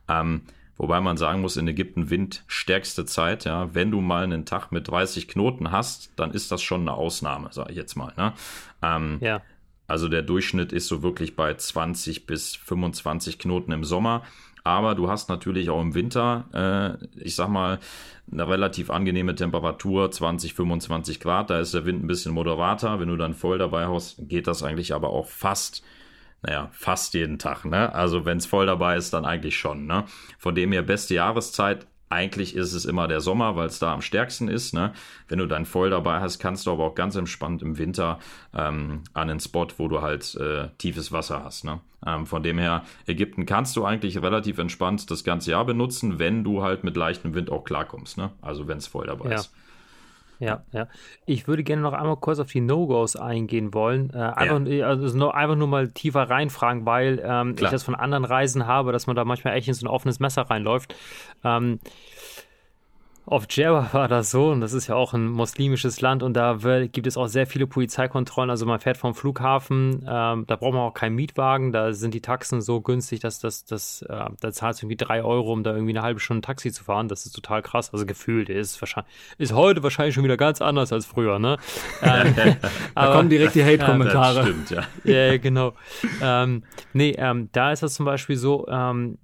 Ähm, 0.07 0.41
wobei 0.77 1.01
man 1.01 1.17
sagen 1.17 1.41
muss, 1.41 1.57
in 1.57 1.67
Ägypten 1.67 2.09
windstärkste 2.09 3.05
Zeit, 3.05 3.45
ja, 3.45 3.73
wenn 3.73 3.91
du 3.91 4.01
mal 4.01 4.23
einen 4.23 4.45
Tag 4.45 4.71
mit 4.71 4.87
30 4.87 5.27
Knoten 5.27 5.71
hast, 5.71 6.11
dann 6.15 6.31
ist 6.31 6.51
das 6.51 6.61
schon 6.61 6.81
eine 6.81 6.93
Ausnahme, 6.93 7.49
sage 7.51 7.71
ich 7.71 7.77
jetzt 7.77 7.95
mal. 7.95 8.13
Ne? 8.17 8.33
Ähm, 8.81 9.17
ja. 9.21 9.41
Also 9.87 10.09
der 10.09 10.21
Durchschnitt 10.21 10.73
ist 10.73 10.87
so 10.87 11.01
wirklich 11.01 11.35
bei 11.35 11.53
20 11.53 12.25
bis 12.25 12.55
25 12.55 13.39
Knoten 13.39 13.71
im 13.71 13.85
Sommer. 13.85 14.23
Aber 14.67 14.95
du 14.95 15.09
hast 15.09 15.29
natürlich 15.29 15.69
auch 15.69 15.81
im 15.81 15.95
Winter, 15.95 16.97
äh, 17.01 17.23
ich 17.23 17.35
sag 17.35 17.47
mal, 17.47 17.79
eine 18.29 18.47
relativ 18.47 18.89
angenehme 18.89 19.35
Temperatur, 19.35 20.11
20, 20.11 20.53
25 20.53 21.19
Grad. 21.21 21.49
Da 21.49 21.59
ist 21.59 21.73
der 21.73 21.85
Wind 21.85 22.03
ein 22.03 22.07
bisschen 22.07 22.33
moderater. 22.33 22.99
Wenn 22.99 23.07
du 23.07 23.15
dann 23.15 23.33
voll 23.33 23.57
dabei 23.57 23.87
hast, 23.87 24.17
geht 24.27 24.47
das 24.47 24.63
eigentlich 24.63 24.93
aber 24.93 25.09
auch 25.09 25.27
fast, 25.27 25.83
naja, 26.41 26.69
fast 26.73 27.13
jeden 27.13 27.39
Tag. 27.39 27.63
Ne? 27.63 27.93
Also 27.95 28.25
wenn 28.25 28.37
es 28.37 28.45
voll 28.45 28.65
dabei 28.65 28.97
ist, 28.97 29.13
dann 29.13 29.25
eigentlich 29.25 29.57
schon. 29.57 29.85
Ne? 29.85 30.03
Von 30.37 30.55
dem 30.55 30.73
her 30.73 30.83
beste 30.83 31.15
Jahreszeit 31.15 31.87
eigentlich 32.09 32.55
ist 32.55 32.73
es 32.73 32.85
immer 32.85 33.07
der 33.07 33.21
Sommer, 33.21 33.55
weil 33.55 33.67
es 33.67 33.79
da 33.79 33.93
am 33.93 34.01
stärksten 34.01 34.47
ist. 34.47 34.73
Ne? 34.73 34.93
Wenn 35.27 35.39
du 35.39 35.45
dann 35.45 35.65
voll 35.65 35.89
dabei 35.89 36.19
hast, 36.19 36.39
kannst 36.39 36.65
du 36.65 36.71
aber 36.71 36.85
auch 36.85 36.95
ganz 36.95 37.15
entspannt 37.15 37.61
im 37.61 37.77
Winter 37.77 38.19
ähm, 38.53 39.01
an 39.13 39.29
einen 39.29 39.39
Spot, 39.39 39.67
wo 39.77 39.87
du 39.87 40.01
halt 40.01 40.35
äh, 40.35 40.69
tiefes 40.77 41.11
Wasser 41.11 41.43
hast. 41.43 41.65
Ne? 41.65 41.79
Ähm, 42.05 42.25
von 42.25 42.43
dem 42.43 42.57
her, 42.57 42.83
Ägypten 43.07 43.45
kannst 43.45 43.75
du 43.75 43.85
eigentlich 43.85 44.21
relativ 44.21 44.57
entspannt 44.57 45.09
das 45.11 45.23
ganze 45.23 45.51
Jahr 45.51 45.65
benutzen, 45.65 46.19
wenn 46.19 46.43
du 46.43 46.63
halt 46.63 46.83
mit 46.83 46.95
leichtem 46.95 47.33
Wind 47.33 47.49
auch 47.51 47.63
klarkommst. 47.63 48.17
Ne? 48.17 48.31
Also 48.41 48.67
wenn 48.67 48.77
es 48.77 48.87
voll 48.87 49.07
dabei 49.07 49.31
ja. 49.31 49.35
ist. 49.35 49.53
Ja, 50.39 50.63
ja. 50.71 50.87
Ich 51.25 51.47
würde 51.47 51.63
gerne 51.63 51.81
noch 51.81 51.93
einmal 51.93 52.17
kurz 52.17 52.39
auf 52.39 52.51
die 52.51 52.61
No-Gos 52.61 53.15
eingehen 53.15 53.73
wollen. 53.73 54.11
Äh, 54.13 54.17
einfach, 54.17 54.65
ja. 54.65 54.87
also 54.87 55.17
nur, 55.17 55.35
einfach 55.35 55.55
nur 55.55 55.67
mal 55.67 55.89
tiefer 55.89 56.29
reinfragen, 56.29 56.85
weil 56.85 57.21
ähm, 57.23 57.55
ich 57.59 57.69
das 57.69 57.83
von 57.83 57.95
anderen 57.95 58.25
Reisen 58.25 58.67
habe, 58.67 58.91
dass 58.91 59.07
man 59.07 59.15
da 59.15 59.25
manchmal 59.25 59.55
echt 59.55 59.67
in 59.67 59.73
so 59.73 59.85
ein 59.85 59.89
offenes 59.89 60.19
Messer 60.19 60.43
reinläuft. 60.43 60.95
Ähm, 61.43 61.79
auf 63.27 63.45
Djerba 63.45 63.89
war 63.91 64.07
das 64.07 64.31
so, 64.31 64.51
und 64.51 64.61
das 64.61 64.71
ist 64.71 64.87
ja 64.87 64.95
auch 64.95 65.13
ein 65.13 65.27
muslimisches 65.27 65.99
Land, 65.99 66.23
und 66.23 66.33
da 66.33 66.57
gibt 66.89 67.07
es 67.07 67.17
auch 67.17 67.27
sehr 67.27 67.45
viele 67.45 67.67
Polizeikontrollen. 67.67 68.49
Also 68.49 68.65
man 68.65 68.79
fährt 68.79 68.95
vom 68.95 69.13
Flughafen, 69.13 70.05
ähm, 70.07 70.45
da 70.47 70.55
braucht 70.55 70.73
man 70.73 70.83
auch 70.83 70.93
keinen 70.93 71.15
Mietwagen, 71.15 71.73
da 71.73 71.91
sind 71.91 72.13
die 72.13 72.21
Taxen 72.21 72.61
so 72.61 72.79
günstig, 72.79 73.19
dass 73.19 73.39
das, 73.39 73.65
das, 73.65 74.01
äh, 74.03 74.25
da 74.39 74.51
zahlst 74.53 74.81
du 74.81 74.85
irgendwie 74.85 74.95
drei 74.95 75.23
Euro, 75.23 75.51
um 75.51 75.63
da 75.63 75.71
irgendwie 75.73 75.91
eine 75.91 76.03
halbe 76.03 76.21
Stunde 76.21 76.41
Taxi 76.41 76.71
zu 76.71 76.85
fahren. 76.85 77.09
Das 77.09 77.25
ist 77.25 77.33
total 77.33 77.61
krass. 77.61 77.91
Also 77.91 78.05
gefühlt 78.05 78.47
ist 78.47 78.81
wahrscheinlich, 78.81 79.13
ist 79.37 79.53
heute 79.53 79.83
wahrscheinlich 79.83 80.15
schon 80.15 80.23
wieder 80.23 80.37
ganz 80.37 80.61
anders 80.61 80.93
als 80.93 81.05
früher, 81.05 81.37
ne? 81.37 81.57
ähm, 82.01 82.33
da 82.35 82.69
aber, 82.95 83.13
kommen 83.13 83.29
direkt 83.29 83.55
die 83.55 83.63
Hate-Kommentare. 83.63 84.37
Ja, 84.37 84.43
stimmt, 84.45 84.69
ja. 84.69 84.83
ja, 85.03 85.37
genau. 85.37 85.73
Ähm, 86.21 86.63
nee, 86.93 87.13
ähm, 87.17 87.49
da 87.51 87.73
ist 87.73 87.83
das 87.83 87.93
zum 87.93 88.05
Beispiel 88.05 88.37
so, 88.37 88.65
ähm, 88.69 89.17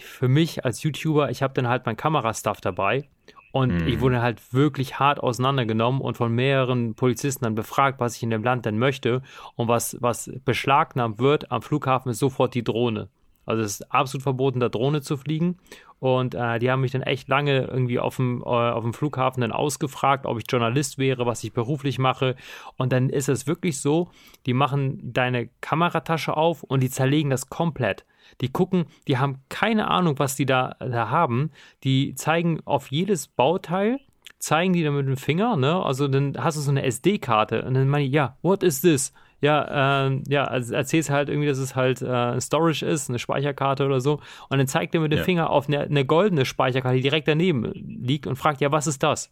für 0.00 0.28
mich 0.28 0.64
als 0.64 0.82
YouTuber, 0.82 1.30
ich 1.30 1.42
habe 1.42 1.54
dann 1.54 1.68
halt 1.68 1.86
mein 1.86 1.96
Kamerastuff 1.96 2.60
dabei 2.60 3.08
und 3.56 3.72
mhm. 3.72 3.88
ich 3.88 4.00
wurde 4.00 4.20
halt 4.20 4.52
wirklich 4.52 4.98
hart 4.98 5.18
auseinandergenommen 5.18 6.02
und 6.02 6.18
von 6.18 6.30
mehreren 6.30 6.94
Polizisten 6.94 7.44
dann 7.44 7.54
befragt, 7.54 8.00
was 8.00 8.14
ich 8.14 8.22
in 8.22 8.28
dem 8.28 8.44
Land 8.44 8.66
denn 8.66 8.78
möchte. 8.78 9.22
Und 9.54 9.68
was, 9.68 9.96
was 10.00 10.30
beschlagnahmt 10.44 11.20
wird 11.20 11.50
am 11.50 11.62
Flughafen 11.62 12.10
ist 12.10 12.18
sofort 12.18 12.54
die 12.54 12.62
Drohne. 12.62 13.08
Also 13.46 13.62
es 13.62 13.80
ist 13.80 13.90
absolut 13.90 14.24
verboten, 14.24 14.60
da 14.60 14.68
Drohne 14.68 15.00
zu 15.00 15.16
fliegen. 15.16 15.56
Und 15.98 16.34
äh, 16.34 16.58
die 16.58 16.70
haben 16.70 16.82
mich 16.82 16.92
dann 16.92 17.02
echt 17.02 17.28
lange 17.28 17.64
irgendwie 17.64 17.98
auf 17.98 18.16
dem, 18.16 18.42
äh, 18.42 18.44
auf 18.44 18.82
dem 18.82 18.92
Flughafen 18.92 19.40
dann 19.40 19.52
ausgefragt, 19.52 20.26
ob 20.26 20.38
ich 20.38 20.44
Journalist 20.48 20.98
wäre, 20.98 21.26
was 21.26 21.42
ich 21.42 21.52
beruflich 21.52 21.98
mache. 21.98 22.36
Und 22.76 22.92
dann 22.92 23.08
ist 23.08 23.28
es 23.28 23.46
wirklich 23.46 23.80
so, 23.80 24.10
die 24.44 24.52
machen 24.52 25.12
deine 25.12 25.48
Kameratasche 25.60 26.36
auf 26.36 26.62
und 26.62 26.82
die 26.82 26.90
zerlegen 26.90 27.30
das 27.30 27.48
komplett. 27.48 28.04
Die 28.40 28.50
gucken, 28.50 28.86
die 29.08 29.18
haben 29.18 29.42
keine 29.48 29.88
Ahnung, 29.88 30.18
was 30.18 30.36
die 30.36 30.46
da, 30.46 30.76
da 30.80 31.10
haben. 31.10 31.50
Die 31.84 32.14
zeigen 32.14 32.60
auf 32.64 32.90
jedes 32.90 33.28
Bauteil, 33.28 34.00
zeigen 34.38 34.72
die 34.72 34.82
dann 34.82 34.96
mit 34.96 35.06
dem 35.06 35.16
Finger, 35.16 35.56
ne? 35.56 35.82
Also 35.82 36.08
dann 36.08 36.36
hast 36.38 36.56
du 36.56 36.60
so 36.60 36.70
eine 36.70 36.82
SD-Karte 36.82 37.64
und 37.64 37.74
dann 37.74 37.88
meine 37.88 38.04
ich, 38.04 38.12
ja, 38.12 38.36
what 38.42 38.62
is 38.62 38.80
this? 38.80 39.12
Ja, 39.40 40.06
äh, 40.06 40.22
ja, 40.28 40.44
also 40.44 40.74
erzählst 40.74 41.10
halt 41.10 41.28
irgendwie, 41.28 41.48
dass 41.48 41.58
es 41.58 41.76
halt 41.76 42.00
äh, 42.00 42.40
Storage 42.40 42.86
ist, 42.86 43.10
eine 43.10 43.18
Speicherkarte 43.18 43.84
oder 43.84 44.00
so. 44.00 44.20
Und 44.48 44.58
dann 44.58 44.66
zeigt 44.66 44.94
er 44.94 45.00
mit 45.00 45.12
dem 45.12 45.18
ja. 45.18 45.24
Finger 45.24 45.50
auf 45.50 45.68
eine, 45.68 45.80
eine, 45.80 46.04
goldene 46.04 46.46
Speicherkarte, 46.46 46.96
die 46.96 47.02
direkt 47.02 47.28
daneben 47.28 47.70
liegt 47.72 48.26
und 48.26 48.36
fragt, 48.36 48.60
ja, 48.60 48.72
was 48.72 48.86
ist 48.86 49.02
das? 49.02 49.30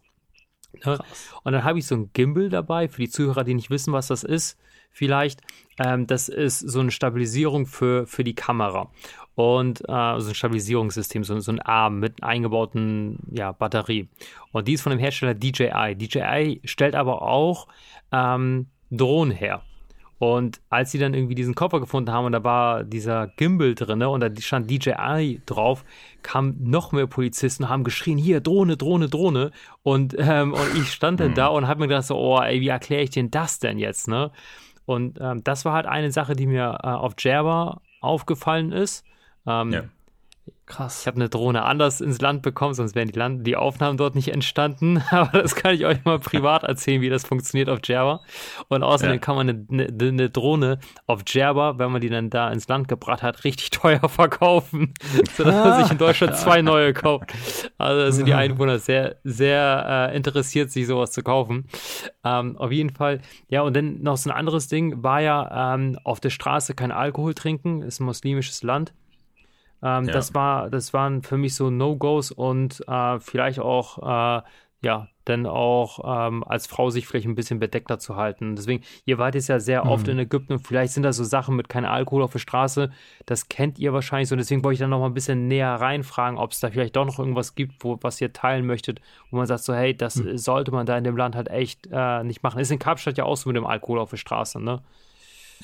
Ne? 0.85 0.99
Und 1.43 1.53
dann 1.53 1.63
habe 1.63 1.79
ich 1.79 1.87
so 1.87 1.95
ein 1.95 2.09
Gimbal 2.13 2.49
dabei, 2.49 2.87
für 2.87 3.01
die 3.01 3.09
Zuhörer, 3.09 3.43
die 3.43 3.53
nicht 3.53 3.69
wissen, 3.69 3.93
was 3.93 4.07
das 4.07 4.23
ist 4.23 4.59
vielleicht. 4.91 5.41
Ähm, 5.77 6.07
das 6.07 6.29
ist 6.29 6.59
so 6.59 6.79
eine 6.79 6.91
Stabilisierung 6.91 7.65
für, 7.65 8.07
für 8.07 8.23
die 8.23 8.35
Kamera. 8.35 8.89
Und 9.35 9.81
äh, 9.81 10.19
so 10.19 10.29
ein 10.29 10.35
Stabilisierungssystem, 10.35 11.23
so, 11.25 11.37
so 11.39 11.51
ein 11.51 11.59
Arm 11.59 11.99
mit 11.99 12.23
eingebauten 12.23 13.19
ja, 13.31 13.51
Batterie. 13.51 14.07
Und 14.53 14.67
die 14.67 14.73
ist 14.73 14.81
von 14.81 14.91
dem 14.91 14.99
Hersteller 14.99 15.33
DJI. 15.33 15.95
DJI 15.95 16.61
stellt 16.63 16.95
aber 16.95 17.21
auch 17.21 17.67
ähm, 18.13 18.67
Drohnen 18.89 19.35
her. 19.35 19.61
Und 20.17 20.61
als 20.69 20.91
sie 20.91 20.99
dann 20.99 21.13
irgendwie 21.13 21.35
diesen 21.35 21.55
Koffer 21.55 21.79
gefunden 21.79 22.11
haben 22.11 22.25
und 22.25 22.31
da 22.31 22.43
war 22.43 22.83
dieser 22.83 23.27
Gimbal 23.27 23.75
drin 23.75 24.01
und 24.01 24.21
da 24.21 24.29
stand 24.39 24.69
DJI 24.71 25.41
drauf, 25.45 25.83
kamen 26.23 26.57
noch 26.61 26.93
mehr 26.93 27.07
Polizisten 27.07 27.63
und 27.63 27.69
haben 27.69 27.83
geschrien, 27.83 28.17
hier, 28.17 28.39
Drohne, 28.39 28.77
Drohne, 28.77 29.09
Drohne. 29.09 29.51
Und, 29.83 30.15
ähm, 30.17 30.53
und 30.53 30.77
ich 30.77 30.91
stand 30.91 31.19
dann 31.19 31.33
da 31.33 31.47
und 31.47 31.67
habe 31.67 31.81
mir 31.81 31.87
gedacht 31.87 32.05
so, 32.05 32.17
oh, 32.17 32.39
ey, 32.39 32.61
wie 32.61 32.69
erkläre 32.69 33.03
ich 33.03 33.09
denn 33.09 33.29
das 33.29 33.59
denn 33.59 33.77
jetzt, 33.77 34.07
ne? 34.07 34.31
Und 34.85 35.19
ähm, 35.19 35.43
das 35.43 35.65
war 35.65 35.73
halt 35.73 35.87
eine 35.87 36.11
Sache, 36.11 36.35
die 36.35 36.45
mir 36.45 36.77
äh, 36.83 36.87
auf 36.87 37.13
Jabba 37.17 37.81
aufgefallen 38.01 38.71
ist. 38.71 39.03
Ähm, 39.47 39.71
ja. 39.71 39.83
Krass. 40.67 41.01
Ich 41.01 41.07
habe 41.07 41.17
eine 41.17 41.29
Drohne 41.29 41.63
anders 41.63 42.01
ins 42.01 42.19
Land 42.21 42.41
bekommen, 42.41 42.73
sonst 42.73 42.95
wären 42.95 43.07
die, 43.07 43.19
Land 43.19 43.45
die 43.45 43.55
Aufnahmen 43.55 43.97
dort 43.97 44.15
nicht 44.15 44.29
entstanden. 44.29 45.03
Aber 45.11 45.39
das 45.39 45.55
kann 45.55 45.75
ich 45.75 45.85
euch 45.85 46.03
mal 46.05 46.17
privat 46.17 46.63
erzählen, 46.63 47.01
wie 47.01 47.09
das 47.09 47.23
funktioniert 47.23 47.69
auf 47.69 47.79
Java. 47.83 48.21
Und 48.67 48.81
außerdem 48.81 49.15
ja. 49.15 49.19
kann 49.19 49.35
man 49.35 49.49
eine, 49.49 49.65
eine, 49.69 50.07
eine, 50.07 50.29
Drohne 50.31 50.79
auf 51.05 51.21
Java, 51.27 51.77
wenn 51.77 51.91
man 51.91 52.01
die 52.01 52.09
dann 52.09 52.31
da 52.31 52.51
ins 52.51 52.67
Land 52.67 52.87
gebracht 52.87 53.21
hat, 53.21 53.43
richtig 53.43 53.69
teuer 53.71 54.09
verkaufen, 54.09 54.95
sodass 55.37 55.53
man 55.53 55.83
sich 55.83 55.91
in 55.91 55.99
Deutschland 55.99 56.35
zwei 56.35 56.63
neue 56.63 56.93
kauft. 56.93 57.31
Also 57.77 58.09
sind 58.09 58.25
die 58.25 58.33
Einwohner 58.33 58.79
sehr, 58.79 59.17
sehr 59.23 60.09
äh, 60.11 60.15
interessiert, 60.15 60.71
sich 60.71 60.87
sowas 60.87 61.11
zu 61.11 61.21
kaufen. 61.21 61.67
Ähm, 62.23 62.57
auf 62.57 62.71
jeden 62.71 62.89
Fall. 62.89 63.21
Ja, 63.49 63.61
und 63.61 63.75
dann 63.75 64.01
noch 64.01 64.17
so 64.17 64.31
ein 64.31 64.35
anderes 64.35 64.67
Ding 64.67 65.03
war 65.03 65.21
ja 65.21 65.75
ähm, 65.75 65.99
auf 66.03 66.19
der 66.19 66.31
Straße 66.31 66.73
kein 66.73 66.91
Alkohol 66.91 67.35
trinken, 67.35 67.83
ist 67.83 67.99
ein 67.99 68.05
muslimisches 68.05 68.63
Land. 68.63 68.93
Ähm, 69.83 70.05
ja. 70.05 70.13
Das 70.13 70.33
war, 70.33 70.69
das 70.69 70.93
waren 70.93 71.21
für 71.21 71.37
mich 71.37 71.55
so 71.55 71.69
No-Gos 71.69 72.31
und 72.31 72.83
äh, 72.87 73.19
vielleicht 73.19 73.59
auch, 73.59 73.97
äh, 73.99 74.41
ja, 74.81 75.07
dann 75.25 75.47
auch 75.47 76.27
ähm, 76.27 76.43
als 76.43 76.67
Frau 76.67 76.89
sich 76.91 77.07
vielleicht 77.07 77.25
ein 77.25 77.35
bisschen 77.35 77.59
bedeckter 77.59 77.97
zu 77.97 78.15
halten. 78.15 78.55
Deswegen, 78.55 78.83
ihr 79.05 79.17
wart 79.17 79.35
jetzt 79.35 79.47
ja 79.47 79.59
sehr 79.59 79.85
mhm. 79.85 79.91
oft 79.91 80.07
in 80.07 80.19
Ägypten 80.19 80.53
und 80.53 80.67
vielleicht 80.67 80.93
sind 80.93 81.03
da 81.03 81.11
so 81.11 81.23
Sachen 81.23 81.55
mit 81.55 81.67
keinem 81.67 81.89
Alkohol 81.89 82.21
auf 82.21 82.31
der 82.31 82.39
Straße. 82.39 82.91
Das 83.25 83.49
kennt 83.49 83.79
ihr 83.79 83.93
wahrscheinlich 83.93 84.29
so. 84.29 84.35
Deswegen 84.35 84.63
wollte 84.63 84.75
ich 84.75 84.79
dann 84.79 84.91
noch 84.91 84.99
mal 84.99 85.07
ein 85.07 85.13
bisschen 85.15 85.47
näher 85.47 85.73
reinfragen, 85.73 86.37
ob 86.37 86.51
es 86.51 86.59
da 86.59 86.69
vielleicht 86.69 86.95
doch 86.95 87.05
noch 87.05 87.19
irgendwas 87.19 87.55
gibt, 87.55 87.83
wo, 87.83 87.97
was 88.01 88.21
ihr 88.21 88.31
teilen 88.31 88.65
möchtet, 88.65 89.01
wo 89.31 89.37
man 89.37 89.47
sagt 89.47 89.63
so, 89.63 89.73
hey, 89.73 89.97
das 89.97 90.17
mhm. 90.17 90.37
sollte 90.37 90.71
man 90.71 90.85
da 90.85 90.97
in 90.97 91.03
dem 91.03 91.17
Land 91.17 91.35
halt 91.35 91.49
echt 91.49 91.89
äh, 91.91 92.23
nicht 92.23 92.43
machen. 92.43 92.59
Ist 92.59 92.71
in 92.71 92.79
Kapstadt 92.79 93.17
ja 93.17 93.25
auch 93.25 93.37
so 93.37 93.49
mit 93.49 93.57
dem 93.57 93.65
Alkohol 93.65 93.99
auf 93.99 94.11
der 94.11 94.17
Straße, 94.17 94.61
ne? 94.61 94.81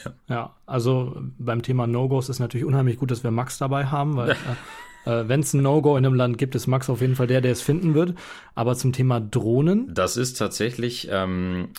Ja. 0.04 0.12
ja, 0.30 0.56
also 0.66 1.16
beim 1.38 1.62
Thema 1.62 1.88
No-Gos 1.88 2.30
ist 2.30 2.40
natürlich 2.40 2.66
unheimlich 2.66 2.98
gut, 2.98 3.12
dass 3.12 3.24
wir 3.24 3.32
Max 3.32 3.58
dabei 3.58 3.86
haben, 3.86 4.16
weil 4.16 4.32
äh, 5.06 5.10
äh 5.10 5.28
wenn 5.28 5.42
es 5.42 5.54
ein 5.54 5.62
No-Go 5.62 5.98
in 5.98 6.06
einem 6.06 6.16
Land 6.16 6.38
gibt, 6.38 6.56
ist 6.56 6.68
Max 6.68 6.90
auf 6.90 7.02
jeden 7.02 7.16
Fall 7.16 7.28
der, 7.28 7.42
der 7.42 7.52
es 7.52 7.62
finden 7.62 7.94
wird. 7.94 8.16
Aber 8.56 8.76
zum 8.76 8.94
Thema 8.94 9.20
Drohnen. 9.20 9.94
Das 9.94 10.18
ist 10.18 10.38
tatsächlich 10.38 11.08
ähm, 11.12 11.70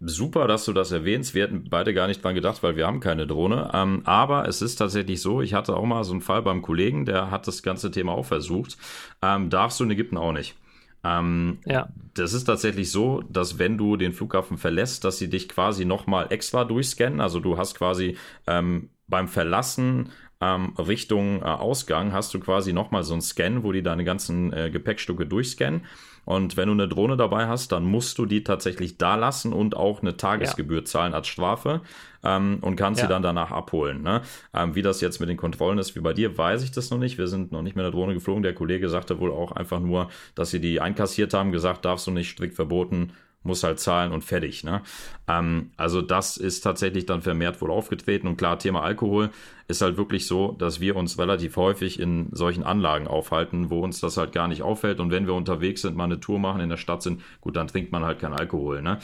super, 0.00 0.48
dass 0.48 0.64
du 0.64 0.72
das 0.72 0.90
erwähnst. 0.92 1.34
Wir 1.34 1.44
hätten 1.44 1.64
beide 1.68 1.92
gar 1.92 2.06
nicht 2.06 2.24
dran 2.24 2.34
gedacht, 2.34 2.62
weil 2.62 2.76
wir 2.76 2.86
haben 2.86 3.00
keine 3.00 3.26
Drohne. 3.26 3.70
Ähm, 3.74 4.02
aber 4.04 4.48
es 4.48 4.62
ist 4.62 4.76
tatsächlich 4.76 5.20
so, 5.20 5.42
ich 5.42 5.54
hatte 5.54 5.76
auch 5.76 5.84
mal 5.84 6.04
so 6.04 6.12
einen 6.12 6.22
Fall 6.22 6.42
beim 6.42 6.62
Kollegen, 6.62 7.04
der 7.04 7.30
hat 7.30 7.46
das 7.46 7.62
ganze 7.62 7.90
Thema 7.90 8.12
auch 8.12 8.24
versucht. 8.24 8.78
Ähm, 9.22 9.50
darfst 9.50 9.78
du 9.78 9.84
in 9.84 9.90
Ägypten 9.90 10.16
auch 10.16 10.32
nicht. 10.32 10.56
Ähm, 11.02 11.58
ja. 11.64 11.88
Das 12.14 12.32
ist 12.32 12.44
tatsächlich 12.44 12.90
so, 12.90 13.22
dass 13.28 13.58
wenn 13.58 13.78
du 13.78 13.96
den 13.96 14.12
Flughafen 14.12 14.58
verlässt, 14.58 15.04
dass 15.04 15.18
sie 15.18 15.30
dich 15.30 15.48
quasi 15.48 15.84
nochmal 15.84 16.26
extra 16.30 16.64
durchscannen. 16.64 17.20
Also 17.20 17.40
du 17.40 17.56
hast 17.56 17.74
quasi 17.74 18.16
ähm, 18.46 18.90
beim 19.06 19.28
Verlassen 19.28 20.10
ähm, 20.40 20.74
Richtung 20.78 21.42
äh, 21.42 21.44
Ausgang 21.44 22.12
hast 22.12 22.32
du 22.34 22.40
quasi 22.40 22.72
nochmal 22.72 23.02
so 23.02 23.12
einen 23.12 23.22
Scan, 23.22 23.62
wo 23.62 23.72
die 23.72 23.82
deine 23.82 24.04
ganzen 24.04 24.52
äh, 24.52 24.70
Gepäckstücke 24.70 25.26
durchscannen. 25.26 25.82
Und 26.30 26.56
wenn 26.56 26.68
du 26.68 26.74
eine 26.74 26.86
Drohne 26.86 27.16
dabei 27.16 27.48
hast, 27.48 27.72
dann 27.72 27.82
musst 27.82 28.16
du 28.16 28.24
die 28.24 28.44
tatsächlich 28.44 28.96
da 28.98 29.16
lassen 29.16 29.52
und 29.52 29.76
auch 29.76 30.00
eine 30.00 30.16
Tagesgebühr 30.16 30.78
ja. 30.78 30.84
zahlen 30.84 31.12
als 31.12 31.26
Strafe 31.26 31.80
ähm, 32.22 32.58
und 32.60 32.76
kannst 32.76 33.00
ja. 33.00 33.08
sie 33.08 33.12
dann 33.12 33.20
danach 33.20 33.50
abholen. 33.50 34.00
Ne? 34.02 34.22
Ähm, 34.54 34.76
wie 34.76 34.82
das 34.82 35.00
jetzt 35.00 35.18
mit 35.18 35.28
den 35.28 35.36
Kontrollen 35.36 35.78
ist, 35.78 35.96
wie 35.96 36.00
bei 36.00 36.12
dir, 36.12 36.38
weiß 36.38 36.62
ich 36.62 36.70
das 36.70 36.90
noch 36.90 36.98
nicht. 36.98 37.18
Wir 37.18 37.26
sind 37.26 37.50
noch 37.50 37.62
nicht 37.62 37.74
mit 37.74 37.84
der 37.84 37.90
Drohne 37.90 38.14
geflogen. 38.14 38.44
Der 38.44 38.54
Kollege 38.54 38.88
sagte 38.88 39.18
wohl 39.18 39.32
auch 39.32 39.50
einfach 39.50 39.80
nur, 39.80 40.08
dass 40.36 40.50
sie 40.50 40.60
die 40.60 40.80
einkassiert 40.80 41.34
haben, 41.34 41.50
gesagt, 41.50 41.84
darfst 41.84 42.06
du 42.06 42.12
nicht 42.12 42.30
strikt 42.30 42.54
verboten 42.54 43.10
muss 43.42 43.64
halt 43.64 43.80
zahlen 43.80 44.12
und 44.12 44.22
fertig. 44.22 44.64
Ne? 44.64 44.82
Ähm, 45.26 45.70
also 45.76 46.02
das 46.02 46.36
ist 46.36 46.60
tatsächlich 46.60 47.06
dann 47.06 47.22
vermehrt 47.22 47.60
wohl 47.60 47.70
aufgetreten. 47.70 48.26
Und 48.26 48.36
klar, 48.36 48.58
Thema 48.58 48.82
Alkohol 48.82 49.30
ist 49.66 49.80
halt 49.80 49.96
wirklich 49.96 50.26
so, 50.26 50.52
dass 50.52 50.80
wir 50.80 50.96
uns 50.96 51.18
relativ 51.18 51.56
häufig 51.56 51.98
in 51.98 52.28
solchen 52.32 52.64
Anlagen 52.64 53.06
aufhalten, 53.06 53.70
wo 53.70 53.80
uns 53.80 54.00
das 54.00 54.16
halt 54.16 54.32
gar 54.32 54.48
nicht 54.48 54.62
auffällt. 54.62 55.00
Und 55.00 55.10
wenn 55.10 55.26
wir 55.26 55.34
unterwegs 55.34 55.82
sind, 55.82 55.96
mal 55.96 56.04
eine 56.04 56.20
Tour 56.20 56.38
machen, 56.38 56.60
in 56.60 56.68
der 56.68 56.76
Stadt 56.76 57.02
sind, 57.02 57.22
gut, 57.40 57.56
dann 57.56 57.68
trinkt 57.68 57.92
man 57.92 58.04
halt 58.04 58.18
kein 58.18 58.34
Alkohol. 58.34 58.82
Ne? 58.82 58.98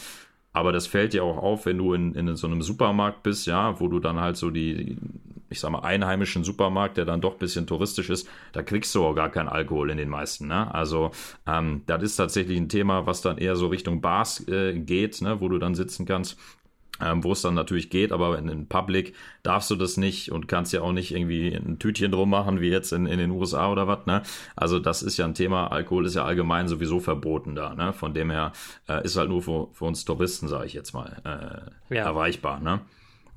Aber 0.53 0.73
das 0.73 0.87
fällt 0.87 1.13
dir 1.13 1.25
auch 1.25 1.39
auf, 1.39 1.67
wenn 1.67 1.79
du 1.79 1.95
in, 1.95 2.15
in 2.15 2.35
so 2.37 2.47
einem 2.47 2.63
Supermarkt 2.63 3.23
bist, 3.23 3.47
ja, 3.47 3.79
wo 3.81 3.89
du 3.89 4.01
dann 4.01 4.21
halt 4.21 4.37
so 4.37 4.51
die, 4.51 4.97
ich 5.49 5.61
sag 5.61 5.71
mal, 5.71 5.81
einheimischen 5.81 6.45
Supermarkt, 6.45 6.97
der 6.97 7.05
dann 7.05 7.21
doch 7.21 7.35
ein 7.35 7.39
bisschen 7.39 7.67
touristisch 7.67 8.11
ist, 8.11 8.29
da 8.53 8.63
kriegst 8.63 8.95
du 8.95 9.05
auch 9.05 9.15
gar 9.15 9.31
keinen 9.31 9.49
Alkohol 9.49 9.91
in 9.91 9.99
den 9.99 10.09
meisten. 10.09 10.49
Ne? 10.49 10.73
Also 10.75 11.11
ähm, 11.47 11.83
das 11.87 12.03
ist 12.03 12.17
tatsächlich 12.17 12.59
ein 12.59 12.69
Thema, 12.69 13.07
was 13.07 13.23
dann 13.23 13.39
eher 13.39 13.57
so 13.57 13.69
Richtung 13.69 14.01
Bars 14.01 14.47
äh, 14.49 14.75
geht, 14.79 15.21
ne, 15.23 15.41
wo 15.41 15.49
du 15.49 15.59
dann 15.59 15.75
sitzen 15.75 16.07
kannst 16.07 16.39
ähm, 17.01 17.25
wo 17.25 17.33
es 17.33 17.43
dann 17.43 17.55
natürlich 17.55 17.91
geht, 17.91 18.13
aber 18.13 18.39
in, 18.39 18.49
in 18.49 18.69
Public 18.69 19.15
darfst 19.43 19.71
du 19.71 19.77
das 19.77 19.97
nicht 19.97 20.33
und 20.33 20.49
kannst 20.49 20.73
ja 20.73 20.81
auch 20.83 20.93
nicht 20.93 21.15
irgendwie 21.15 21.53
ein 21.53 21.79
Tütchen 21.79 22.13
drum 22.13 22.31
machen, 22.31 22.61
wie 22.61 22.71
jetzt 22.71 22.93
in, 22.93 23.07
in 23.07 23.19
den 23.19 23.31
USA 23.31 23.71
oder 23.71 23.87
was, 23.87 24.07
ne? 24.07 24.23
Also 24.55 24.79
das 24.79 25.03
ist 25.03 25.17
ja 25.17 25.25
ein 25.25 25.35
Thema, 25.35 25.69
Alkohol 25.69 26.07
ist 26.07 26.15
ja 26.15 26.25
allgemein 26.25 26.69
sowieso 26.69 27.01
verboten 27.01 27.55
da, 27.55 27.75
ne? 27.75 27.93
Von 27.93 28.15
dem 28.15 28.31
her 28.31 28.53
äh, 28.89 29.05
ist 29.05 29.17
halt 29.17 29.29
nur 29.29 29.43
für, 29.43 29.69
für 29.73 29.85
uns 29.85 30.05
Touristen, 30.05 30.49
sage 30.49 30.67
ich 30.67 30.73
jetzt 30.73 30.93
mal, 30.95 31.71
äh, 31.91 31.95
ja. 31.95 32.05
erreichbar, 32.05 32.61
ne? 32.61 32.81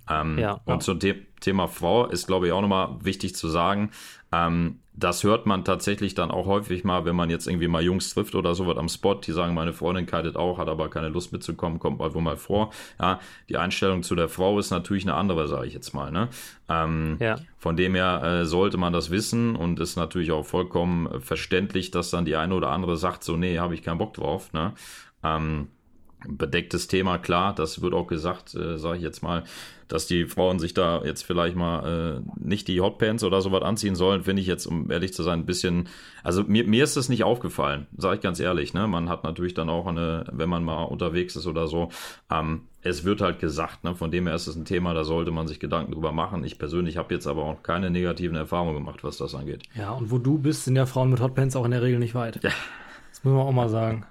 Ähm, 0.10 0.38
ja, 0.38 0.54
und 0.66 0.76
ja. 0.76 0.80
zum 0.80 1.00
The 1.00 1.26
Thema 1.40 1.68
Frau 1.68 2.06
ist, 2.06 2.28
glaube 2.28 2.48
ich, 2.48 2.54
auch 2.54 2.62
nochmal 2.62 2.98
wichtig 3.02 3.36
zu 3.36 3.48
sagen. 3.48 3.92
Ähm, 4.32 4.80
das 5.00 5.24
hört 5.24 5.46
man 5.46 5.64
tatsächlich 5.64 6.14
dann 6.14 6.30
auch 6.30 6.46
häufig 6.46 6.84
mal, 6.84 7.06
wenn 7.06 7.16
man 7.16 7.30
jetzt 7.30 7.48
irgendwie 7.48 7.70
mal 7.70 7.82
Jungs 7.82 8.14
trifft 8.14 8.36
oder 8.36 8.54
sowas 8.54 8.78
am 8.78 8.90
Spot, 8.90 9.16
die 9.16 9.32
sagen, 9.32 9.54
meine 9.54 9.72
Freundin 9.72 10.06
kitet 10.06 10.36
auch, 10.36 10.58
hat 10.58 10.68
aber 10.68 10.90
keine 10.90 11.08
Lust 11.08 11.32
mitzukommen, 11.32 11.80
kommt 11.80 12.00
mal 12.00 12.14
wo 12.14 12.20
mal 12.20 12.36
vor. 12.36 12.72
Ja, 13.00 13.20
die 13.48 13.58
Einstellung 13.58 14.04
zu 14.04 14.16
der 14.16 14.28
Frau 14.28 14.60
ist 14.60 14.72
natürlich 14.72 15.06
eine 15.06 15.14
andere, 15.14 15.48
sage 15.48 15.68
ich 15.68 15.74
jetzt 15.74 15.94
mal. 15.94 16.12
Ne? 16.12 16.28
Ähm, 16.68 17.16
ja. 17.20 17.38
Von 17.58 17.78
dem 17.78 17.96
her 17.96 18.22
äh, 18.24 18.46
sollte 18.46 18.78
man 18.78 18.92
das 18.92 19.10
wissen 19.10 19.56
und 19.56 19.80
ist 19.80 19.96
natürlich 19.96 20.32
auch 20.32 20.46
vollkommen 20.46 21.22
verständlich, 21.22 21.92
dass 21.92 22.12
dann 22.12 22.26
die 22.26 22.36
eine 22.36 22.54
oder 22.54 22.70
andere 22.72 22.98
sagt, 22.98 23.24
so, 23.24 23.38
nee, 23.38 23.58
habe 23.58 23.76
ich 23.76 23.84
keinen 23.84 24.00
Bock 24.00 24.14
drauf. 24.14 24.52
Ne? 24.52 24.74
Ähm, 25.24 25.70
bedecktes 26.28 26.88
Thema, 26.88 27.18
klar, 27.18 27.54
das 27.56 27.82
wird 27.82 27.94
auch 27.94 28.08
gesagt, 28.08 28.54
äh, 28.56 28.78
sage 28.78 28.98
ich 28.98 29.04
jetzt 29.04 29.24
mal, 29.24 29.44
dass 29.88 30.06
die 30.06 30.26
Frauen 30.26 30.60
sich 30.60 30.74
da 30.74 31.04
jetzt 31.04 31.24
vielleicht 31.24 31.56
mal 31.56 32.22
äh, 32.24 32.48
nicht 32.48 32.68
die 32.68 32.80
Hotpants 32.80 33.24
oder 33.24 33.42
sowas 33.42 33.64
anziehen 33.64 33.96
sollen, 33.96 34.24
finde 34.24 34.42
ich 34.42 34.48
jetzt, 34.48 34.68
um 34.68 34.92
ehrlich 34.92 35.14
zu 35.14 35.24
sein, 35.24 35.40
ein 35.40 35.46
bisschen, 35.46 35.90
also 36.24 36.44
mir, 36.44 36.66
mir 36.66 36.84
ist 36.84 36.96
das 36.96 37.10
nicht 37.10 37.24
aufgefallen, 37.24 37.88
sage 37.98 38.18
ich 38.18 38.22
ganz 38.22 38.40
ehrlich, 38.40 38.74
ne? 38.74 38.88
Man 38.88 39.10
hat 39.10 39.24
natürlich 39.24 39.56
dann 39.56 39.70
auch 39.70 39.88
eine, 39.88 40.26
wenn 40.32 40.50
man 40.50 40.64
mal 40.64 40.84
unterwegs 40.84 41.36
ist 41.36 41.48
oder 41.48 41.68
so, 41.68 41.90
ähm, 42.30 42.62
es 42.82 43.04
wird 43.04 43.22
halt 43.22 43.40
gesagt, 43.40 43.84
ne? 43.84 43.96
von 43.96 44.12
dem 44.12 44.28
her 44.28 44.36
ist 44.36 44.48
es 44.48 44.56
ein 44.56 44.64
Thema, 44.64 44.94
da 44.94 45.04
sollte 45.04 45.32
man 45.32 45.48
sich 45.48 45.60
Gedanken 45.60 45.92
drüber 45.92 46.12
machen. 46.12 46.44
Ich 46.44 46.58
persönlich 46.58 46.98
habe 46.98 47.14
jetzt 47.14 47.28
aber 47.28 47.44
auch 47.44 47.62
keine 47.64 47.90
negativen 47.90 48.38
Erfahrungen 48.38 48.76
gemacht, 48.76 49.04
was 49.04 49.18
das 49.18 49.36
angeht. 49.36 49.64
Ja, 49.76 49.92
und 49.92 50.12
wo 50.12 50.18
du 50.18 50.38
bist, 50.38 50.66
sind 50.66 50.76
ja 50.76 50.86
Frauen 50.86 51.10
mit 51.10 51.20
Hotpants 51.20 51.56
auch 51.56 51.66
in 51.66 51.72
der 51.72 51.82
Regel 51.82 52.00
nicht 52.00 52.16
weit. 52.16 52.42
Ja. 52.44 52.52
Das 53.10 53.24
muss 53.24 53.34
man 53.34 53.46
auch 53.46 53.52
mal 53.52 53.70
sagen. 53.70 54.06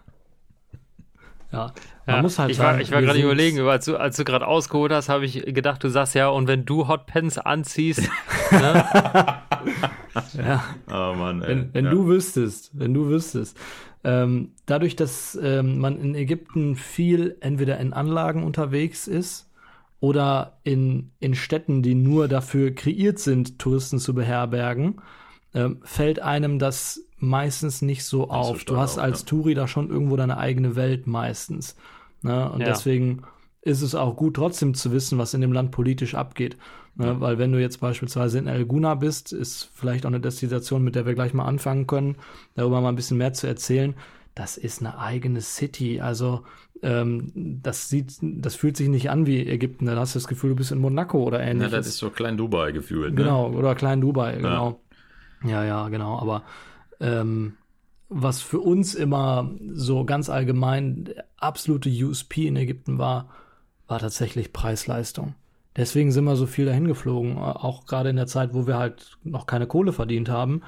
Ja, 1.51 1.73
man 2.05 2.17
ja, 2.17 2.23
muss 2.23 2.39
halt 2.39 2.51
ich 2.51 2.59
war, 2.59 2.79
ich 2.79 2.91
war 2.91 3.01
gerade 3.01 3.21
überlegen, 3.21 3.59
als 3.61 3.87
du, 3.87 3.97
als 3.97 4.17
du 4.17 4.25
gerade 4.25 4.47
ausgeholt 4.47 4.93
hast, 4.93 5.09
habe 5.09 5.25
ich 5.25 5.43
gedacht, 5.47 5.83
du 5.83 5.89
sagst 5.89 6.15
ja, 6.15 6.29
und 6.29 6.47
wenn 6.47 6.67
du 6.67 6.89
Hotpants 6.89 7.39
anziehst, 7.39 8.03
ne? 8.51 8.85
ja. 10.35 10.65
Oh 10.91 11.15
Mann, 11.15 11.41
ey. 11.41 11.49
Wenn, 11.49 11.75
wenn 11.75 11.85
ja. 11.87 11.91
du 11.91 12.07
wüsstest, 12.07 12.71
wenn 12.75 12.93
du 12.93 13.09
wüsstest, 13.09 13.59
ähm, 14.05 14.53
dadurch, 14.67 14.95
dass 14.95 15.39
ähm, 15.43 15.79
man 15.79 15.99
in 15.99 16.15
Ägypten 16.15 16.77
viel 16.77 17.37
entweder 17.41 17.79
in 17.79 17.95
Anlagen 17.95 18.45
unterwegs 18.45 19.09
ist 19.09 19.51
oder 20.01 20.59
in, 20.65 21.11
in 21.19 21.35
Städten, 21.35 21.83
die 21.83 21.95
nur 21.95 22.29
dafür 22.29 22.75
kreiert 22.75 23.19
sind, 23.19 23.59
Touristen 23.59 23.99
zu 23.99 24.15
beherbergen, 24.15 25.01
ähm, 25.55 25.81
fällt 25.83 26.21
einem 26.21 26.59
das 26.59 27.08
meistens 27.19 27.83
nicht 27.83 28.05
so 28.05 28.31
auf. 28.31 28.61
So 28.61 28.65
du 28.65 28.77
hast 28.77 28.99
auf, 28.99 29.05
als 29.05 29.21
ja. 29.21 29.27
Touri 29.27 29.55
da 29.55 29.69
schon 29.69 29.91
irgendwo 29.91 30.17
deine 30.17 30.39
eigene 30.39 30.77
Welt 30.77 31.07
meistens. 31.07 31.77
Ne? 32.23 32.51
Und 32.51 32.61
ja. 32.61 32.67
deswegen 32.67 33.23
ist 33.63 33.83
es 33.83 33.95
auch 33.95 34.17
gut, 34.17 34.37
trotzdem 34.37 34.75
zu 34.75 34.93
wissen, 34.93 35.19
was 35.19 35.35
in 35.35 35.41
dem 35.41 35.53
Land 35.53 35.71
politisch 35.71 36.15
abgeht. 36.15 36.57
Ne? 36.95 37.07
Ja. 37.07 37.21
Weil 37.21 37.39
wenn 37.39 37.53
du 37.53 37.61
jetzt 37.61 37.81
beispielsweise 37.81 38.39
in 38.39 38.47
El 38.47 38.65
Guna 38.65 38.95
bist, 38.95 39.33
ist 39.33 39.71
vielleicht 39.75 40.05
auch 40.05 40.11
eine 40.11 40.21
Destination, 40.21 40.83
mit 40.83 40.95
der 40.95 41.07
wir 41.07 41.15
gleich 41.15 41.35
mal 41.35 41.45
anfangen 41.45 41.87
können, 41.87 42.17
darüber 42.55 42.81
mal 42.81 42.89
ein 42.89 42.97
bisschen 42.97 43.19
mehr 43.19 43.33
zu 43.33 43.47
erzählen. 43.47 43.95
Das 44.35 44.57
ist 44.57 44.81
eine 44.81 44.99
eigene 44.99 45.41
City. 45.41 46.01
Also 46.01 46.45
ähm, 46.83 47.33
das 47.35 47.89
sieht, 47.89 48.19
das 48.21 48.55
fühlt 48.55 48.77
sich 48.77 48.89
nicht 48.89 49.11
an 49.11 49.27
wie 49.27 49.47
Ägypten. 49.47 49.87
Dann 49.87 49.99
hast 49.99 50.15
du 50.15 50.19
das 50.19 50.29
Gefühl, 50.29 50.51
du 50.51 50.57
bist 50.57 50.71
in 50.71 50.79
Monaco 50.79 51.23
oder 51.23 51.41
ähnliches. 51.41 51.73
Ja, 51.73 51.79
das 51.79 51.87
ist 51.89 51.99
so 51.99 52.11
Klein 52.11 52.37
Dubai 52.37 52.73
gefühlt. 52.73 53.15
Ne? 53.15 53.23
Genau, 53.23 53.51
oder 53.51 53.75
Klein 53.75 54.01
Dubai, 54.01 54.37
genau. 54.37 54.81
Ja, 55.45 55.65
ja, 55.65 55.89
genau. 55.89 56.19
Aber 56.19 56.43
ähm, 57.01 57.57
was 58.09 58.41
für 58.41 58.61
uns 58.61 58.95
immer 58.95 59.51
so 59.73 60.05
ganz 60.05 60.31
allgemein 60.31 61.13
absolute 61.37 61.91
USP 61.91 62.47
in 62.47 62.57
Ägypten 62.57 62.99
war, 62.99 63.29
war 63.87 63.99
tatsächlich 63.99 64.53
Preis-Leistung. 64.53 65.35
Deswegen 65.77 66.11
sind 66.11 66.25
wir 66.25 66.37
so 66.37 66.47
viel 66.47 66.67
dahin 66.67 66.89
geflogen, 66.89 67.39
auch 67.39 67.87
gerade 67.87 68.11
in 68.11 68.17
der 68.17 68.27
Zeit, 68.27 68.53
wo 68.53 68.67
wir 68.67 68.79
halt 68.79 69.19
noch 69.23 69.47
keine 69.47 69.67
Kohle 69.67 69.93
verdient 69.93 70.29
haben 70.29 70.63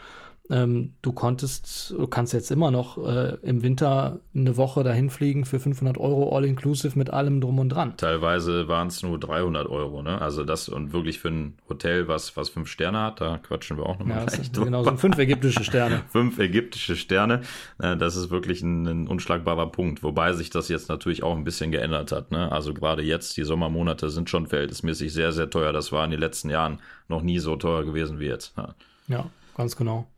ähm, 0.51 0.95
du 1.01 1.13
konntest, 1.13 1.95
du 1.97 2.07
kannst 2.09 2.33
jetzt 2.33 2.51
immer 2.51 2.71
noch 2.71 2.99
äh, 2.99 3.37
im 3.43 3.63
Winter 3.63 4.19
eine 4.35 4.57
Woche 4.57 4.83
dahin 4.83 5.09
fliegen 5.09 5.45
für 5.45 5.61
500 5.61 5.97
Euro 5.97 6.37
all-inclusive 6.37 6.99
mit 6.99 7.11
allem 7.11 7.41
drum 7.41 7.61
und 7.61 7.69
dran. 7.69 7.97
Teilweise 7.97 8.67
waren 8.67 8.89
es 8.89 9.03
nur 9.03 9.19
300 9.19 9.69
Euro, 9.69 10.03
ne? 10.03 10.21
Also 10.21 10.45
das 10.45 10.69
und 10.69 10.93
wirklich 10.93 11.21
für 11.21 11.29
ein 11.29 11.55
Hotel, 11.69 12.09
was, 12.09 12.37
was 12.37 12.49
fünf 12.49 12.69
Sterne 12.69 13.01
hat, 13.01 13.21
da 13.21 13.39
quatschen 13.39 13.77
wir 13.77 13.87
auch 13.87 13.99
nochmal 13.99 14.27
ja, 14.29 14.43
drüber. 14.53 14.65
Genau, 14.67 14.85
so 14.85 14.97
fünf 14.97 15.19
ägyptische 15.19 15.63
Sterne. 15.63 16.03
fünf 16.09 16.39
ägyptische 16.39 16.97
Sterne, 16.97 17.43
äh, 17.79 17.97
das 17.97 18.17
ist 18.17 18.31
wirklich 18.31 18.63
ein, 18.63 18.87
ein, 18.87 19.07
unschlagbarer 19.07 19.71
Punkt, 19.71 20.03
wobei 20.03 20.33
sich 20.33 20.51
das 20.51 20.69
jetzt 20.69 20.89
natürlich 20.89 21.23
auch 21.23 21.37
ein 21.37 21.45
bisschen 21.45 21.71
geändert 21.71 22.11
hat, 22.11 22.33
ne? 22.33 22.51
Also 22.51 22.75
gerade 22.75 23.03
jetzt, 23.03 23.37
die 23.37 23.45
Sommermonate 23.45 24.11
sind 24.11 24.29
schon 24.29 24.49
verhältnismäßig 24.49 25.13
sehr, 25.13 25.31
sehr 25.31 25.49
teuer. 25.49 25.73
Das 25.73 25.93
war 25.93 26.05
in 26.05 26.11
den 26.11 26.21
letzten 26.21 26.51
Jahren 26.51 26.81
noch 27.09 27.23
nie 27.23 27.39
so 27.39 27.55
teuer 27.55 27.85
gewesen 27.85 28.19
wie 28.19 28.27
jetzt. 28.27 28.53
Ja, 28.57 28.75
ja 29.07 29.31
ganz 29.57 29.77
genau. 29.77 30.09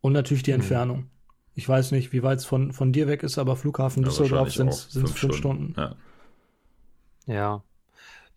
Und 0.00 0.12
natürlich 0.12 0.42
die 0.42 0.52
mhm. 0.52 0.60
Entfernung. 0.60 1.10
Ich 1.54 1.68
weiß 1.68 1.90
nicht, 1.90 2.12
wie 2.12 2.22
weit 2.22 2.38
es 2.38 2.44
von, 2.44 2.72
von 2.72 2.92
dir 2.92 3.08
weg 3.08 3.22
ist, 3.22 3.36
aber 3.36 3.56
Flughafen 3.56 4.02
ja, 4.02 4.08
Düsseldorf 4.08 4.52
sind 4.52 4.68
es 4.68 4.84
fünf, 4.84 5.16
fünf, 5.16 5.36
Stunden. 5.36 5.72
Stunden. 5.72 5.96
Ja. 7.26 7.34
ja. 7.34 7.62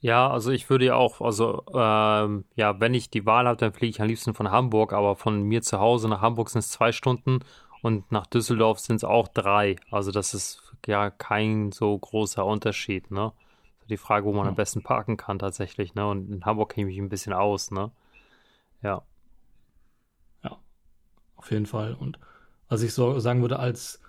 Ja, 0.04 0.32
also 0.32 0.50
ich 0.50 0.72
würde 0.72 0.86
ja 0.86 0.96
auch, 0.96 1.22
also 1.22 1.64
ähm, 1.76 2.46
ja, 2.56 2.80
wenn 2.80 2.96
ich 2.96 3.12
die 3.12 3.28
Wahl 3.28 3.46
habe, 3.46 3.58
dann 3.58 3.74
fliege 3.74 3.92
ich 3.92 4.02
am 4.02 4.08
liebsten 4.08 4.34
von 4.34 4.50
Hamburg, 4.50 4.94
aber 4.94 5.16
von 5.16 5.44
mir 5.44 5.62
zu 5.62 5.80
Hause 5.80 6.10
nach 6.10 6.22
Hamburg 6.22 6.50
sind 6.50 6.60
es 6.60 6.72
zwei 6.72 6.92
Stunden 6.92 7.42
und 7.84 8.12
nach 8.12 8.26
Düsseldorf 8.26 8.80
sind 8.80 8.96
es 8.96 9.04
auch 9.04 9.28
drei. 9.28 9.76
Also 9.92 10.12
das 10.12 10.34
ist 10.34 10.74
ja 10.88 11.12
kein 11.12 11.72
so 11.72 11.96
großer 11.96 12.44
Unterschied, 12.44 13.12
ne? 13.12 13.32
Die 13.90 13.98
Frage, 13.98 14.26
wo 14.26 14.34
man 14.34 14.46
ja. 14.46 14.50
am 14.50 14.56
besten 14.56 14.82
parken 14.82 15.18
kann 15.18 15.38
tatsächlich, 15.38 15.94
ne? 15.94 16.08
Und 16.08 16.32
in 16.32 16.46
Hamburg 16.46 16.72
kenne 16.74 16.90
ich 16.90 16.96
mich 16.96 17.06
ein 17.06 17.10
bisschen 17.10 17.34
aus, 17.34 17.70
ne? 17.70 17.92
Ja 18.82 19.04
auf 21.42 21.52
jeden 21.52 21.66
Fall. 21.66 21.94
Und 21.94 22.20
was 22.70 22.84
ich 22.84 22.94
so 22.94 23.20
sagen 23.20 23.42
würde, 23.42 23.60
als, 23.60 24.00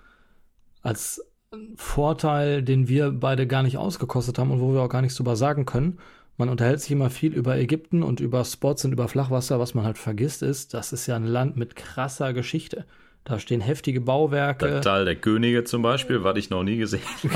als 0.81 1.21
Vorteil, 1.75 2.63
den 2.63 2.87
wir 2.87 3.11
beide 3.11 3.47
gar 3.47 3.63
nicht 3.63 3.77
ausgekostet 3.77 4.39
haben 4.39 4.51
und 4.51 4.61
wo 4.61 4.73
wir 4.73 4.81
auch 4.81 4.89
gar 4.89 5.01
nichts 5.01 5.17
drüber 5.17 5.35
sagen 5.35 5.65
können, 5.65 5.99
man 6.37 6.49
unterhält 6.49 6.81
sich 6.81 6.91
immer 6.91 7.09
viel 7.09 7.33
über 7.33 7.57
Ägypten 7.57 8.01
und 8.01 8.19
über 8.19 8.43
Spots 8.43 8.85
und 8.85 8.91
über 8.91 9.07
Flachwasser. 9.07 9.59
Was 9.59 9.75
man 9.75 9.85
halt 9.85 9.97
vergisst 9.97 10.41
ist, 10.41 10.73
das 10.73 10.93
ist 10.93 11.05
ja 11.05 11.15
ein 11.15 11.25
Land 11.25 11.57
mit 11.57 11.75
krasser 11.75 12.33
Geschichte. 12.33 12.85
Da 13.25 13.39
stehen 13.39 13.61
heftige 13.61 14.01
Bauwerke. 14.01 14.67
Der 14.67 14.81
Tal 14.81 15.05
der 15.05 15.15
Könige 15.15 15.63
zum 15.63 15.81
Beispiel, 15.81 16.25
was 16.25 16.37
ich 16.37 16.49
noch 16.49 16.63
nie 16.63 16.75
gesehen 16.75 17.01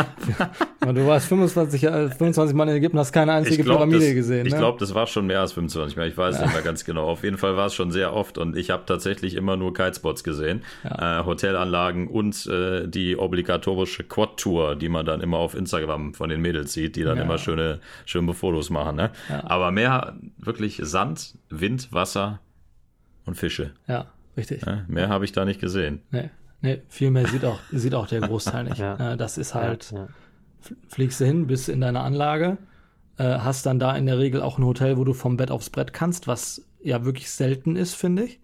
habe. 0.82 0.94
du 0.94 1.08
warst 1.08 1.28
25, 1.28 1.80
25 1.82 2.54
Mal 2.54 2.68
in 2.68 2.76
Ägypten, 2.76 3.00
hast 3.00 3.14
keine 3.14 3.32
einzige 3.32 3.64
glaub, 3.64 3.78
Pyramide 3.78 4.06
das, 4.06 4.14
gesehen. 4.14 4.46
Ich 4.46 4.52
ne? 4.52 4.60
glaube, 4.60 4.80
das 4.80 4.94
war 4.94 5.08
schon 5.08 5.28
mehr 5.28 5.40
als 5.40 5.54
25 5.54 5.96
Mal. 5.96 6.10
Ich 6.10 6.18
weiß 6.18 6.36
ja. 6.36 6.42
nicht 6.44 6.54
mehr 6.54 6.62
ganz 6.62 6.84
genau. 6.84 7.08
Auf 7.08 7.24
jeden 7.24 7.38
Fall 7.38 7.56
war 7.56 7.68
es 7.68 7.74
schon 7.74 7.92
sehr 7.92 8.14
oft 8.14 8.38
und 8.38 8.58
ich 8.58 8.70
habe 8.70 8.84
tatsächlich 8.86 9.36
immer 9.36 9.56
nur 9.56 9.74
Kitespots 9.74 10.26
gesehen, 10.26 10.62
ja. 10.84 11.22
äh, 11.22 11.26
Hotelanlagen 11.26 12.10
und 12.10 12.46
äh, 12.48 12.86
die 12.86 13.18
obligatorische 13.18 14.04
Quad-Tour, 14.04 14.76
die 14.76 14.90
man 14.90 15.06
dann 15.06 15.22
immer 15.22 15.38
auf 15.38 15.56
Instagram 15.56 16.14
von 16.14 16.30
den 16.30 16.42
Mädels 16.42 16.74
sieht, 16.74 16.98
die 16.98 17.04
dann 17.04 17.16
ja. 17.16 17.24
immer 17.24 17.38
schöne, 17.38 17.80
schöne 18.06 18.34
Fotos 18.34 18.70
machen. 18.70 18.98
Ne? 18.98 19.12
Aber 19.44 19.72
mehr 19.72 20.18
wirklich 20.38 20.82
Sand, 20.84 21.36
Wind, 21.50 21.94
Wasser 21.94 22.42
und 23.26 23.36
Fische. 23.36 23.72
Ja. 23.88 24.08
Richtig. 24.38 24.66
Ja, 24.66 24.86
mehr 24.88 25.10
habe 25.10 25.26
ich 25.26 25.32
da 25.32 25.44
nicht 25.44 25.60
gesehen. 25.60 26.02
Nee, 26.12 26.30
nee 26.62 26.82
viel 26.88 27.12
mehr 27.12 27.28
sieht 27.28 27.44
auch, 27.44 27.60
sieht 27.72 27.96
auch 27.96 28.08
der 28.08 28.22
Großteil 28.22 28.66
nicht. 28.66 28.78
ja. 28.78 29.16
Das 29.16 29.38
ist 29.38 29.56
halt, 29.56 29.92
ja, 29.92 30.08
fliegst 30.88 31.20
du 31.20 31.26
hin, 31.26 31.48
bist 31.48 31.68
in 31.68 31.82
deiner 31.82 32.04
Anlage, 32.04 32.58
äh, 33.18 33.40
hast 33.40 33.66
dann 33.66 33.80
da 33.80 33.96
in 33.96 34.06
der 34.06 34.20
Regel 34.20 34.42
auch 34.42 34.60
ein 34.60 34.66
Hotel, 34.66 34.98
wo 34.98 35.04
du 35.04 35.14
vom 35.14 35.38
Bett 35.38 35.50
aufs 35.50 35.72
Brett 35.72 35.92
kannst, 35.92 36.28
was 36.28 36.64
ja 36.82 37.04
wirklich 37.04 37.32
selten 37.32 37.76
ist, 37.76 37.96
finde 37.96 38.24
ich. 38.26 38.40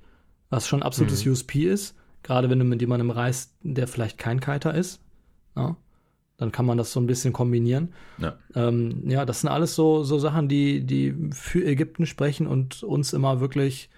Was 0.50 0.68
schon 0.68 0.84
absolutes 0.84 1.26
mhm. 1.26 1.32
USP 1.32 1.66
ist. 1.66 1.96
Gerade 2.24 2.50
wenn 2.50 2.60
du 2.60 2.66
mit 2.66 2.82
jemandem 2.82 3.12
reist, 3.12 3.56
der 3.62 3.88
vielleicht 3.88 4.18
kein 4.18 4.40
Kiter 4.40 4.74
ist. 4.74 5.02
Ja, 5.56 5.76
dann 6.38 6.52
kann 6.52 6.66
man 6.66 6.78
das 6.78 6.92
so 6.92 7.00
ein 7.00 7.08
bisschen 7.08 7.34
kombinieren. 7.34 7.94
Ja, 8.18 8.36
ähm, 8.56 9.04
ja 9.10 9.26
das 9.26 9.42
sind 9.42 9.50
alles 9.50 9.76
so, 9.76 10.04
so 10.04 10.18
Sachen, 10.20 10.48
die, 10.48 10.84
die 10.86 11.16
für 11.32 11.64
Ägypten 11.64 12.06
sprechen 12.06 12.48
und 12.48 12.84
uns 12.84 13.14
immer 13.14 13.40
wirklich 13.40 13.90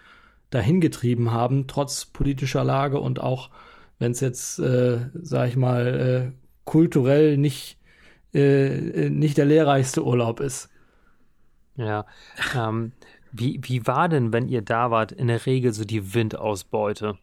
dahin 0.50 0.82
getrieben 0.82 1.32
haben, 1.32 1.68
trotz 1.68 2.06
politischer 2.06 2.64
Lage 2.64 3.00
und 3.00 3.20
auch 3.20 3.50
wenn 4.00 4.12
es 4.12 4.20
jetzt, 4.20 4.60
äh, 4.60 5.10
sag 5.14 5.50
ich 5.50 5.56
mal, 5.56 5.88
äh, 5.88 6.32
kulturell 6.66 7.38
nicht, 7.38 7.78
äh, 8.34 9.10
nicht 9.10 9.38
der 9.38 9.46
lehrreichste 9.46 10.04
Urlaub 10.04 10.40
ist. 10.40 10.70
Ja. 11.78 12.06
Ähm, 12.56 12.92
wie, 13.32 13.60
wie 13.64 13.86
war 13.86 14.10
denn, 14.10 14.32
wenn 14.34 14.48
ihr 14.48 14.62
da 14.62 14.92
wart, 14.92 15.12
in 15.12 15.28
der 15.28 15.46
Regel 15.46 15.74
so 15.74 15.84
die 15.84 16.14
Windausbeute? 16.14 17.18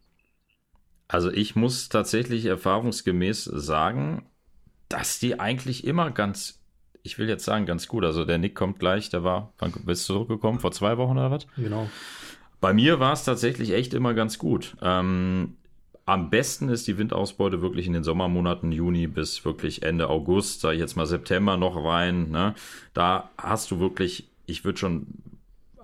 Also 1.08 1.30
ich 1.30 1.56
muss 1.56 1.88
tatsächlich 1.88 2.46
erfahrungsgemäß 2.46 3.44
sagen, 3.44 4.26
dass 4.88 5.18
die 5.18 5.40
eigentlich 5.40 5.86
immer 5.86 6.10
ganz, 6.10 6.62
ich 7.02 7.18
will 7.18 7.28
jetzt 7.28 7.44
sagen, 7.44 7.66
ganz 7.66 7.88
gut. 7.88 8.04
Also 8.04 8.24
der 8.24 8.38
Nick 8.38 8.54
kommt 8.54 8.78
gleich, 8.78 9.10
der 9.10 9.24
war, 9.24 9.52
wann 9.58 9.72
bist 9.84 10.08
du 10.08 10.14
zurückgekommen? 10.14 10.60
Vor 10.60 10.72
zwei 10.72 10.96
Wochen 10.98 11.12
oder 11.12 11.30
was? 11.30 11.46
Genau. 11.56 11.88
Bei 12.62 12.72
mir 12.72 13.00
war 13.00 13.12
es 13.12 13.24
tatsächlich 13.24 13.72
echt 13.72 13.92
immer 13.92 14.14
ganz 14.14 14.38
gut. 14.38 14.76
Ähm, 14.80 15.56
am 16.06 16.30
besten 16.30 16.68
ist 16.68 16.86
die 16.86 16.96
Windausbeute 16.96 17.60
wirklich 17.60 17.88
in 17.88 17.92
den 17.92 18.04
Sommermonaten 18.04 18.70
Juni 18.70 19.08
bis 19.08 19.44
wirklich 19.44 19.82
Ende 19.82 20.08
August, 20.08 20.60
sage 20.60 20.76
ich 20.76 20.80
jetzt 20.80 20.94
mal 20.94 21.06
September 21.06 21.56
noch 21.56 21.84
rein. 21.84 22.30
Ne? 22.30 22.54
Da 22.94 23.30
hast 23.36 23.72
du 23.72 23.80
wirklich, 23.80 24.28
ich 24.46 24.64
würde 24.64 24.78
schon 24.78 25.08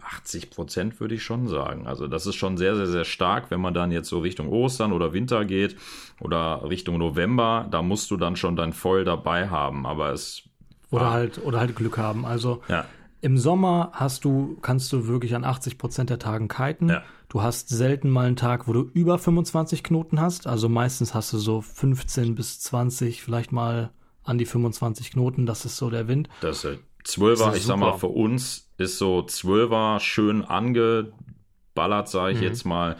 80 0.00 0.50
Prozent 0.50 1.00
würde 1.00 1.16
ich 1.16 1.24
schon 1.24 1.48
sagen. 1.48 1.88
Also 1.88 2.06
das 2.06 2.26
ist 2.26 2.36
schon 2.36 2.56
sehr, 2.56 2.76
sehr, 2.76 2.86
sehr 2.86 3.04
stark, 3.04 3.50
wenn 3.50 3.60
man 3.60 3.74
dann 3.74 3.90
jetzt 3.90 4.08
so 4.08 4.20
Richtung 4.20 4.48
Ostern 4.48 4.92
oder 4.92 5.12
Winter 5.12 5.44
geht 5.44 5.74
oder 6.20 6.62
Richtung 6.70 6.98
November, 6.98 7.66
da 7.72 7.82
musst 7.82 8.12
du 8.12 8.16
dann 8.16 8.36
schon 8.36 8.54
dein 8.54 8.72
Voll 8.72 9.04
dabei 9.04 9.48
haben. 9.48 9.84
Aber 9.84 10.12
es 10.12 10.44
oder 10.92 11.10
halt 11.10 11.44
oder 11.44 11.58
halt 11.58 11.74
Glück 11.74 11.98
haben. 11.98 12.24
Also 12.24 12.62
ja. 12.68 12.84
Im 13.20 13.38
Sommer 13.38 13.90
hast 13.92 14.24
du 14.24 14.56
kannst 14.62 14.92
du 14.92 15.06
wirklich 15.06 15.34
an 15.34 15.44
80 15.44 15.78
Prozent 15.78 16.10
der 16.10 16.18
Tagen 16.18 16.48
kiten. 16.48 16.88
Ja. 16.88 17.02
Du 17.28 17.42
hast 17.42 17.68
selten 17.68 18.10
mal 18.10 18.26
einen 18.26 18.36
Tag, 18.36 18.68
wo 18.68 18.72
du 18.72 18.90
über 18.94 19.18
25 19.18 19.82
Knoten 19.82 20.20
hast. 20.20 20.46
Also 20.46 20.68
meistens 20.68 21.14
hast 21.14 21.32
du 21.32 21.38
so 21.38 21.60
15 21.60 22.34
bis 22.34 22.60
20, 22.60 23.22
vielleicht 23.22 23.52
mal 23.52 23.90
an 24.24 24.38
die 24.38 24.46
25 24.46 25.12
Knoten. 25.12 25.46
Das 25.46 25.64
ist 25.64 25.76
so 25.76 25.90
der 25.90 26.08
Wind. 26.08 26.28
Das 26.40 26.64
ist 26.64 26.78
12er, 27.04 27.56
ich 27.56 27.64
sag 27.64 27.78
mal, 27.78 27.98
für 27.98 28.08
uns 28.08 28.70
ist 28.76 28.98
so 28.98 29.20
12er 29.20 30.00
schön 30.00 30.44
angeballert, 30.44 32.08
sage 32.08 32.32
ich 32.32 32.38
mhm. 32.38 32.44
jetzt 32.44 32.64
mal, 32.64 32.96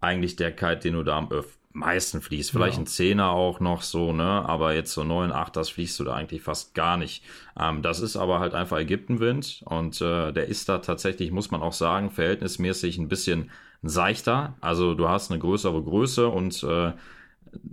eigentlich 0.00 0.36
der 0.36 0.52
Kite, 0.52 0.78
den 0.78 0.94
du 0.94 1.02
da 1.02 1.18
am 1.18 1.28
meisten 1.78 2.20
fließt. 2.20 2.50
Vielleicht 2.50 2.76
ja. 2.76 2.82
ein 2.82 2.86
Zehner 2.86 3.30
auch 3.30 3.60
noch 3.60 3.82
so, 3.82 4.12
ne? 4.12 4.24
Aber 4.24 4.74
jetzt 4.74 4.92
so 4.92 5.04
9, 5.04 5.32
8, 5.32 5.56
das 5.56 5.70
fließt 5.70 5.98
du 6.00 6.04
da 6.04 6.14
eigentlich 6.14 6.42
fast 6.42 6.74
gar 6.74 6.96
nicht. 6.96 7.24
Ähm, 7.58 7.82
das 7.82 8.00
ist 8.00 8.16
aber 8.16 8.40
halt 8.40 8.54
einfach 8.54 8.78
Ägyptenwind 8.78 9.62
und 9.64 10.00
äh, 10.00 10.32
der 10.32 10.48
ist 10.48 10.68
da 10.68 10.78
tatsächlich, 10.78 11.30
muss 11.30 11.50
man 11.50 11.62
auch 11.62 11.72
sagen, 11.72 12.10
verhältnismäßig 12.10 12.98
ein 12.98 13.08
bisschen 13.08 13.50
seichter. 13.82 14.54
Also 14.60 14.94
du 14.94 15.08
hast 15.08 15.30
eine 15.30 15.40
größere 15.40 15.82
Größe 15.82 16.28
und 16.28 16.62
äh, 16.62 16.92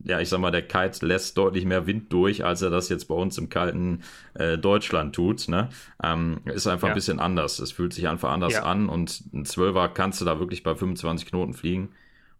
ja, 0.03 0.19
ich 0.19 0.29
sag 0.29 0.39
mal, 0.39 0.51
der 0.51 0.61
Kite 0.61 1.05
lässt 1.05 1.37
deutlich 1.37 1.65
mehr 1.65 1.87
Wind 1.87 2.11
durch, 2.11 2.45
als 2.45 2.61
er 2.61 2.69
das 2.69 2.89
jetzt 2.89 3.05
bei 3.05 3.15
uns 3.15 3.37
im 3.37 3.49
kalten 3.49 4.03
äh, 4.33 4.57
Deutschland 4.57 5.15
tut. 5.15 5.47
Ne? 5.47 5.69
Ähm, 6.01 6.41
ist 6.45 6.67
einfach 6.67 6.87
ja. 6.87 6.93
ein 6.93 6.95
bisschen 6.95 7.19
anders. 7.19 7.59
Es 7.59 7.71
fühlt 7.71 7.93
sich 7.93 8.07
einfach 8.07 8.31
anders 8.31 8.53
ja. 8.53 8.63
an 8.63 8.89
und 8.89 9.23
ein 9.33 9.45
Zwölfer 9.45 9.89
kannst 9.89 10.21
du 10.21 10.25
da 10.25 10.39
wirklich 10.39 10.63
bei 10.63 10.75
25 10.75 11.27
Knoten 11.27 11.53
fliegen. 11.53 11.89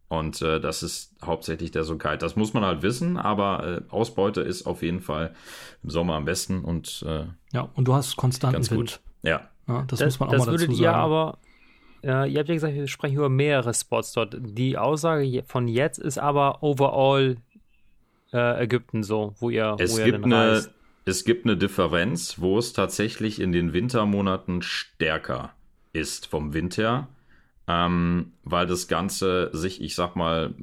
Und 0.08 0.42
äh, 0.42 0.60
das 0.60 0.84
ist 0.84 1.16
hauptsächlich 1.24 1.72
der 1.72 1.84
so 1.84 1.98
kalt. 1.98 2.22
Das 2.22 2.36
muss 2.36 2.54
man 2.54 2.64
halt 2.64 2.84
wissen, 2.84 3.18
aber 3.18 3.82
äh, 3.90 3.92
Ausbeute 3.92 4.42
ist 4.42 4.66
auf 4.68 4.84
jeden 4.84 5.02
Fall 5.02 5.34
im 5.84 5.90
Sommer 5.90 6.14
am 6.14 6.26
besten 6.26 6.64
und 6.64 7.04
äh, 7.08 7.26
ja, 7.54 7.70
und 7.74 7.88
du 7.88 7.94
hast 7.94 8.16
konstanten 8.16 8.70
Wind. 8.70 8.78
Gut. 8.78 9.00
Ja. 9.24 9.50
ja 9.68 9.84
das, 9.88 10.00
das, 10.00 10.06
muss 10.06 10.20
man 10.20 10.30
auch 10.30 10.34
das 10.34 10.46
mal 10.46 10.52
dazu 10.52 10.66
sagen. 10.66 10.84
Ja, 10.84 10.94
aber 10.94 11.40
äh, 12.04 12.32
ihr 12.32 12.40
habt 12.40 12.50
ja 12.50 12.56
gesagt, 12.56 12.76
wir 12.76 12.88
sprechen 12.88 13.18
über 13.18 13.30
mehrere 13.30 13.74
Spots 13.74 14.14
dort. 14.14 14.38
Die 14.40 14.78
Aussage 14.78 15.44
von 15.48 15.68
jetzt 15.68 15.98
ist 15.98 16.20
aber 16.20 16.62
overall 16.62 17.38
äh, 18.32 18.64
Ägypten 18.64 19.02
so, 19.02 19.34
wo 19.40 19.50
ihr, 19.50 19.76
es 19.80 19.96
wo 19.96 20.00
ihr 20.00 20.06
gibt 20.12 20.26
eine, 20.26 20.66
Es 21.06 21.26
gibt 21.26 21.46
eine 21.46 21.58
Differenz, 21.58 22.40
wo 22.40 22.60
es 22.60 22.74
tatsächlich 22.74 23.42
in 23.42 23.52
den 23.52 23.74
Wintermonaten 23.74 24.62
stärker 24.62 25.54
ist 25.94 26.28
vom 26.28 26.54
Wind 26.54 26.78
her, 26.78 27.08
ähm, 27.68 28.34
weil 28.44 28.68
das 28.68 28.88
Ganze 28.88 29.50
sich, 29.54 29.82
ich 29.82 29.96
sag 29.96 30.16
mal, 30.16 30.54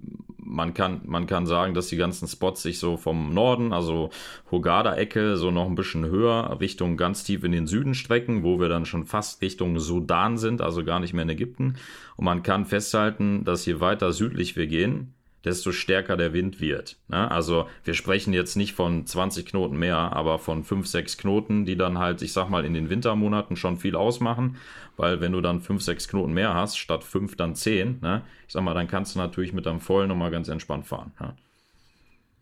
man 0.44 0.74
kann, 0.74 1.00
man 1.04 1.26
kann 1.26 1.46
sagen, 1.46 1.72
dass 1.72 1.88
die 1.88 1.96
ganzen 1.96 2.28
Spots 2.28 2.62
sich 2.62 2.78
so 2.78 2.96
vom 2.96 3.32
Norden, 3.32 3.72
also 3.72 4.10
Hogada-Ecke, 4.50 5.36
so 5.36 5.50
noch 5.50 5.66
ein 5.66 5.74
bisschen 5.74 6.04
höher 6.04 6.58
Richtung 6.60 6.96
ganz 6.96 7.24
tief 7.24 7.44
in 7.44 7.52
den 7.52 7.66
Süden 7.66 7.94
strecken, 7.94 8.42
wo 8.42 8.60
wir 8.60 8.68
dann 8.68 8.84
schon 8.84 9.06
fast 9.06 9.40
Richtung 9.40 9.78
Sudan 9.78 10.36
sind, 10.36 10.60
also 10.60 10.84
gar 10.84 11.00
nicht 11.00 11.14
mehr 11.14 11.22
in 11.22 11.30
Ägypten. 11.30 11.76
Und 12.16 12.24
man 12.26 12.42
kann 12.42 12.66
festhalten, 12.66 13.44
dass 13.44 13.64
je 13.66 13.80
weiter 13.80 14.12
südlich 14.12 14.56
wir 14.56 14.66
gehen, 14.66 15.14
desto 15.44 15.72
stärker 15.72 16.16
der 16.16 16.32
Wind 16.32 16.60
wird. 16.60 16.96
Ne? 17.08 17.30
Also 17.30 17.68
wir 17.84 17.94
sprechen 17.94 18.32
jetzt 18.32 18.56
nicht 18.56 18.74
von 18.74 19.06
20 19.06 19.46
Knoten 19.46 19.76
mehr, 19.76 19.96
aber 19.96 20.38
von 20.38 20.62
5, 20.62 20.86
6 20.86 21.18
Knoten, 21.18 21.64
die 21.64 21.76
dann 21.76 21.98
halt, 21.98 22.22
ich 22.22 22.32
sag 22.32 22.48
mal, 22.48 22.64
in 22.64 22.74
den 22.74 22.90
Wintermonaten 22.90 23.56
schon 23.56 23.76
viel 23.76 23.96
ausmachen, 23.96 24.56
weil 24.96 25.20
wenn 25.20 25.32
du 25.32 25.40
dann 25.40 25.60
5, 25.60 25.82
6 25.82 26.08
Knoten 26.08 26.32
mehr 26.32 26.54
hast, 26.54 26.76
statt 26.76 27.04
5 27.04 27.36
dann 27.36 27.54
10, 27.54 27.98
ne? 28.00 28.22
ich 28.46 28.52
sag 28.52 28.62
mal, 28.62 28.74
dann 28.74 28.88
kannst 28.88 29.14
du 29.14 29.18
natürlich 29.18 29.52
mit 29.52 29.66
deinem 29.66 29.80
Vollen 29.80 30.08
nochmal 30.08 30.30
ganz 30.30 30.48
entspannt 30.48 30.86
fahren. 30.86 31.12
Ne? 31.18 31.34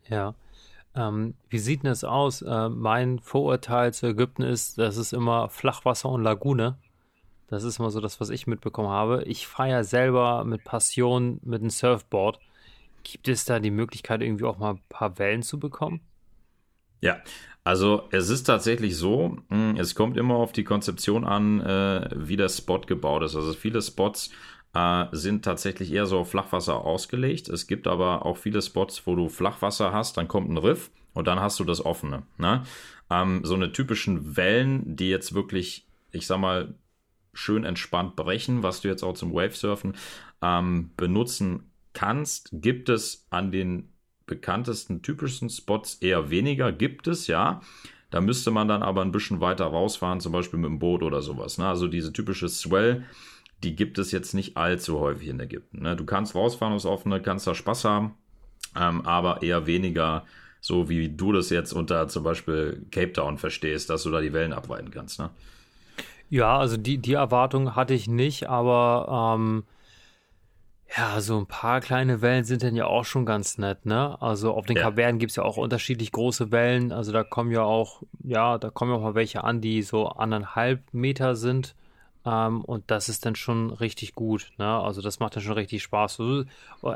Ja. 0.07 0.35
Ähm, 0.93 1.35
wie 1.49 1.59
sieht 1.59 1.83
denn 1.83 1.89
das 1.89 2.03
aus? 2.03 2.41
Äh, 2.41 2.69
mein 2.69 3.19
Vorurteil 3.19 3.93
zu 3.93 4.07
Ägypten 4.07 4.43
ist, 4.43 4.77
das 4.77 4.97
ist 4.97 5.13
immer 5.13 5.47
Flachwasser 5.49 6.09
und 6.09 6.21
Lagune. 6.21 6.77
Das 7.47 7.63
ist 7.63 7.79
immer 7.79 7.91
so 7.91 7.99
das, 7.99 8.19
was 8.19 8.29
ich 8.29 8.47
mitbekommen 8.47 8.89
habe. 8.89 9.23
Ich 9.23 9.47
fahre 9.47 9.83
selber 9.83 10.43
mit 10.45 10.63
Passion 10.63 11.39
mit 11.43 11.61
einem 11.61 11.69
Surfboard 11.69 12.39
Gibt 13.03 13.27
es 13.27 13.45
da 13.45 13.59
die 13.59 13.71
Möglichkeit, 13.71 14.21
irgendwie 14.21 14.45
auch 14.45 14.57
mal 14.57 14.71
ein 14.71 14.81
paar 14.89 15.17
Wellen 15.19 15.43
zu 15.43 15.59
bekommen? 15.59 16.01
Ja, 17.01 17.21
also 17.63 18.07
es 18.11 18.29
ist 18.29 18.43
tatsächlich 18.43 18.95
so, 18.95 19.37
hm, 19.49 19.75
es 19.77 19.95
kommt 19.95 20.17
immer 20.17 20.35
auf 20.35 20.51
die 20.51 20.63
Konzeption 20.63 21.25
an, 21.25 21.61
äh, 21.61 22.09
wie 22.15 22.37
der 22.37 22.49
Spot 22.49 22.79
gebaut 22.81 23.23
ist. 23.23 23.35
Also 23.35 23.53
viele 23.53 23.81
Spots 23.81 24.31
äh, 24.73 25.05
sind 25.11 25.43
tatsächlich 25.43 25.91
eher 25.91 26.05
so 26.05 26.19
auf 26.19 26.31
Flachwasser 26.31 26.75
ausgelegt. 26.75 27.49
Es 27.49 27.67
gibt 27.67 27.87
aber 27.87 28.25
auch 28.25 28.37
viele 28.37 28.61
Spots, 28.61 29.05
wo 29.05 29.15
du 29.15 29.29
Flachwasser 29.29 29.91
hast, 29.91 30.17
dann 30.17 30.27
kommt 30.27 30.49
ein 30.49 30.57
Riff 30.57 30.91
und 31.13 31.27
dann 31.27 31.39
hast 31.39 31.59
du 31.59 31.63
das 31.63 31.83
offene. 31.83 32.23
Ne? 32.37 32.63
Ähm, 33.09 33.41
so 33.43 33.55
eine 33.55 33.71
typischen 33.71 34.37
Wellen, 34.37 34.95
die 34.95 35.09
jetzt 35.09 35.33
wirklich, 35.33 35.85
ich 36.11 36.27
sag 36.27 36.39
mal, 36.39 36.75
schön 37.33 37.63
entspannt 37.63 38.15
brechen, 38.15 38.63
was 38.63 38.81
du 38.81 38.87
jetzt 38.87 39.03
auch 39.03 39.13
zum 39.13 39.33
Wavesurfen 39.33 39.95
ähm, 40.41 40.91
benutzen 40.97 41.70
kannst, 41.93 42.49
gibt 42.53 42.89
es 42.89 43.25
an 43.29 43.51
den 43.51 43.89
bekanntesten, 44.25 45.01
typischsten 45.01 45.49
Spots 45.49 45.95
eher 45.95 46.29
weniger. 46.29 46.71
Gibt 46.71 47.07
es, 47.07 47.27
ja. 47.27 47.61
Da 48.11 48.21
müsste 48.21 48.51
man 48.51 48.67
dann 48.67 48.83
aber 48.83 49.01
ein 49.01 49.11
bisschen 49.11 49.41
weiter 49.41 49.65
rausfahren, 49.65 50.19
zum 50.19 50.33
Beispiel 50.33 50.59
mit 50.59 50.69
dem 50.69 50.79
Boot 50.79 51.01
oder 51.03 51.21
sowas. 51.21 51.57
Ne? 51.57 51.67
Also 51.67 51.87
diese 51.87 52.11
typische 52.11 52.49
Swell, 52.49 53.05
die 53.63 53.75
gibt 53.75 53.97
es 53.99 54.11
jetzt 54.11 54.33
nicht 54.33 54.57
allzu 54.57 54.99
häufig 54.99 55.29
in 55.29 55.39
Ägypten. 55.39 55.81
Ne? 55.81 55.95
Du 55.95 56.05
kannst 56.05 56.35
rausfahren 56.35 56.73
aufs 56.73 56.85
Offene, 56.85 57.21
kannst 57.21 57.47
da 57.47 57.55
Spaß 57.55 57.85
haben, 57.85 58.15
ähm, 58.75 59.05
aber 59.05 59.41
eher 59.43 59.65
weniger 59.65 60.25
so, 60.59 60.89
wie 60.89 61.09
du 61.09 61.31
das 61.31 61.49
jetzt 61.49 61.73
unter 61.73 62.07
zum 62.07 62.23
Beispiel 62.23 62.85
Cape 62.91 63.13
Town 63.13 63.37
verstehst, 63.37 63.89
dass 63.89 64.03
du 64.03 64.11
da 64.11 64.21
die 64.21 64.33
Wellen 64.33 64.53
abweiten 64.53 64.91
kannst. 64.91 65.19
Ne? 65.19 65.29
Ja, 66.29 66.57
also 66.57 66.77
die, 66.77 66.99
die 66.99 67.13
Erwartung 67.13 67.75
hatte 67.75 67.93
ich 67.93 68.07
nicht, 68.07 68.47
aber 68.47 69.35
ähm, 69.37 69.63
ja, 70.97 71.21
so 71.21 71.37
ein 71.37 71.45
paar 71.45 71.79
kleine 71.79 72.21
Wellen 72.21 72.43
sind 72.43 72.63
dann 72.63 72.75
ja 72.75 72.85
auch 72.85 73.05
schon 73.05 73.25
ganz 73.25 73.57
nett, 73.57 73.85
ne? 73.85 74.21
Also 74.21 74.53
auf 74.53 74.65
den 74.65 74.75
ja. 74.75 74.83
Kavernen 74.83 75.19
gibt 75.19 75.29
es 75.29 75.37
ja 75.37 75.43
auch 75.43 75.57
unterschiedlich 75.57 76.11
große 76.11 76.51
Wellen. 76.51 76.91
Also 76.91 77.13
da 77.13 77.23
kommen 77.23 77.51
ja 77.51 77.63
auch, 77.63 78.03
ja, 78.23 78.57
da 78.57 78.69
kommen 78.69 78.91
ja 78.91 78.97
auch 78.97 79.03
mal 79.03 79.15
welche 79.15 79.43
an, 79.43 79.61
die 79.61 79.83
so 79.83 80.07
anderthalb 80.07 80.81
Meter 80.93 81.35
sind. 81.35 81.75
Ähm, 82.25 82.63
und 82.65 82.91
das 82.91 83.07
ist 83.07 83.25
dann 83.25 83.35
schon 83.35 83.71
richtig 83.71 84.15
gut, 84.15 84.51
ne? 84.57 84.67
Also 84.67 85.01
das 85.01 85.19
macht 85.19 85.35
dann 85.35 85.43
schon 85.43 85.53
richtig 85.53 85.81
Spaß. 85.81 86.19
Also, 86.19 86.43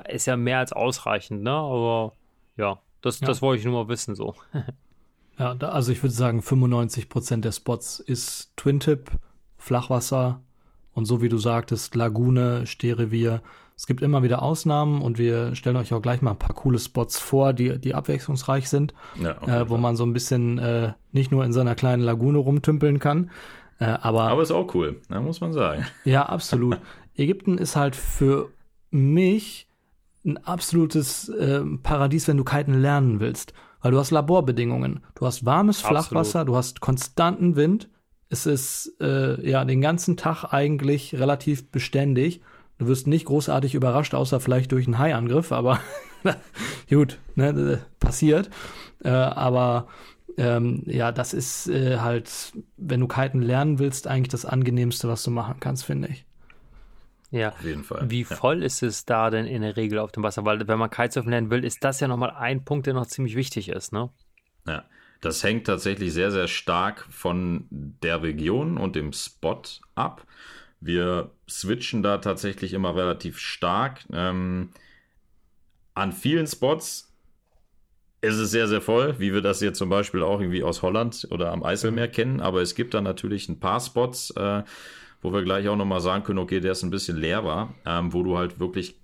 ist 0.09 0.25
ja 0.25 0.35
mehr 0.35 0.59
als 0.59 0.73
ausreichend, 0.73 1.41
ne? 1.41 1.51
Aber 1.51 2.13
ja, 2.57 2.79
das, 3.01 3.21
ja. 3.21 3.27
das 3.27 3.41
wollte 3.41 3.59
ich 3.59 3.65
nur 3.65 3.85
mal 3.85 3.89
wissen, 3.89 4.13
so. 4.15 4.35
ja, 5.39 5.55
da, 5.55 5.69
also 5.69 5.93
ich 5.93 6.03
würde 6.03 6.13
sagen, 6.13 6.41
95 6.41 7.07
Prozent 7.07 7.45
der 7.45 7.53
Spots 7.53 7.99
ist 7.99 8.51
Twin 8.57 8.81
Tip, 8.81 9.09
Flachwasser 9.57 10.41
und 10.93 11.05
so 11.05 11.21
wie 11.21 11.29
du 11.29 11.37
sagtest, 11.37 11.95
Lagune, 11.95 12.67
Stehrevier 12.67 13.41
es 13.77 13.87
gibt 13.87 14.01
immer 14.01 14.23
wieder 14.23 14.41
Ausnahmen 14.41 15.01
und 15.01 15.17
wir 15.17 15.53
stellen 15.55 15.75
euch 15.75 15.93
auch 15.93 16.01
gleich 16.01 16.21
mal 16.21 16.31
ein 16.31 16.39
paar 16.39 16.55
coole 16.55 16.79
Spots 16.79 17.19
vor, 17.19 17.53
die, 17.53 17.77
die 17.77 17.93
abwechslungsreich 17.93 18.69
sind, 18.69 18.93
ja, 19.21 19.31
äh, 19.47 19.69
wo 19.69 19.77
man 19.77 19.95
so 19.95 20.05
ein 20.05 20.13
bisschen 20.13 20.57
äh, 20.59 20.93
nicht 21.11 21.31
nur 21.31 21.43
in 21.43 21.51
seiner 21.51 21.75
kleinen 21.75 22.01
Lagune 22.01 22.37
rumtümpeln 22.37 22.99
kann. 22.99 23.31
Äh, 23.79 23.85
aber, 23.85 24.23
aber 24.29 24.41
ist 24.41 24.51
auch 24.51 24.73
cool, 24.73 25.01
da 25.09 25.19
muss 25.19 25.41
man 25.41 25.51
sagen. 25.51 25.85
Ja, 26.05 26.23
absolut. 26.23 26.79
Ägypten 27.15 27.57
ist 27.57 27.75
halt 27.75 27.95
für 27.95 28.49
mich 28.91 29.67
ein 30.25 30.37
absolutes 30.37 31.29
äh, 31.29 31.61
Paradies, 31.83 32.27
wenn 32.27 32.37
du 32.37 32.43
Kiten 32.43 32.81
lernen 32.81 33.19
willst. 33.19 33.53
Weil 33.81 33.91
du 33.91 33.99
hast 33.99 34.09
Laborbedingungen. 34.09 35.03
Du 35.13 35.27
hast 35.27 35.45
warmes 35.45 35.81
Flachwasser, 35.81 36.39
Absolut. 36.39 36.47
du 36.47 36.55
hast 36.55 36.81
konstanten 36.81 37.55
Wind. 37.55 37.87
Es 38.29 38.47
ist 38.47 38.95
äh, 38.99 39.47
ja 39.47 39.63
den 39.63 39.79
ganzen 39.79 40.17
Tag 40.17 40.45
eigentlich 40.45 41.13
relativ 41.13 41.69
beständig. 41.69 42.41
Du 42.77 42.87
wirst 42.87 43.07
nicht 43.07 43.25
großartig 43.25 43.73
überrascht, 43.73 44.13
außer 44.13 44.39
vielleicht 44.39 44.71
durch 44.71 44.85
einen 44.85 44.99
Haiangriff, 44.99 45.51
aber 45.51 45.79
gut, 46.89 47.17
ne, 47.35 47.49
äh, 47.49 47.77
passiert. 47.99 48.49
Äh, 49.03 49.09
aber 49.09 49.87
ähm, 50.37 50.83
ja, 50.85 51.11
das 51.11 51.33
ist 51.33 51.67
äh, 51.67 51.99
halt, 51.99 52.53
wenn 52.77 52.99
du 52.99 53.07
Kiten 53.07 53.41
lernen 53.41 53.79
willst, 53.79 54.07
eigentlich 54.07 54.29
das 54.29 54.45
angenehmste, 54.45 55.07
was 55.07 55.23
du 55.23 55.31
machen 55.31 55.59
kannst, 55.59 55.85
finde 55.85 56.09
ich. 56.09 56.25
Ja, 57.31 57.49
auf 57.49 57.63
jeden 57.63 57.83
Fall. 57.83 58.09
Wie 58.09 58.21
ja. 58.21 58.35
voll 58.35 58.63
ist 58.63 58.83
es 58.83 59.05
da 59.05 59.29
denn 59.29 59.45
in 59.45 59.61
der 59.61 59.77
Regel 59.77 59.99
auf 59.99 60.11
dem 60.11 60.23
Wasser? 60.23 60.45
Weil 60.45 60.67
wenn 60.67 60.79
man 60.79 60.89
Kitesurfen 60.89 61.31
lernen 61.31 61.49
will, 61.49 61.63
ist 61.63 61.83
das 61.83 61.99
ja 61.99 62.07
nochmal 62.07 62.31
ein 62.31 62.63
Punkt, 62.63 62.87
der 62.87 62.93
noch 62.93 63.07
ziemlich 63.07 63.35
wichtig 63.35 63.69
ist, 63.69 63.93
ne? 63.93 64.09
Ja, 64.67 64.85
das 65.21 65.43
hängt 65.43 65.67
tatsächlich 65.67 66.13
sehr, 66.13 66.31
sehr 66.31 66.47
stark 66.47 67.05
von 67.09 67.67
der 67.71 68.21
Region 68.21 68.77
und 68.77 68.95
dem 68.95 69.11
Spot 69.11 69.61
ab. 69.95 70.25
Wir 70.85 71.31
switchen 71.49 72.03
da 72.03 72.19
tatsächlich 72.19 72.73
immer 72.73 72.95
relativ 72.95 73.39
stark. 73.39 74.05
Ähm, 74.13 74.69
an 75.95 76.11
vielen 76.11 76.45
Spots 76.45 77.11
ist 78.21 78.35
es 78.35 78.51
sehr, 78.51 78.67
sehr 78.67 78.81
voll, 78.81 79.15
wie 79.17 79.33
wir 79.33 79.41
das 79.41 79.61
jetzt 79.61 79.79
zum 79.79 79.89
Beispiel 79.89 80.21
auch 80.21 80.39
irgendwie 80.39 80.61
aus 80.61 80.83
Holland 80.83 81.27
oder 81.31 81.51
am 81.51 81.63
Eiselmeer 81.63 82.07
kennen. 82.07 82.39
Aber 82.39 82.61
es 82.61 82.75
gibt 82.75 82.93
da 82.93 83.01
natürlich 83.01 83.49
ein 83.49 83.59
paar 83.59 83.79
Spots, 83.79 84.29
äh, 84.37 84.61
wo 85.23 85.33
wir 85.33 85.41
gleich 85.41 85.67
auch 85.69 85.75
nochmal 85.75 86.01
sagen 86.01 86.23
können, 86.23 86.37
okay, 86.37 86.59
der 86.59 86.73
ist 86.73 86.83
ein 86.83 86.91
bisschen 86.91 87.17
leerer, 87.17 87.73
ähm, 87.87 88.13
wo 88.13 88.21
du 88.21 88.37
halt 88.37 88.59
wirklich 88.59 88.95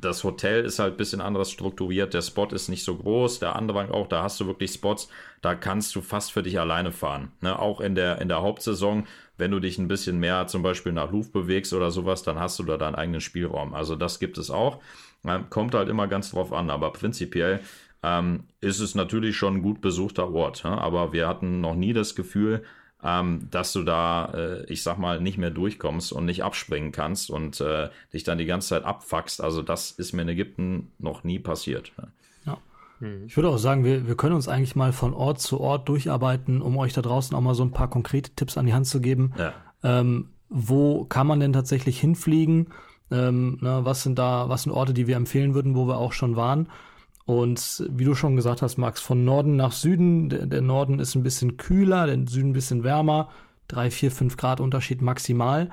das 0.00 0.24
Hotel 0.24 0.64
ist 0.64 0.78
halt 0.78 0.94
ein 0.94 0.96
bisschen 0.96 1.20
anders 1.20 1.50
strukturiert, 1.50 2.14
der 2.14 2.22
Spot 2.22 2.46
ist 2.46 2.68
nicht 2.68 2.84
so 2.84 2.96
groß, 2.96 3.38
der 3.38 3.56
andere 3.56 3.92
auch, 3.92 4.06
da 4.06 4.22
hast 4.22 4.40
du 4.40 4.46
wirklich 4.46 4.72
Spots, 4.72 5.08
da 5.42 5.54
kannst 5.54 5.94
du 5.94 6.00
fast 6.00 6.32
für 6.32 6.42
dich 6.42 6.58
alleine 6.58 6.92
fahren. 6.92 7.32
Ne? 7.40 7.58
Auch 7.58 7.80
in 7.80 7.94
der, 7.94 8.20
in 8.20 8.28
der 8.28 8.42
Hauptsaison, 8.42 9.06
wenn 9.40 9.50
du 9.50 9.58
dich 9.58 9.78
ein 9.78 9.88
bisschen 9.88 10.18
mehr 10.20 10.46
zum 10.46 10.62
Beispiel 10.62 10.92
nach 10.92 11.10
Louvre 11.10 11.32
bewegst 11.32 11.72
oder 11.72 11.90
sowas, 11.90 12.22
dann 12.22 12.38
hast 12.38 12.58
du 12.58 12.62
da 12.62 12.76
deinen 12.76 12.94
eigenen 12.94 13.20
Spielraum. 13.20 13.74
Also 13.74 13.96
das 13.96 14.20
gibt 14.20 14.38
es 14.38 14.50
auch. 14.50 14.80
Ähm, 15.24 15.46
kommt 15.50 15.74
halt 15.74 15.88
immer 15.88 16.06
ganz 16.06 16.30
drauf 16.30 16.52
an, 16.52 16.70
aber 16.70 16.92
prinzipiell 16.92 17.60
ähm, 18.02 18.44
ist 18.60 18.80
es 18.80 18.94
natürlich 18.94 19.36
schon 19.36 19.56
ein 19.56 19.62
gut 19.62 19.80
besuchter 19.80 20.32
Ort. 20.32 20.64
Ne? 20.64 20.70
Aber 20.70 21.12
wir 21.12 21.26
hatten 21.26 21.60
noch 21.60 21.74
nie 21.74 21.92
das 21.92 22.14
Gefühl, 22.14 22.62
ähm, 23.02 23.48
dass 23.50 23.72
du 23.72 23.82
da, 23.82 24.32
äh, 24.34 24.64
ich 24.72 24.82
sag 24.82 24.98
mal, 24.98 25.20
nicht 25.20 25.38
mehr 25.38 25.50
durchkommst 25.50 26.12
und 26.12 26.26
nicht 26.26 26.44
abspringen 26.44 26.92
kannst 26.92 27.30
und 27.30 27.60
äh, 27.60 27.88
dich 28.12 28.24
dann 28.24 28.38
die 28.38 28.46
ganze 28.46 28.68
Zeit 28.68 28.84
abfuckst. 28.84 29.42
Also 29.42 29.62
das 29.62 29.90
ist 29.90 30.12
mir 30.12 30.22
in 30.22 30.28
Ägypten 30.28 30.92
noch 30.98 31.24
nie 31.24 31.38
passiert. 31.38 31.92
Ja. 31.98 32.08
Mhm. 33.00 33.24
Ich 33.26 33.36
würde 33.36 33.48
auch 33.48 33.58
sagen, 33.58 33.84
wir, 33.84 34.06
wir 34.06 34.16
können 34.16 34.34
uns 34.34 34.48
eigentlich 34.48 34.76
mal 34.76 34.92
von 34.92 35.14
Ort 35.14 35.40
zu 35.40 35.60
Ort 35.60 35.88
durcharbeiten, 35.88 36.62
um 36.62 36.76
euch 36.78 36.92
da 36.92 37.02
draußen 37.02 37.36
auch 37.36 37.40
mal 37.40 37.54
so 37.54 37.64
ein 37.64 37.72
paar 37.72 37.90
konkrete 37.90 38.30
Tipps 38.34 38.56
an 38.56 38.66
die 38.66 38.74
Hand 38.74 38.86
zu 38.86 39.00
geben. 39.00 39.32
Ja. 39.38 39.52
Ähm, 39.82 40.28
wo 40.48 41.04
kann 41.04 41.26
man 41.26 41.40
denn 41.40 41.52
tatsächlich 41.52 41.98
hinfliegen? 42.00 42.68
Ähm, 43.10 43.58
ne, 43.60 43.80
was 43.82 44.02
sind 44.02 44.18
da, 44.18 44.48
was 44.48 44.64
sind 44.64 44.72
Orte, 44.72 44.94
die 44.94 45.06
wir 45.06 45.16
empfehlen 45.16 45.54
würden, 45.54 45.74
wo 45.74 45.86
wir 45.86 45.98
auch 45.98 46.12
schon 46.12 46.36
waren? 46.36 46.68
Und 47.26 47.84
wie 47.90 48.04
du 48.04 48.14
schon 48.14 48.34
gesagt 48.34 48.60
hast, 48.60 48.76
Max, 48.76 49.00
von 49.00 49.24
Norden 49.24 49.56
nach 49.56 49.72
Süden, 49.72 50.28
der, 50.28 50.46
der 50.46 50.62
Norden 50.62 50.98
ist 50.98 51.14
ein 51.14 51.22
bisschen 51.22 51.56
kühler, 51.56 52.06
der 52.06 52.26
Süden 52.26 52.50
ein 52.50 52.54
bisschen 52.54 52.82
wärmer, 52.82 53.30
drei, 53.68 53.90
vier, 53.90 54.10
fünf 54.10 54.36
Grad 54.36 54.60
Unterschied 54.60 55.00
maximal. 55.00 55.70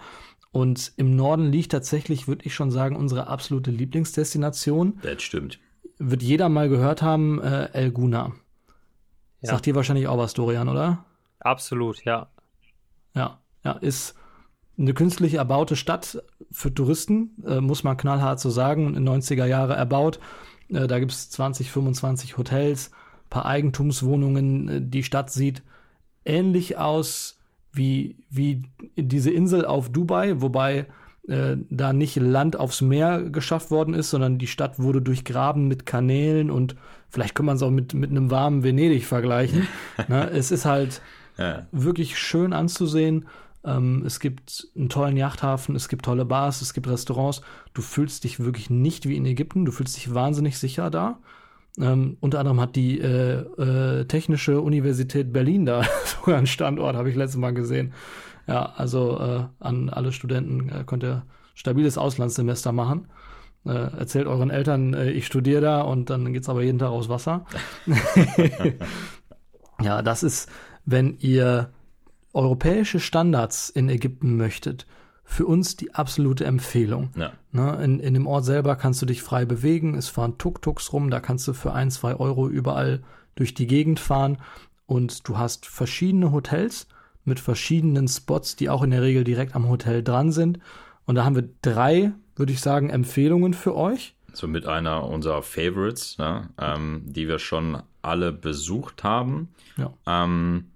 Und 0.52 0.94
im 0.98 1.16
Norden 1.16 1.52
liegt 1.52 1.72
tatsächlich, 1.72 2.28
würde 2.28 2.46
ich 2.46 2.54
schon 2.54 2.72
sagen, 2.72 2.96
unsere 2.96 3.28
absolute 3.28 3.72
Lieblingsdestination. 3.72 5.00
Das 5.02 5.22
stimmt. 5.22 5.60
Wird 6.00 6.22
jeder 6.22 6.50
mal 6.50 6.70
gehört 6.70 7.02
haben, 7.02 7.42
äh, 7.42 7.70
El 7.74 7.92
Guna. 7.92 8.34
Ja. 9.42 9.52
Sagt 9.52 9.66
dir 9.66 9.76
wahrscheinlich 9.76 10.08
auch 10.08 10.18
was, 10.18 10.34
Dorian, 10.34 10.70
oder? 10.70 11.06
Absolut, 11.40 12.04
ja. 12.06 12.28
Ja, 13.16 13.40
ja, 13.64 13.72
ist 13.74 14.16
eine 14.78 14.94
künstlich 14.94 15.36
erbaute 15.36 15.76
Stadt 15.76 16.24
für 16.52 16.74
Touristen, 16.74 17.44
äh, 17.46 17.62
muss 17.62 17.84
man 17.84 17.98
knallhart 17.98 18.40
so 18.40 18.50
sagen, 18.50 18.96
in 18.96 19.08
90er 19.08 19.46
Jahre 19.46 19.74
erbaut. 19.74 20.20
Äh, 20.70 20.88
da 20.88 21.00
gibt 21.00 21.12
es 21.12 21.30
20, 21.32 21.72
25 21.72 22.38
Hotels, 22.38 22.92
paar 23.30 23.46
Eigentumswohnungen. 23.46 24.68
Äh, 24.68 24.82
die 24.82 25.04
Stadt 25.04 25.32
sieht 25.32 25.64
ähnlich 26.26 26.78
aus 26.78 27.40
wie, 27.72 28.18
wie 28.30 28.64
diese 28.96 29.32
Insel 29.32 29.66
auf 29.66 29.90
Dubai, 29.90 30.42
wobei 30.42 30.88
äh, 31.28 31.58
da 31.70 31.94
nicht 31.94 32.16
Land 32.16 32.58
aufs 32.58 32.82
Meer 32.82 33.24
geschafft 33.24 33.72
worden 33.72 33.94
ist, 33.94 34.10
sondern 34.10 34.38
die 34.38 34.48
Stadt 34.48 34.80
wurde 34.80 35.02
durchgraben 35.02 35.68
mit 35.68 35.86
Kanälen 35.86 36.52
und 36.52 36.76
vielleicht 37.10 37.36
kann 37.36 37.46
man 37.46 37.58
es 37.58 37.64
auch 37.64 37.72
mit, 37.72 37.94
mit 37.94 38.12
einem 38.12 38.32
warmen 38.32 38.64
Venedig 38.64 39.06
vergleichen. 39.06 39.68
ne? 40.08 40.30
Es 40.32 40.52
ist 40.52 40.66
halt 40.66 41.02
ja. 41.38 41.68
wirklich 41.72 42.18
schön 42.18 42.54
anzusehen 42.54 43.26
ähm, 43.68 44.04
es 44.06 44.20
gibt 44.20 44.68
einen 44.76 44.90
tollen 44.90 45.18
Yachthafen, 45.18 45.76
es 45.76 45.90
gibt 45.90 46.06
tolle 46.06 46.26
Bars, 46.26 46.62
es 46.62 46.74
gibt 46.74 46.88
Restaurants. 46.88 47.42
Du 47.74 47.82
fühlst 47.82 48.24
dich 48.24 48.40
wirklich 48.40 48.70
nicht 48.70 49.08
wie 49.08 49.18
in 49.18 49.26
Ägypten, 49.26 49.66
du 49.66 49.72
fühlst 49.72 49.98
dich 49.98 50.14
wahnsinnig 50.14 50.58
sicher 50.58 50.90
da. 50.90 51.20
Ähm, 51.80 52.18
unter 52.22 52.40
anderem 52.40 52.62
hat 52.62 52.76
die 52.76 53.00
äh, 53.00 53.42
äh, 53.42 54.06
Technische 54.06 54.62
Universität 54.62 55.32
Berlin 55.34 55.66
da 55.66 55.84
sogar 56.06 56.38
einen 56.38 56.48
Standort, 56.48 56.96
habe 56.96 57.10
ich 57.10 57.16
letztes 57.16 57.40
Mal 57.40 57.54
gesehen. 57.54 57.94
Ja, 58.48 58.74
also 58.78 59.20
äh, 59.20 59.44
an 59.60 59.90
alle 59.90 60.12
Studenten 60.12 60.70
äh, 60.70 60.84
könnt 60.86 61.04
ihr 61.04 61.26
stabiles 61.54 61.98
Auslandssemester 61.98 62.72
machen. 62.72 63.08
Äh, 63.66 63.98
erzählt 63.98 64.28
euren 64.28 64.50
Eltern, 64.50 64.94
äh, 64.94 65.12
ich 65.12 65.26
studiere 65.26 65.62
da 65.62 65.82
und 65.82 66.10
dann 66.10 66.32
geht's 66.32 66.48
aber 66.48 66.64
jeden 66.64 66.80
Tag 66.80 66.90
aus 66.90 67.10
Wasser. 67.10 67.46
ja, 69.82 70.02
das 70.02 70.24
ist, 70.24 70.50
wenn 70.86 71.18
ihr 71.20 71.72
europäische 72.34 73.00
Standards 73.00 73.70
in 73.70 73.90
Ägypten 73.90 74.38
möchtet, 74.38 74.88
für 75.26 75.46
uns 75.46 75.76
die 75.76 75.94
absolute 75.94 76.46
Empfehlung. 76.46 77.10
Ja. 77.18 77.34
Ne, 77.52 77.84
in, 77.84 78.00
in 78.00 78.14
dem 78.14 78.28
Ort 78.28 78.46
selber 78.46 78.78
kannst 78.78 79.02
du 79.02 79.06
dich 79.06 79.22
frei 79.22 79.44
bewegen, 79.44 79.96
es 79.96 80.08
fahren 80.08 80.38
Tuk-Tuks 80.38 80.94
rum, 80.94 81.10
da 81.10 81.20
kannst 81.20 81.46
du 81.50 81.54
für 81.54 81.74
ein, 81.74 81.92
zwei 81.92 82.16
Euro 82.16 82.48
überall 82.48 83.04
durch 83.36 83.54
die 83.54 83.68
Gegend 83.68 84.00
fahren 84.00 84.38
und 84.86 85.28
du 85.28 85.38
hast 85.38 85.66
verschiedene 85.66 86.32
Hotels 86.32 86.88
mit 87.28 87.40
verschiedenen 87.40 88.08
Spots, 88.08 88.56
die 88.56 88.70
auch 88.70 88.84
in 88.84 88.92
der 88.92 89.02
Regel 89.02 89.24
direkt 89.24 89.56
am 89.56 89.70
Hotel 89.70 90.04
dran 90.04 90.32
sind. 90.32 90.60
Und 91.06 91.16
da 91.16 91.26
haben 91.26 91.36
wir 91.36 91.50
drei, 91.62 92.12
würde 92.36 92.54
ich 92.54 92.62
sagen, 92.62 92.90
Empfehlungen 92.90 93.54
für 93.54 93.76
euch. 93.76 94.16
So 94.34 94.48
mit 94.48 94.66
einer 94.66 95.08
unserer 95.08 95.42
Favorites, 95.42 96.18
ne, 96.18 96.50
ähm, 96.60 97.04
die 97.06 97.28
wir 97.28 97.40
schon 97.40 97.82
alle 98.02 98.32
besucht 98.32 99.04
haben. 99.04 99.50
Ja. 99.78 99.94
Ähm, 100.06 100.68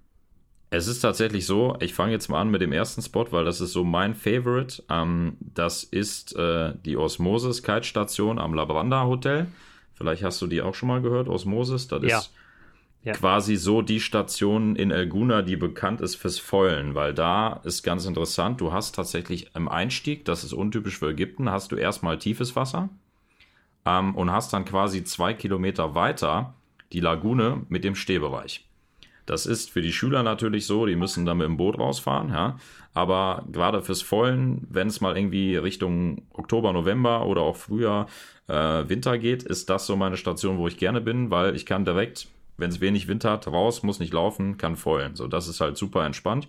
es 0.70 0.86
ist 0.86 1.00
tatsächlich 1.00 1.46
so, 1.46 1.76
ich 1.80 1.92
fange 1.92 2.12
jetzt 2.12 2.28
mal 2.28 2.40
an 2.40 2.50
mit 2.50 2.62
dem 2.62 2.72
ersten 2.72 3.02
Spot, 3.02 3.26
weil 3.30 3.44
das 3.44 3.60
ist 3.60 3.72
so 3.72 3.84
mein 3.84 4.14
Favorite. 4.14 4.82
Ähm, 4.88 5.36
das 5.40 5.84
ist 5.84 6.34
äh, 6.34 6.72
die 6.84 6.96
Osmosis 6.96 7.62
Kite-Station 7.62 8.38
am 8.38 8.54
Labranda 8.54 9.04
Hotel. 9.04 9.48
Vielleicht 9.94 10.24
hast 10.24 10.40
du 10.40 10.46
die 10.46 10.62
auch 10.62 10.74
schon 10.74 10.88
mal 10.88 11.02
gehört, 11.02 11.28
Osmosis. 11.28 11.88
Das 11.88 12.02
ja. 12.02 12.18
ist 12.18 12.32
ja. 13.04 13.12
quasi 13.12 13.56
so 13.56 13.82
die 13.82 14.00
Station 14.00 14.76
in 14.76 14.90
Elguna, 14.90 15.42
die 15.42 15.56
bekannt 15.56 16.00
ist 16.00 16.16
fürs 16.16 16.38
Feulen, 16.38 16.94
weil 16.94 17.14
da 17.14 17.60
ist 17.64 17.82
ganz 17.82 18.06
interessant, 18.06 18.60
du 18.60 18.72
hast 18.72 18.94
tatsächlich 18.94 19.54
im 19.54 19.68
Einstieg, 19.68 20.24
das 20.24 20.44
ist 20.44 20.52
untypisch 20.52 20.98
für 20.98 21.10
Ägypten, 21.10 21.50
hast 21.50 21.72
du 21.72 21.76
erstmal 21.76 22.18
tiefes 22.18 22.54
Wasser 22.54 22.88
ähm, 23.84 24.14
und 24.14 24.30
hast 24.30 24.52
dann 24.52 24.64
quasi 24.64 25.04
zwei 25.04 25.34
Kilometer 25.34 25.94
weiter 25.94 26.54
die 26.92 27.00
Lagune 27.00 27.62
mit 27.68 27.84
dem 27.84 27.94
Stehbereich. 27.94 28.66
Das 29.26 29.46
ist 29.46 29.70
für 29.70 29.82
die 29.82 29.92
Schüler 29.92 30.22
natürlich 30.22 30.66
so, 30.66 30.84
die 30.84 30.96
müssen 30.96 31.24
dann 31.24 31.38
mit 31.38 31.46
dem 31.46 31.56
Boot 31.56 31.78
rausfahren, 31.78 32.30
ja. 32.30 32.58
Aber 32.92 33.44
gerade 33.50 33.80
fürs 33.80 34.02
Vollen, 34.02 34.66
wenn 34.68 34.88
es 34.88 35.00
mal 35.00 35.16
irgendwie 35.16 35.56
Richtung 35.56 36.22
Oktober, 36.32 36.72
November 36.72 37.24
oder 37.26 37.40
auch 37.40 37.56
früher 37.56 38.06
äh, 38.48 38.88
Winter 38.88 39.18
geht, 39.18 39.44
ist 39.44 39.70
das 39.70 39.86
so 39.86 39.96
meine 39.96 40.16
Station, 40.16 40.58
wo 40.58 40.68
ich 40.68 40.76
gerne 40.76 41.00
bin, 41.00 41.30
weil 41.30 41.54
ich 41.54 41.64
kann 41.64 41.84
direkt, 41.84 42.28
wenn 42.56 42.70
es 42.70 42.80
wenig 42.80 43.08
Wind 43.08 43.24
hat, 43.24 43.46
raus, 43.46 43.82
muss 43.82 43.98
nicht 43.98 44.12
laufen, 44.12 44.56
kann 44.56 44.76
vollen. 44.76 45.16
So, 45.16 45.26
das 45.26 45.48
ist 45.48 45.60
halt 45.60 45.76
super 45.76 46.04
entspannt. 46.04 46.48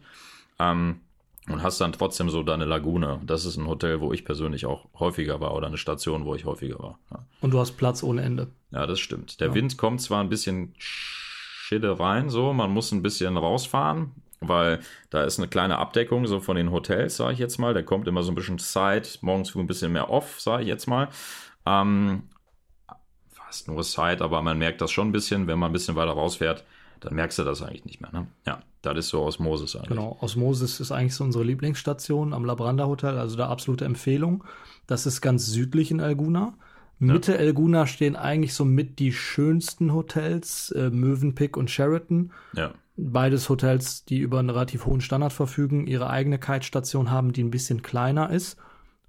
Ähm, 0.60 1.02
und 1.50 1.62
hast 1.62 1.82
dann 1.82 1.92
trotzdem 1.92 2.30
so 2.30 2.42
deine 2.42 2.66
Lagune. 2.66 3.20
Das 3.26 3.44
ist 3.44 3.58
ein 3.58 3.68
Hotel, 3.68 4.00
wo 4.00 4.14
ich 4.14 4.24
persönlich 4.24 4.66
auch 4.66 4.88
häufiger 4.98 5.42
war 5.42 5.54
oder 5.56 5.68
eine 5.68 5.78
Station, 5.78 6.26
wo 6.26 6.36
ich 6.36 6.46
häufiger 6.46 6.80
war. 6.80 7.00
Ja. 7.12 7.20
Und 7.42 7.52
du 7.52 7.60
hast 7.60 7.74
Platz 7.74 8.02
ohne 8.02 8.22
Ende. 8.22 8.48
Ja, 8.72 8.88
das 8.88 9.00
stimmt. 9.00 9.42
Der 9.42 9.50
ja. 9.50 9.54
Wind 9.54 9.78
kommt 9.78 10.02
zwar 10.02 10.22
ein 10.22 10.30
bisschen 10.30 10.74
Schilde 10.78 12.00
rein, 12.00 12.30
so. 12.30 12.54
Man 12.54 12.72
muss 12.72 12.94
ein 12.94 13.02
bisschen 13.02 13.36
rausfahren, 13.36 14.12
weil 14.40 14.80
da 15.10 15.24
ist 15.24 15.38
eine 15.38 15.50
kleine 15.50 15.80
Abdeckung 15.80 16.28
so 16.28 16.40
von 16.40 16.56
den 16.56 16.72
Hotels, 16.72 17.18
sage 17.18 17.34
ich 17.34 17.40
jetzt 17.40 17.58
mal. 17.58 17.74
Der 17.74 17.84
kommt 17.84 18.08
immer 18.08 18.24
so 18.24 18.32
ein 18.32 18.36
bisschen 18.36 18.60
Side, 18.60 19.20
morgens 19.20 19.50
früh 19.50 19.60
ein 19.60 19.68
bisschen 19.68 19.92
mehr 19.92 20.10
off, 20.10 20.40
sage 20.40 20.64
ich 20.64 20.70
jetzt 20.70 20.88
mal. 20.88 21.10
Ähm, 21.66 22.24
fast 23.54 23.68
nur 23.68 23.84
Side, 23.84 24.24
aber 24.24 24.42
man 24.42 24.58
merkt 24.58 24.82
das 24.82 24.92
schon 24.92 25.10
ein 25.10 25.12
bisschen, 25.12 25.46
wenn 25.46 25.60
man 25.60 25.70
ein 25.70 25.74
bisschen 25.74 25.96
weiter 25.96 26.12
rausfährt, 26.12 26.64
dann 27.02 27.14
merkst 27.14 27.38
du 27.38 27.44
das 27.44 27.62
eigentlich 27.62 27.86
nicht 27.86 28.02
mehr. 28.02 28.12
Ne? 28.12 28.28
Ja, 28.48 28.62
das 28.82 28.98
ist 28.98 29.10
so 29.10 29.22
Osmosis 29.22 29.76
eigentlich. 29.76 29.90
Genau, 29.90 30.18
Osmosis 30.22 30.80
ist 30.80 30.92
eigentlich 30.92 31.14
so 31.14 31.24
unsere 31.24 31.44
Lieblingsstation 31.44 32.34
am 32.34 32.46
Labranda 32.46 32.88
Hotel, 32.88 33.20
also 33.20 33.36
da 33.38 33.50
absolute 33.50 33.86
Empfehlung. 33.86 34.44
Das 34.88 35.06
ist 35.06 35.22
ganz 35.22 35.46
südlich 35.46 35.92
in 35.92 36.02
Alguna. 36.02 36.56
Mitte 36.98 37.34
ja. 37.34 37.38
Elguna 37.38 37.86
stehen 37.86 38.16
eigentlich 38.16 38.54
so 38.56 38.66
mit 38.66 38.98
die 38.98 39.14
schönsten 39.14 39.94
Hotels, 39.94 40.72
äh, 40.72 40.90
Mövenpick 40.90 41.56
und 41.56 41.70
Sheraton. 41.70 42.32
Ja. 42.54 42.72
Beides 42.96 43.50
Hotels, 43.50 44.06
die 44.06 44.20
über 44.20 44.40
einen 44.40 44.50
relativ 44.50 44.86
hohen 44.86 45.02
Standard 45.02 45.34
verfügen, 45.34 45.86
ihre 45.86 46.10
eigene 46.10 46.40
Kite-Station 46.40 47.12
haben, 47.12 47.34
die 47.34 47.44
ein 47.44 47.52
bisschen 47.52 47.82
kleiner 47.84 48.30
ist. 48.30 48.58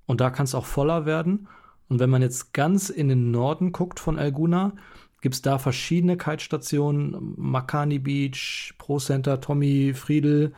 Und 0.06 0.20
da 0.20 0.30
kann 0.30 0.44
es 0.44 0.54
auch 0.54 0.66
voller 0.66 1.06
werden. 1.06 1.48
Und 1.88 2.00
wenn 2.00 2.10
man 2.10 2.22
jetzt 2.22 2.52
ganz 2.52 2.88
in 2.88 3.08
den 3.08 3.30
Norden 3.30 3.72
guckt 3.72 4.00
von 4.00 4.18
Elguna, 4.18 4.72
gibt 5.20 5.34
es 5.34 5.42
da 5.42 5.58
verschiedene 5.58 6.16
Kite-Stationen, 6.16 7.34
Makani 7.36 7.98
Beach, 7.98 8.74
Pro 8.78 8.98
Center, 8.98 9.40
Tommy, 9.40 9.94
Friedel. 9.94 10.52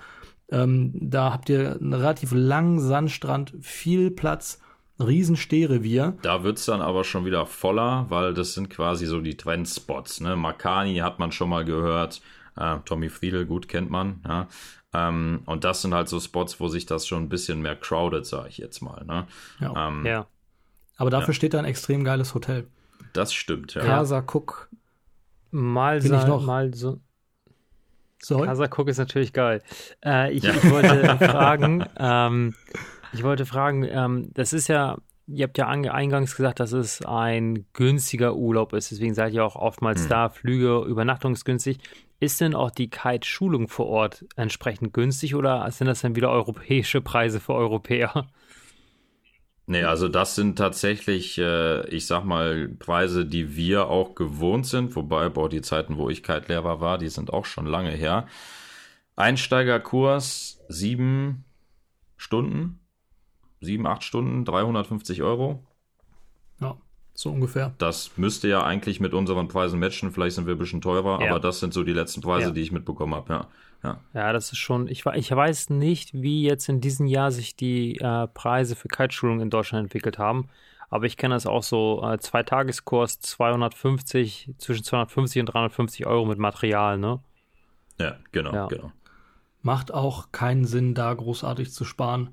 Ähm, 0.51 0.93
da 0.95 1.33
habt 1.33 1.49
ihr 1.49 1.77
einen 1.77 1.93
relativ 1.93 2.33
langen 2.33 2.81
Sandstrand, 2.81 3.55
viel 3.61 4.11
Platz 4.11 4.61
Riesenstehrevier. 4.99 6.17
Da 6.23 6.43
wird 6.43 6.59
es 6.59 6.65
dann 6.65 6.81
aber 6.81 7.05
schon 7.05 7.25
wieder 7.25 7.47
voller, 7.47 8.07
weil 8.09 8.35
das 8.35 8.55
sind 8.55 8.71
quasi 8.71 9.07
so 9.07 9.21
die 9.21 9.37
Trendspots. 9.37 10.21
Ne? 10.21 10.37
Makani 10.37 10.97
hat 10.97 11.19
man 11.19 11.33
schon 11.33 11.51
mal 11.51 11.65
gehört. 11.65 12.23
Äh, 12.57 12.79
Tommy 12.85 13.11
Friedel, 13.11 13.47
gut 13.47 13.69
kennt 13.69 13.91
man. 13.91 14.21
Ja? 14.27 14.49
Ähm, 14.95 15.43
und 15.45 15.65
das 15.65 15.83
sind 15.83 15.93
halt 15.93 16.09
so 16.09 16.19
Spots, 16.19 16.59
wo 16.61 16.69
sich 16.69 16.87
das 16.87 17.07
schon 17.07 17.25
ein 17.25 17.29
bisschen 17.29 17.61
mehr 17.61 17.77
crowded, 17.77 18.25
sage 18.25 18.49
ich 18.49 18.59
jetzt 18.59 18.81
mal. 18.81 19.05
Ne? 19.05 19.27
Ja. 19.61 19.89
Ähm, 19.89 20.07
ja. 20.07 20.27
Aber 20.97 21.11
dafür 21.11 21.29
ja. 21.29 21.35
steht 21.35 21.55
da 21.55 21.59
ein 21.59 21.65
extrem 21.65 22.05
geiles 22.05 22.35
Hotel. 22.35 22.67
Das 23.13 23.33
stimmt, 23.33 23.75
ja. 23.75 23.83
Casa 23.83 24.21
Cook. 24.21 24.69
Mal, 25.51 26.03
sa 26.03 26.39
mal 26.39 26.75
so. 26.75 27.01
Sorry. 28.23 28.47
Kasakuk 28.47 28.89
ist 28.89 28.99
natürlich 28.99 29.33
geil. 29.33 29.63
Äh, 30.05 30.33
ich, 30.33 30.43
ja. 30.43 30.53
ich, 30.53 30.71
wollte 30.71 31.17
fragen, 31.19 31.85
ähm, 31.99 32.55
ich 33.13 33.23
wollte 33.23 33.47
fragen, 33.47 33.85
ähm, 33.89 34.31
das 34.35 34.53
ist 34.53 34.69
ja, 34.69 34.99
ihr 35.27 35.45
habt 35.45 35.59
ja 35.59 35.69
eingangs 35.69 36.37
gesagt, 36.37 36.61
dass 36.61 36.73
es 36.73 37.05
ein 37.05 37.67
günstiger 37.73 38.35
Urlaub 38.35 38.73
ist, 38.73 38.91
deswegen 38.91 39.15
seid 39.15 39.33
ihr 39.35 39.45
auch 39.45 39.57
oftmals 39.57 40.03
hm. 40.03 40.09
da, 40.09 40.29
Flüge, 40.29 40.85
Übernachtungsgünstig. 40.87 41.79
Ist 42.19 42.41
denn 42.41 42.55
auch 42.55 42.71
die 42.71 42.89
Kite-Schulung 42.89 43.69
vor 43.69 43.87
Ort 43.87 44.25
entsprechend 44.37 44.95
günstig 44.95 45.35
oder 45.35 45.71
sind 45.71 45.87
das 45.87 46.01
dann 46.01 46.17
wieder 46.17 46.31
europäische 46.31 47.03
Preise 47.03 47.41
für 47.41 47.53
Europäer? 47.53 48.27
Nee, 49.69 49.83
also 49.83 50.09
das 50.09 50.37
sind 50.37 50.57
tatsächlich, 50.57 51.39
äh, 51.39 51.89
ich 51.89 52.07
sag 52.07 52.25
mal, 52.25 52.69
Preise, 52.69 53.27
die 53.27 53.57
wir 53.57 53.89
auch 53.89 54.15
gewohnt 54.15 54.67
sind, 54.67 54.95
wobei, 54.95 55.29
boah, 55.29 55.49
die 55.49 55.61
Zeiten, 55.61 55.97
wo 55.97 56.09
ich 56.09 56.23
Kite-Lehrer 56.23 56.81
war, 56.81 56.99
die 56.99 57.09
sind 57.09 57.33
auch 57.33 57.45
schon 57.45 57.67
lange 57.67 57.91
her. 57.91 58.29
Einsteigerkurs, 59.17 60.61
sieben 60.69 61.45
Stunden, 62.17 62.79
sieben, 63.61 63.89
acht 63.89 64.05
Stunden, 64.05 64.45
350 64.45 65.23
Euro. 65.23 65.67
Ja, 66.61 66.77
so 67.15 67.31
ungefähr. 67.31 67.75
Das 67.79 68.17
müsste 68.17 68.47
ja 68.47 68.63
eigentlich 68.63 69.01
mit 69.01 69.15
unseren 69.15 69.49
Preisen 69.49 69.81
matchen, 69.81 70.13
vielleicht 70.13 70.37
sind 70.37 70.47
wir 70.47 70.55
ein 70.55 70.59
bisschen 70.59 70.81
teurer, 70.81 71.21
ja. 71.21 71.31
aber 71.31 71.41
das 71.41 71.59
sind 71.59 71.75
so 71.75 71.83
die 71.83 71.93
letzten 71.93 72.21
Preise, 72.21 72.49
ja. 72.49 72.53
die 72.53 72.61
ich 72.61 72.71
mitbekommen 72.71 73.17
habe, 73.17 73.33
ja. 73.33 73.49
Ja. 73.83 74.01
ja, 74.15 74.33
das 74.33 74.53
ist 74.53 74.59
schon, 74.59 74.89
ich, 74.89 75.07
ich 75.07 75.31
weiß 75.31 75.71
nicht, 75.71 76.13
wie 76.15 76.43
jetzt 76.43 76.69
in 76.69 76.81
diesem 76.81 77.07
Jahr 77.07 77.31
sich 77.31 77.57
die 77.57 77.99
äh, 77.99 78.27
Preise 78.29 78.75
für 78.75 78.89
Kiteschulung 78.89 79.41
in 79.41 79.51
Deutschland 79.51 79.85
entwickelt 79.85 80.19
haben. 80.19 80.49
Aber 80.89 81.07
ich 81.07 81.17
kenne 81.17 81.35
das 81.35 81.47
auch 81.47 81.63
so, 81.63 82.03
äh, 82.05 82.19
zwei 82.19 82.43
Tageskurs 82.43 83.21
250, 83.21 84.55
zwischen 84.59 84.85
250 84.85 85.41
und 85.41 85.47
350 85.47 86.07
Euro 86.07 86.25
mit 86.25 86.39
Material, 86.39 86.99
ne? 86.99 87.21
Ja, 87.99 88.17
genau, 88.33 88.55
ja. 88.55 88.67
genau. 88.67 88.93
Macht 89.63 89.93
auch 89.93 90.31
keinen 90.33 90.65
Sinn, 90.65 90.95
da 90.95 91.13
großartig 91.13 91.73
zu 91.73 91.85
sparen, 91.85 92.31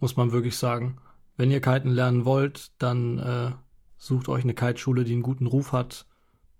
muss 0.00 0.16
man 0.16 0.32
wirklich 0.32 0.56
sagen. 0.56 0.98
Wenn 1.36 1.50
ihr 1.50 1.60
Kiten 1.60 1.90
lernen 1.90 2.24
wollt, 2.24 2.72
dann 2.78 3.18
äh, 3.18 3.52
sucht 3.96 4.28
euch 4.28 4.44
eine 4.44 4.54
Kiteschule, 4.54 5.04
die 5.04 5.12
einen 5.12 5.22
guten 5.22 5.46
Ruf 5.46 5.72
hat, 5.72 6.06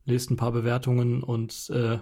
lest 0.07 0.30
ein 0.30 0.37
paar 0.37 0.53
Bewertungen 0.53 1.22
und 1.22 1.70
äh, 1.70 1.99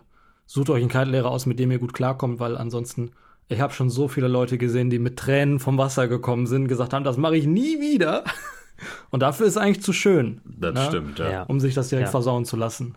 sucht 0.46 0.70
euch 0.70 0.80
einen 0.80 0.90
Kite-Lehrer 0.90 1.30
aus, 1.30 1.46
mit 1.46 1.58
dem 1.58 1.70
ihr 1.70 1.78
gut 1.78 1.94
klarkommt, 1.94 2.40
weil 2.40 2.56
ansonsten, 2.56 3.12
ich 3.48 3.60
habe 3.60 3.72
schon 3.72 3.90
so 3.90 4.08
viele 4.08 4.28
Leute 4.28 4.58
gesehen, 4.58 4.90
die 4.90 4.98
mit 4.98 5.18
Tränen 5.18 5.60
vom 5.60 5.78
Wasser 5.78 6.08
gekommen 6.08 6.46
sind, 6.46 6.68
gesagt 6.68 6.92
haben, 6.92 7.04
das 7.04 7.16
mache 7.16 7.36
ich 7.36 7.46
nie 7.46 7.80
wieder. 7.80 8.24
Und 9.10 9.20
dafür 9.20 9.46
ist 9.46 9.52
es 9.52 9.62
eigentlich 9.62 9.82
zu 9.82 9.92
schön. 9.92 10.40
Das 10.44 10.74
ne? 10.74 10.84
stimmt, 10.86 11.18
ja. 11.18 11.44
Um 11.44 11.60
sich 11.60 11.74
das 11.74 11.88
direkt 11.88 12.08
ja. 12.08 12.10
versauen 12.10 12.44
zu 12.44 12.56
lassen. 12.56 12.96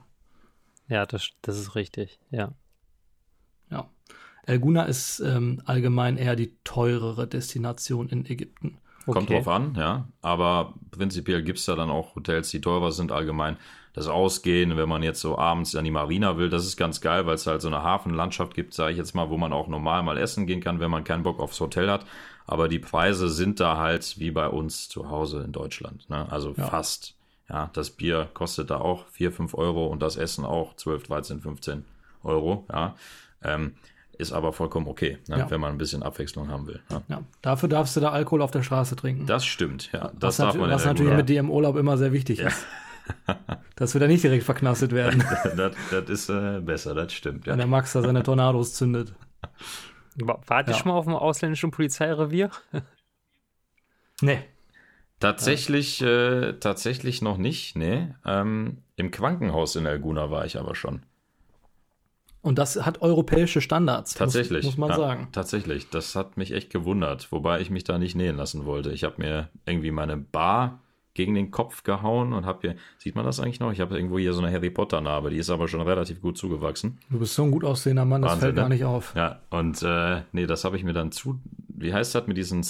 Ja, 0.88 1.06
das, 1.06 1.30
das 1.42 1.60
ist 1.60 1.76
richtig, 1.76 2.20
ja. 2.32 2.54
Ja. 3.70 3.90
Elguna 4.46 4.84
ist 4.84 5.20
ähm, 5.20 5.62
allgemein 5.66 6.18
eher 6.18 6.36
die 6.36 6.56
teurere 6.64 7.28
Destination 7.28 8.10
in 8.10 8.26
Ägypten. 8.26 8.78
Okay. 9.08 9.14
Kommt 9.14 9.30
drauf 9.30 9.48
an, 9.48 9.76
ja. 9.78 10.08
Aber 10.22 10.74
prinzipiell 10.92 11.44
gibt 11.44 11.60
es 11.60 11.66
da 11.66 11.76
dann 11.76 11.90
auch 11.90 12.16
Hotels, 12.16 12.50
die 12.50 12.62
teurer 12.62 12.92
sind 12.92 13.12
allgemein 13.12 13.58
das 13.96 14.08
Ausgehen, 14.08 14.76
wenn 14.76 14.90
man 14.90 15.04
jetzt 15.04 15.22
so 15.22 15.38
abends 15.38 15.74
an 15.74 15.86
die 15.86 15.92
Marina 15.92 16.38
will, 16.38 16.50
das 16.50 16.66
ist 16.66 16.76
ganz 16.76 17.00
geil, 17.00 17.26
weil 17.26 17.36
es 17.36 17.48
halt 17.48 17.62
so 17.62 17.70
eine 17.70 17.82
Hafenlandschaft 17.82 18.54
gibt, 18.54 18.74
sage 18.74 18.92
ich 18.92 18.98
jetzt 18.98 19.16
mal, 19.16 19.30
wo 19.30 19.38
man 19.38 19.54
auch 19.54 19.70
normal 19.70 20.04
mal 20.04 20.18
essen 20.18 20.46
gehen 20.46 20.60
kann, 20.60 20.82
wenn 20.82 20.92
man 20.92 21.06
keinen 21.06 21.24
Bock 21.24 21.40
aufs 21.40 21.62
Hotel 21.62 21.90
hat. 21.90 22.06
Aber 22.46 22.68
die 22.68 22.80
Preise 22.80 23.30
sind 23.30 23.62
da 23.62 23.78
halt 23.78 24.20
wie 24.20 24.32
bei 24.32 24.50
uns 24.50 24.90
zu 24.90 25.10
Hause 25.10 25.44
in 25.44 25.54
Deutschland. 25.54 26.10
Ne? 26.10 26.30
Also 26.30 26.54
ja. 26.58 26.68
fast. 26.68 27.16
Ja, 27.48 27.70
das 27.74 27.92
Bier 27.92 28.28
kostet 28.34 28.72
da 28.72 28.78
auch 28.78 29.06
4, 29.12 29.32
5 29.32 29.54
Euro 29.54 29.88
und 29.88 30.02
das 30.02 30.18
Essen 30.18 30.46
auch 30.46 30.76
12, 30.76 31.04
13, 31.04 31.40
15 31.42 31.86
Euro. 32.24 32.66
Ja. 32.72 32.96
Ähm, 33.44 33.76
ist 34.18 34.32
aber 34.32 34.54
vollkommen 34.54 34.88
okay, 34.88 35.18
ne, 35.28 35.40
ja. 35.40 35.52
wenn 35.52 35.62
man 35.62 35.72
ein 35.72 35.78
bisschen 35.78 36.04
Abwechslung 36.04 36.50
haben 36.50 36.68
will. 36.68 36.82
Ja. 36.90 37.02
ja. 37.08 37.22
dafür 37.42 37.70
darfst 37.70 37.96
du 37.96 38.00
da 38.00 38.12
Alkohol 38.12 38.42
auf 38.42 38.52
der 38.52 38.64
Straße 38.64 38.96
trinken. 38.96 39.26
Das 39.26 39.46
stimmt, 39.46 39.92
ja. 39.92 40.12
Das 40.20 40.22
was 40.22 40.38
darf 40.38 40.56
man 40.56 40.70
Was 40.70 40.86
natürlich 40.86 41.14
mit 41.14 41.30
dir 41.30 41.40
im 41.40 41.50
Urlaub 41.50 41.76
immer 41.76 41.98
sehr 41.98 42.14
wichtig 42.14 42.40
ist. 42.40 42.66
Dass 43.76 43.94
wir 43.94 44.02
da 44.02 44.08
nicht 44.08 44.24
direkt 44.24 44.44
verknastet 44.44 44.92
werden. 44.92 45.24
das, 45.56 45.76
das 45.92 46.10
ist 46.10 46.30
äh, 46.30 46.60
besser, 46.62 46.96
das 46.96 47.14
stimmt. 47.14 47.46
Ja. 47.46 47.52
Wenn 47.52 47.60
der 47.60 47.68
Max 47.68 47.94
da 47.94 48.02
seine 48.02 48.24
Tornados 48.24 48.74
zündet. 48.74 49.14
Wart 50.16 50.68
ihr 50.68 50.74
ja. 50.74 50.80
schon 50.80 50.90
mal 50.90 50.98
auf 50.98 51.06
dem 51.06 51.14
ausländischen 51.14 51.72
Polizeirevier? 51.72 52.50
nee. 54.22 54.40
Tatsächlich, 55.20 56.02
äh, 56.02 56.54
tatsächlich 56.54 57.22
noch 57.22 57.38
nicht, 57.38 57.76
nee. 57.76 58.14
Ähm, 58.26 58.84
Im 58.96 59.12
Krankenhaus 59.12 59.76
in 59.76 59.86
Elguna 59.86 60.30
war 60.30 60.46
ich 60.46 60.58
aber 60.58 60.76
schon. 60.76 61.04
Und 62.46 62.60
das 62.60 62.86
hat 62.86 63.02
europäische 63.02 63.60
Standards. 63.60 64.14
Tatsächlich. 64.14 64.66
Muss, 64.66 64.78
muss 64.78 64.90
man 64.90 64.90
ja, 64.92 64.96
sagen. 64.98 65.30
Tatsächlich. 65.32 65.90
Das 65.90 66.16
hat 66.16 66.38
mich 66.38 66.52
echt 66.52 66.70
gewundert, 66.70 67.32
wobei 67.32 67.60
ich 67.60 67.72
mich 67.72 67.86
da 67.86 67.98
nicht 67.98 68.16
nähen 68.16 68.38
lassen 68.38 68.66
wollte. 68.66 68.92
Ich 68.92 69.04
habe 69.04 69.16
mir 69.18 69.50
irgendwie 69.66 69.90
meine 69.90 70.16
Bar 70.16 70.84
gegen 71.16 71.34
den 71.34 71.50
Kopf 71.50 71.82
gehauen 71.82 72.34
und 72.34 72.46
habe 72.46 72.60
hier, 72.62 72.76
sieht 73.00 73.16
man 73.16 73.26
das 73.26 73.40
eigentlich 73.40 73.60
noch? 73.60 73.72
Ich 73.72 73.80
habe 73.80 73.96
irgendwo 73.96 74.20
hier 74.20 74.34
so 74.34 74.44
eine 74.44 74.54
Harry 74.54 74.70
Potter 74.70 75.02
Narbe, 75.02 75.32
die 75.32 75.38
ist 75.38 75.50
aber 75.50 75.68
schon 75.68 75.82
relativ 75.82 76.22
gut 76.22 76.38
zugewachsen. 76.38 77.00
Du 77.10 77.18
bist 77.18 77.34
so 77.34 77.42
ein 77.42 77.50
gut 77.50 77.64
aussehender 77.64 78.06
Mann, 78.06 78.22
das 78.22 78.34
Wahnsinn, 78.34 78.42
fällt 78.42 78.56
gar 78.58 78.70
ne? 78.70 78.76
nicht 78.76 78.86
auf. 78.86 79.16
Ja, 79.16 79.40
und 79.50 79.82
äh, 79.82 80.22
nee, 80.32 80.46
das 80.46 80.66
habe 80.66 80.78
ich 80.78 80.84
mir 80.84 80.94
dann 80.94 81.12
zu, 81.12 81.40
wie 81.70 81.96
heißt 81.96 82.14
das 82.14 82.28
mit 82.28 82.38
diesen 82.38 82.62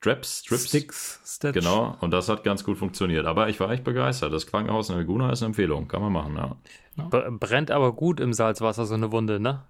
Straps, 0.00 0.38
Strips? 0.44 0.68
Sticks, 0.68 1.20
Stitch. 1.24 1.54
Genau, 1.54 1.96
und 2.00 2.12
das 2.12 2.28
hat 2.28 2.44
ganz 2.44 2.62
gut 2.62 2.78
funktioniert. 2.78 3.26
Aber 3.26 3.48
ich 3.48 3.58
war 3.58 3.70
echt 3.70 3.82
begeistert. 3.82 4.32
Das 4.32 4.46
Krankenhaus 4.46 4.90
in 4.90 4.96
Laguna 4.96 5.32
ist 5.32 5.42
eine 5.42 5.48
Empfehlung, 5.48 5.88
kann 5.88 6.00
man 6.00 6.12
machen, 6.12 6.36
ja. 6.36 7.30
Brennt 7.30 7.70
aber 7.70 7.92
gut 7.92 8.20
im 8.20 8.32
Salzwasser 8.32 8.86
so 8.86 8.94
eine 8.94 9.10
Wunde, 9.10 9.40
ne? 9.40 9.62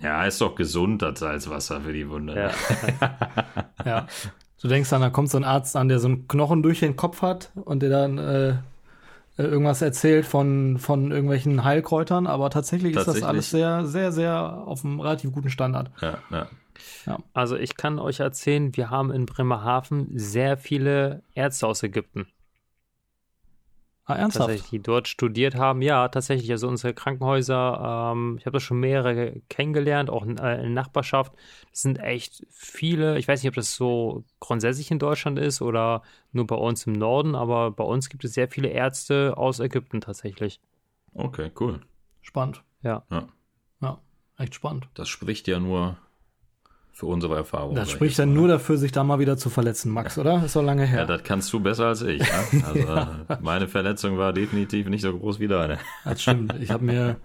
Ja, 0.00 0.24
ist 0.24 0.40
doch 0.40 0.54
gesund, 0.54 1.02
das 1.02 1.18
Salzwasser 1.18 1.80
für 1.80 1.92
die 1.92 2.08
Wunde. 2.08 2.50
Ja. 3.00 3.16
ja. 3.84 4.06
Du 4.60 4.68
denkst 4.68 4.90
dann, 4.90 5.00
da 5.00 5.10
kommt 5.10 5.28
so 5.28 5.38
ein 5.38 5.44
Arzt 5.44 5.74
an, 5.74 5.88
der 5.88 5.98
so 5.98 6.06
einen 6.06 6.28
Knochen 6.28 6.62
durch 6.62 6.78
den 6.78 6.94
Kopf 6.94 7.20
hat 7.20 7.50
und 7.54 7.82
der 7.82 7.90
dann 7.90 8.18
äh, 8.18 8.50
äh, 8.50 9.42
irgendwas 9.42 9.82
erzählt 9.82 10.26
von, 10.26 10.78
von 10.78 11.10
irgendwelchen 11.10 11.64
Heilkräutern, 11.64 12.28
aber 12.28 12.50
tatsächlich, 12.50 12.94
tatsächlich, 12.94 13.16
ist 13.16 13.22
das 13.22 13.28
alles 13.28 13.50
sehr, 13.50 13.86
sehr, 13.86 14.12
sehr 14.12 14.62
auf 14.66 14.84
einem 14.84 15.00
relativ 15.00 15.32
guten 15.32 15.50
Standard. 15.50 15.90
Ja, 16.00 16.18
ja. 16.30 16.46
Ja. 17.06 17.18
Also 17.32 17.56
ich 17.56 17.76
kann 17.76 17.98
euch 17.98 18.20
erzählen, 18.20 18.76
wir 18.76 18.90
haben 18.90 19.10
in 19.10 19.26
Bremerhaven 19.26 20.08
sehr 20.14 20.56
viele 20.56 21.22
Ärzte 21.34 21.66
aus 21.66 21.82
Ägypten. 21.82 22.26
Ah, 24.04 24.16
ernsthaft? 24.16 24.48
Tatsächlich, 24.48 24.70
die 24.70 24.82
dort 24.82 25.06
studiert 25.06 25.54
haben. 25.54 25.80
Ja, 25.80 26.08
tatsächlich. 26.08 26.50
Also 26.50 26.66
unsere 26.66 26.92
Krankenhäuser, 26.92 28.12
ähm, 28.12 28.36
ich 28.38 28.46
habe 28.46 28.54
da 28.54 28.60
schon 28.60 28.80
mehrere 28.80 29.40
kennengelernt, 29.48 30.10
auch 30.10 30.24
in, 30.24 30.38
äh, 30.38 30.64
in 30.64 30.74
Nachbarschaft. 30.74 31.32
Das 31.70 31.82
sind 31.82 31.98
echt 31.98 32.44
viele. 32.50 33.16
Ich 33.18 33.28
weiß 33.28 33.42
nicht, 33.42 33.48
ob 33.48 33.54
das 33.54 33.76
so 33.76 34.24
grundsätzlich 34.40 34.90
in 34.90 34.98
Deutschland 34.98 35.38
ist 35.38 35.62
oder 35.62 36.02
nur 36.32 36.46
bei 36.46 36.56
uns 36.56 36.86
im 36.86 36.94
Norden, 36.94 37.36
aber 37.36 37.70
bei 37.70 37.84
uns 37.84 38.08
gibt 38.08 38.24
es 38.24 38.34
sehr 38.34 38.48
viele 38.48 38.68
Ärzte 38.68 39.36
aus 39.36 39.60
Ägypten 39.60 40.00
tatsächlich. 40.00 40.60
Okay, 41.14 41.52
cool. 41.60 41.80
Spannend. 42.22 42.62
Ja. 42.82 43.04
Ja, 43.08 43.28
ja 43.80 44.00
echt 44.36 44.56
spannend. 44.56 44.88
Das 44.94 45.08
spricht 45.08 45.46
ja 45.46 45.60
nur 45.60 45.96
für 46.92 47.06
unsere 47.06 47.34
Erfahrung. 47.36 47.74
Das 47.74 47.90
spricht 47.90 48.18
dann 48.18 48.34
nur 48.34 48.48
dafür, 48.48 48.76
sich 48.76 48.92
da 48.92 49.02
mal 49.02 49.18
wieder 49.18 49.36
zu 49.36 49.48
verletzen, 49.48 49.90
Max, 49.90 50.18
oder? 50.18 50.34
Das 50.34 50.44
ist 50.44 50.56
doch 50.56 50.62
lange 50.62 50.84
her. 50.84 51.00
Ja, 51.00 51.06
das 51.06 51.24
kannst 51.24 51.52
du 51.52 51.60
besser 51.60 51.86
als 51.86 52.02
ich. 52.02 52.20
Ne? 52.20 52.64
Also 52.66 52.78
ja. 52.80 53.26
meine 53.40 53.66
Verletzung 53.66 54.18
war 54.18 54.32
definitiv 54.32 54.88
nicht 54.88 55.02
so 55.02 55.16
groß 55.16 55.40
wie 55.40 55.48
deine. 55.48 55.78
Das 56.04 56.20
stimmt. 56.22 56.54
Ich 56.60 56.70
habe 56.70 56.84
mir 56.84 57.16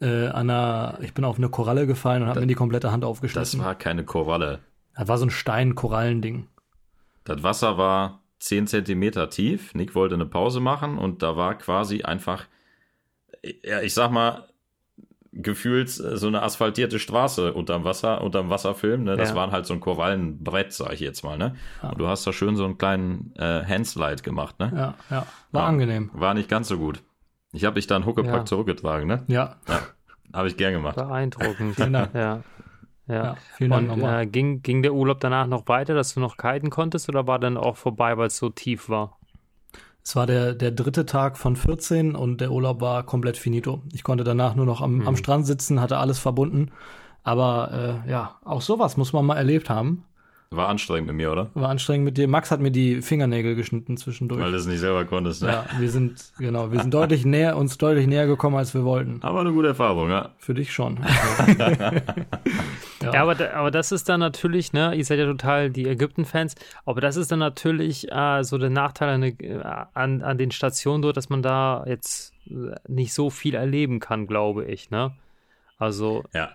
äh, 0.00 0.26
an 0.26 0.50
einer, 0.50 0.98
ich 1.00 1.14
bin 1.14 1.24
auf 1.24 1.38
eine 1.38 1.48
Koralle 1.48 1.86
gefallen 1.86 2.22
und 2.22 2.28
habe 2.28 2.40
mir 2.40 2.46
die 2.46 2.54
komplette 2.54 2.92
Hand 2.92 3.04
aufgeschnitten. 3.04 3.58
Das 3.58 3.66
war 3.66 3.74
keine 3.74 4.04
Koralle. 4.04 4.60
Das 4.94 5.08
war 5.08 5.16
so 5.16 5.26
ein 5.26 5.30
Stein-Korallending. 5.30 6.46
Das 7.24 7.42
Wasser 7.42 7.78
war 7.78 8.22
10 8.40 8.66
Zentimeter 8.66 9.30
tief. 9.30 9.74
Nick 9.74 9.94
wollte 9.94 10.14
eine 10.14 10.26
Pause 10.26 10.60
machen 10.60 10.98
und 10.98 11.22
da 11.22 11.36
war 11.36 11.56
quasi 11.56 12.02
einfach, 12.02 12.46
ja, 13.62 13.80
ich 13.80 13.94
sag 13.94 14.10
mal, 14.10 14.47
gefühlt 15.32 15.88
äh, 15.88 16.16
so 16.16 16.26
eine 16.26 16.42
asphaltierte 16.42 16.98
Straße 16.98 17.52
unterm 17.52 17.84
Wasser, 17.84 18.22
unterm 18.22 18.50
Wasserfilm. 18.50 19.04
Ne? 19.04 19.16
Das 19.16 19.30
ja. 19.30 19.36
waren 19.36 19.52
halt 19.52 19.66
so 19.66 19.74
ein 19.74 19.80
Korallenbrett, 19.80 20.72
sag 20.72 20.92
ich 20.92 21.00
jetzt 21.00 21.22
mal. 21.24 21.38
Ne? 21.38 21.56
Ja. 21.82 21.90
Und 21.90 21.98
du 21.98 22.08
hast 22.08 22.26
da 22.26 22.32
schön 22.32 22.56
so 22.56 22.64
einen 22.64 22.78
kleinen 22.78 23.32
äh, 23.36 23.64
Handslide 23.64 24.22
gemacht. 24.22 24.58
Ne? 24.58 24.72
Ja, 24.74 24.94
ja. 25.10 25.26
War 25.52 25.62
ja. 25.62 25.68
angenehm. 25.68 26.10
War 26.12 26.34
nicht 26.34 26.48
ganz 26.48 26.68
so 26.68 26.78
gut. 26.78 27.02
Ich 27.52 27.64
habe 27.64 27.76
dich 27.76 27.86
dann 27.86 28.04
Huckepack 28.04 28.34
ja. 28.34 28.44
zurückgetragen, 28.44 29.08
ne? 29.08 29.24
Ja. 29.28 29.56
ja. 29.68 29.80
Habe 30.32 30.48
ich 30.48 30.56
gern 30.56 30.72
gemacht. 30.74 30.96
Beeindruckend. 30.96 31.74
Vielen 31.76 31.92
Dank. 31.92 32.14
Ja. 32.14 32.42
Ja. 33.06 33.36
vielen 33.56 33.70
Dank 33.70 33.90
Und 33.90 34.02
äh, 34.02 34.26
ging, 34.26 34.60
ging 34.60 34.82
der 34.82 34.92
Urlaub 34.92 35.20
danach 35.20 35.46
noch 35.46 35.66
weiter, 35.66 35.94
dass 35.94 36.12
du 36.12 36.20
noch 36.20 36.36
kiten 36.36 36.68
konntest 36.68 37.08
oder 37.08 37.26
war 37.26 37.38
dann 37.38 37.56
auch 37.56 37.78
vorbei, 37.78 38.18
weil 38.18 38.26
es 38.26 38.36
so 38.36 38.50
tief 38.50 38.90
war? 38.90 39.17
Es 40.08 40.16
war 40.16 40.26
der, 40.26 40.54
der 40.54 40.70
dritte 40.70 41.04
Tag 41.04 41.36
von 41.36 41.54
14 41.54 42.14
und 42.14 42.40
der 42.40 42.50
Urlaub 42.50 42.80
war 42.80 43.02
komplett 43.02 43.36
finito. 43.36 43.82
Ich 43.92 44.02
konnte 44.02 44.24
danach 44.24 44.54
nur 44.54 44.64
noch 44.64 44.80
am, 44.80 45.00
mhm. 45.00 45.06
am 45.06 45.16
Strand 45.16 45.46
sitzen, 45.46 45.82
hatte 45.82 45.98
alles 45.98 46.18
verbunden. 46.18 46.70
Aber 47.24 48.00
äh, 48.06 48.10
ja, 48.10 48.36
auch 48.42 48.62
sowas 48.62 48.96
muss 48.96 49.12
man 49.12 49.26
mal 49.26 49.36
erlebt 49.36 49.68
haben. 49.68 50.04
War 50.50 50.68
anstrengend 50.68 51.08
mit 51.08 51.16
mir, 51.16 51.30
oder? 51.30 51.50
War 51.52 51.68
anstrengend 51.68 52.06
mit 52.06 52.16
dir. 52.16 52.26
Max 52.26 52.50
hat 52.50 52.60
mir 52.60 52.70
die 52.70 53.02
Fingernägel 53.02 53.54
geschnitten 53.54 53.98
zwischendurch. 53.98 54.40
Weil 54.40 54.52
du 54.52 54.56
es 54.56 54.64
nicht 54.64 54.80
selber 54.80 55.04
konntest, 55.04 55.42
ne? 55.42 55.48
Ja, 55.48 55.66
wir 55.78 55.90
sind, 55.90 56.32
genau, 56.38 56.72
wir 56.72 56.80
sind 56.80 56.94
deutlich 56.94 57.24
näher, 57.26 57.58
uns 57.58 57.76
deutlich 57.76 58.06
näher 58.06 58.26
gekommen, 58.26 58.56
als 58.56 58.72
wir 58.72 58.84
wollten. 58.84 59.18
Aber 59.20 59.40
eine 59.40 59.52
gute 59.52 59.68
Erfahrung, 59.68 60.08
ja. 60.08 60.30
Für 60.38 60.54
dich 60.54 60.72
schon. 60.72 61.00
ja, 63.08 63.14
ja 63.14 63.22
aber, 63.22 63.54
aber 63.54 63.70
das 63.70 63.92
ist 63.92 64.08
dann 64.08 64.20
natürlich, 64.20 64.72
ne, 64.72 64.94
ihr 64.94 65.04
seid 65.04 65.18
ja 65.18 65.26
total 65.26 65.70
die 65.70 65.88
Ägypten-Fans, 65.88 66.54
aber 66.84 67.00
das 67.00 67.16
ist 67.16 67.30
dann 67.30 67.38
natürlich 67.38 68.10
äh, 68.10 68.42
so 68.44 68.58
der 68.58 68.70
Nachteil 68.70 69.08
an, 69.08 69.22
äh, 69.22 69.60
an, 69.94 70.22
an 70.22 70.38
den 70.38 70.50
Stationen 70.50 71.02
dort, 71.02 71.16
dass 71.16 71.28
man 71.28 71.42
da 71.42 71.84
jetzt 71.86 72.34
nicht 72.86 73.12
so 73.12 73.30
viel 73.30 73.54
erleben 73.54 74.00
kann, 74.00 74.26
glaube 74.26 74.64
ich, 74.64 74.90
ne? 74.90 75.12
Also. 75.78 76.24
Ja. 76.34 76.50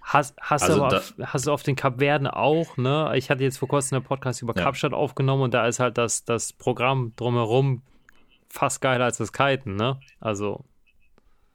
Hast, 0.00 0.36
hast, 0.40 0.62
also 0.62 0.76
du 0.76 0.84
aber 0.84 0.96
auf, 0.96 1.14
hast 1.22 1.46
du 1.46 1.52
auf 1.52 1.62
den 1.62 1.76
Kapverden 1.76 2.26
auch, 2.26 2.78
ne? 2.78 3.12
Ich 3.16 3.30
hatte 3.30 3.42
jetzt 3.42 3.58
vor 3.58 3.68
kurzem 3.68 3.96
einen 3.96 4.04
Podcast 4.04 4.40
über 4.40 4.54
ja. 4.56 4.62
Kapstadt 4.62 4.94
aufgenommen 4.94 5.42
und 5.42 5.54
da 5.54 5.66
ist 5.66 5.80
halt 5.80 5.98
das, 5.98 6.24
das 6.24 6.54
Programm 6.54 7.12
drumherum 7.16 7.82
fast 8.48 8.80
geiler 8.80 9.04
als 9.04 9.18
das 9.18 9.32
Kiten, 9.32 9.76
ne? 9.76 10.00
Also. 10.20 10.64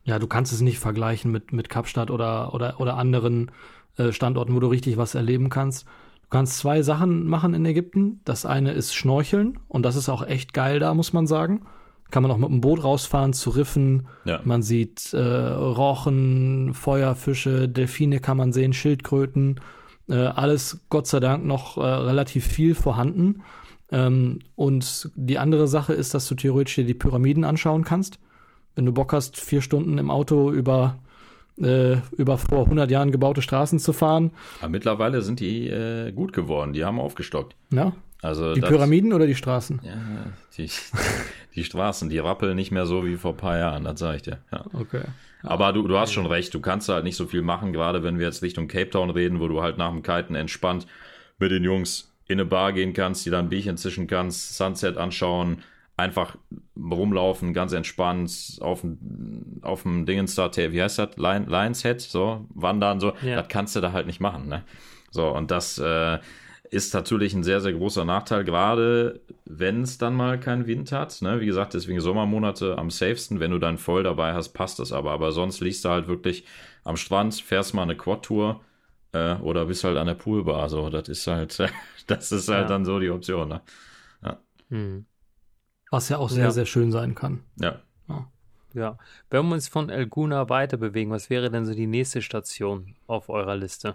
Ja, 0.03 0.19
du 0.19 0.27
kannst 0.27 0.53
es 0.53 0.61
nicht 0.61 0.79
vergleichen 0.79 1.31
mit, 1.31 1.53
mit 1.53 1.69
Kapstadt 1.69 2.11
oder, 2.11 2.53
oder, 2.53 2.79
oder 2.79 2.97
anderen 2.97 3.51
äh, 3.97 4.11
Standorten, 4.11 4.55
wo 4.55 4.59
du 4.59 4.67
richtig 4.67 4.97
was 4.97 5.15
erleben 5.15 5.49
kannst. 5.49 5.85
Du 6.23 6.29
kannst 6.29 6.57
zwei 6.57 6.81
Sachen 6.81 7.25
machen 7.27 7.53
in 7.53 7.65
Ägypten. 7.65 8.21
Das 8.25 8.45
eine 8.45 8.71
ist 8.71 8.95
Schnorcheln 8.95 9.59
und 9.67 9.83
das 9.83 9.95
ist 9.95 10.09
auch 10.09 10.25
echt 10.25 10.53
geil 10.53 10.79
da, 10.79 10.93
muss 10.93 11.13
man 11.13 11.27
sagen 11.27 11.65
kann 12.13 12.21
man 12.21 12.31
auch 12.31 12.37
mit 12.37 12.49
dem 12.49 12.61
Boot 12.61 12.83
rausfahren 12.83 13.33
zu 13.33 13.49
Riffen. 13.49 14.07
Ja. 14.23 14.39
Man 14.43 14.61
sieht 14.61 15.13
äh, 15.13 15.17
Rochen, 15.17 16.75
Feuerfische, 16.75 17.67
Delfine 17.67 18.19
kann 18.19 18.37
man 18.37 18.53
sehen, 18.53 18.71
Schildkröten. 18.71 19.59
Äh, 20.07 20.17
alles 20.17 20.85
Gott 20.89 21.07
sei 21.07 21.19
Dank 21.19 21.43
noch 21.43 21.77
äh, 21.77 21.81
relativ 21.81 22.45
viel 22.45 22.75
vorhanden. 22.75 23.41
Ähm, 23.91 24.39
und 24.55 25.09
die 25.15 25.39
andere 25.39 25.67
Sache 25.67 25.93
ist, 25.93 26.13
dass 26.13 26.27
du 26.27 26.35
theoretisch 26.35 26.75
dir 26.75 26.85
die 26.85 26.93
Pyramiden 26.93 27.43
anschauen 27.43 27.83
kannst. 27.83 28.19
Wenn 28.75 28.85
du 28.85 28.91
Bock 28.91 29.11
hast, 29.11 29.39
vier 29.39 29.63
Stunden 29.63 29.97
im 29.97 30.11
Auto 30.11 30.51
über 30.51 30.99
äh, 31.61 31.97
über 32.17 32.37
vor 32.37 32.63
100 32.63 32.89
Jahren 32.89 33.11
gebaute 33.11 33.41
Straßen 33.41 33.79
zu 33.79 33.93
fahren. 33.93 34.31
Aber 34.59 34.69
mittlerweile 34.69 35.21
sind 35.21 35.39
die 35.39 35.67
äh, 35.67 36.11
gut 36.11 36.33
geworden, 36.33 36.73
die 36.73 36.85
haben 36.85 36.99
aufgestockt. 36.99 37.55
Ja. 37.71 37.93
Also 38.21 38.53
die 38.53 38.61
das, 38.61 38.69
Pyramiden 38.69 39.11
oder 39.11 39.27
die 39.27 39.35
Straßen? 39.35 39.81
Ja, 39.83 39.97
die, 40.57 40.69
die 41.55 41.63
Straßen, 41.63 42.09
die 42.09 42.19
rappeln 42.19 42.55
nicht 42.55 42.71
mehr 42.71 42.85
so 42.85 43.05
wie 43.05 43.17
vor 43.17 43.31
ein 43.31 43.37
paar 43.37 43.57
Jahren, 43.57 43.83
das 43.83 43.99
sage 43.99 44.15
ich 44.15 44.21
dir. 44.23 44.39
Ja. 44.51 44.65
Okay. 44.73 45.01
Aber 45.43 45.73
du, 45.73 45.85
du 45.85 45.97
hast 45.97 46.13
schon 46.13 46.25
recht, 46.25 46.53
du 46.53 46.61
kannst 46.61 46.87
halt 46.87 47.03
nicht 47.03 47.17
so 47.17 47.27
viel 47.27 47.41
machen, 47.41 47.73
gerade 47.73 48.01
wenn 48.01 48.17
wir 48.17 48.25
jetzt 48.25 48.41
Richtung 48.41 48.69
Cape 48.69 48.89
Town 48.89 49.09
reden, 49.09 49.41
wo 49.41 49.49
du 49.49 49.61
halt 49.61 49.77
nach 49.77 49.89
dem 49.89 50.01
Kiten 50.01 50.35
entspannt 50.35 50.87
mit 51.37 51.51
den 51.51 51.65
Jungs 51.65 52.13
in 52.27 52.39
eine 52.39 52.45
Bar 52.45 52.71
gehen 52.71 52.93
kannst, 52.93 53.25
die 53.25 53.29
dann 53.29 53.47
ein 53.47 53.49
Bierchen 53.49 53.75
zischen 53.75 54.07
kannst, 54.07 54.55
Sunset 54.55 54.97
anschauen, 54.97 55.57
einfach 55.95 56.37
rumlaufen, 56.75 57.53
ganz 57.53 57.71
entspannt 57.71 58.57
auf 58.61 58.81
dem, 58.81 59.59
auf 59.61 59.83
dem 59.83 60.05
Dingens 60.05 60.35
da, 60.35 60.49
wie 60.55 60.81
heißt 60.81 60.99
das? 60.99 61.17
Lion, 61.17 61.47
Lions 61.47 61.83
Head, 61.83 62.01
so, 62.01 62.45
wandern, 62.53 62.99
so. 62.99 63.13
Ja. 63.21 63.37
Das 63.37 63.47
kannst 63.47 63.75
du 63.75 63.81
da 63.81 63.91
halt 63.91 64.07
nicht 64.07 64.19
machen, 64.19 64.47
ne? 64.47 64.63
So, 65.11 65.27
und 65.29 65.51
das, 65.51 65.77
äh, 65.77 66.19
ist 66.73 66.93
natürlich 66.93 67.35
ein 67.35 67.43
sehr, 67.43 67.61
sehr 67.61 67.73
großer 67.73 68.03
Nachteil, 68.03 68.43
gerade 68.43 69.21
wenn 69.45 69.83
es 69.83 69.99
dann 69.99 70.15
mal 70.15 70.39
keinen 70.39 70.65
Wind 70.65 70.91
hat. 70.91 71.21
Ne? 71.21 71.39
Wie 71.39 71.45
gesagt, 71.45 71.75
deswegen 71.75 72.01
Sommermonate 72.01 72.77
am 72.79 72.89
safesten. 72.89 73.39
Wenn 73.39 73.51
du 73.51 73.59
dann 73.59 73.77
voll 73.77 74.01
dabei 74.01 74.33
hast, 74.33 74.49
passt 74.49 74.79
das 74.79 74.91
aber. 74.91 75.11
Aber 75.11 75.31
sonst 75.31 75.59
liegst 75.59 75.85
du 75.85 75.89
halt 75.89 76.07
wirklich 76.07 76.45
am 76.83 76.97
Strand, 76.97 77.35
fährst 77.35 77.75
mal 77.75 77.83
eine 77.83 77.95
Quad-Tour 77.95 78.61
äh, 79.11 79.35
oder 79.35 79.65
bist 79.65 79.83
halt 79.83 79.97
an 79.97 80.07
der 80.07 80.15
Poolbar. 80.15 80.67
So, 80.67 80.89
das 80.89 81.09
ist 81.09 81.27
halt, 81.27 81.57
das 82.07 82.31
ist 82.31 82.49
halt 82.49 82.63
ja. 82.63 82.67
dann 82.67 82.85
so 82.85 82.99
die 82.99 83.11
Option. 83.11 83.49
Ne? 83.49 83.61
Ja. 84.23 84.39
Hm. 84.69 85.05
Was 85.93 86.09
ja 86.09 86.17
auch 86.17 86.29
sehr, 86.29 86.45
ja. 86.45 86.51
sehr 86.51 86.65
schön 86.65 86.91
sein 86.91 87.13
kann. 87.13 87.41
Ja. 87.61 87.75
ja. 88.09 88.27
Ja. 88.73 88.97
Wenn 89.29 89.45
wir 89.47 89.53
uns 89.53 89.67
von 89.67 89.91
El 89.91 90.07
Guna 90.07 90.49
weiter 90.49 90.77
bewegen, 90.77 91.11
was 91.11 91.29
wäre 91.29 91.51
denn 91.51 91.67
so 91.67 91.75
die 91.75 91.85
nächste 91.85 92.23
Station 92.23 92.95
auf 93.05 93.29
eurer 93.29 93.55
Liste? 93.55 93.93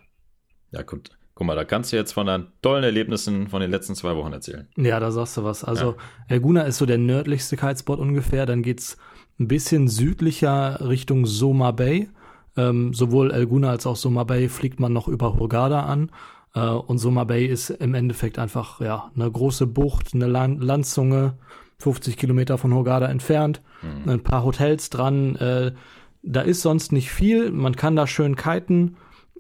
Ja, 0.71 0.83
gut. 0.83 1.11
Guck 1.35 1.49
mal, 1.49 1.57
da 1.57 1.65
kannst 1.65 1.93
du 1.93 1.97
jetzt 1.97 2.13
von 2.13 2.29
deinen 2.29 2.53
tollen 2.63 2.85
Erlebnissen 2.85 3.49
von 3.49 3.61
den 3.61 3.73
letzten 3.73 3.97
zwei 3.97 4.15
Wochen 4.15 4.33
erzählen. 4.33 4.69
Ja, 4.77 5.01
da 5.01 5.11
sagst 5.11 5.39
du 5.39 5.43
was. 5.43 5.65
Also, 5.65 5.93
ja. 5.93 5.97
Elguna 6.29 6.63
ist 6.63 6.79
so 6.79 6.87
der 6.87 6.99
nördlichste 6.99 7.57
Kitespot 7.57 7.99
ungefähr. 7.99 8.47
Dann 8.47 8.63
geht's 8.63 8.97
ein 9.41 9.49
bisschen 9.49 9.89
südlicher 9.89 10.89
Richtung 10.89 11.27
Soma 11.27 11.73
Bay. 11.73 12.09
Ähm, 12.57 12.95
sowohl 12.95 13.33
Elguna 13.33 13.71
als 13.71 13.87
auch 13.89 13.97
Soma 13.97 14.23
Bay 14.23 14.49
fliegt 14.49 14.79
man 14.79 14.93
noch 14.93 15.09
über 15.09 15.37
Hurghada 15.37 15.83
an. 15.83 16.13
Äh, 16.55 16.61
und 16.61 16.99
Soma 16.99 17.25
Bay 17.25 17.45
ist 17.45 17.71
im 17.71 17.95
Endeffekt 17.95 18.39
einfach, 18.39 18.81
ja, 18.81 19.11
eine 19.17 19.29
große 19.29 19.67
Bucht, 19.67 20.15
eine 20.15 20.29
Land 20.29 20.63
Landzunge, 20.63 21.35
50 21.81 22.17
Kilometer 22.17 22.59
von 22.59 22.75
Hurghada 22.75 23.07
entfernt. 23.07 23.63
Mhm. 23.83 24.11
Ein 24.11 24.23
paar 24.23 24.45
Hotels 24.45 24.91
dran. 24.91 25.37
Äh, 25.37 25.73
da 26.23 26.41
ist 26.41 26.63
sonst 26.63 26.93
nicht 26.93 27.11
viel. 27.11 27.53
Man 27.53 27.77
kann 27.77 27.95
da 27.95 28.07
schön 28.07 28.35
kiten. 28.35 28.97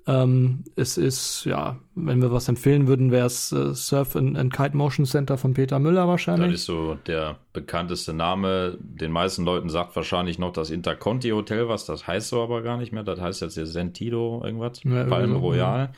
Ähm, 0.06 0.64
es 0.74 0.96
ist, 0.96 1.44
ja, 1.44 1.78
wenn 1.94 2.22
wir 2.22 2.32
was 2.32 2.48
empfehlen 2.48 2.86
würden, 2.86 3.10
wäre 3.10 3.26
es 3.26 3.52
äh, 3.52 3.74
Surf 3.74 4.16
and, 4.16 4.38
and, 4.38 4.54
Kite 4.54 4.74
Motion 4.74 5.04
Center 5.04 5.36
von 5.36 5.52
Peter 5.52 5.78
Müller 5.80 6.08
wahrscheinlich. 6.08 6.52
Das 6.52 6.60
ist 6.60 6.66
so 6.66 6.94
der 7.06 7.36
bekannteste 7.52 8.14
Name. 8.14 8.78
Den 8.80 9.10
meisten 9.10 9.44
Leuten 9.44 9.68
sagt 9.68 9.94
wahrscheinlich 9.96 10.38
noch 10.38 10.52
das 10.52 10.70
Interconti 10.70 11.30
Hotel 11.30 11.68
was, 11.68 11.84
das 11.84 12.06
heißt 12.06 12.28
so 12.28 12.42
aber 12.42 12.62
gar 12.62 12.78
nicht 12.78 12.92
mehr. 12.92 13.02
Das 13.02 13.20
heißt 13.20 13.42
jetzt 13.42 13.58
der 13.58 13.66
Sentido 13.66 14.40
irgendwas, 14.42 14.82
ja, 14.84 15.04
Palme 15.04 15.34
so, 15.34 15.40
Royal. 15.40 15.90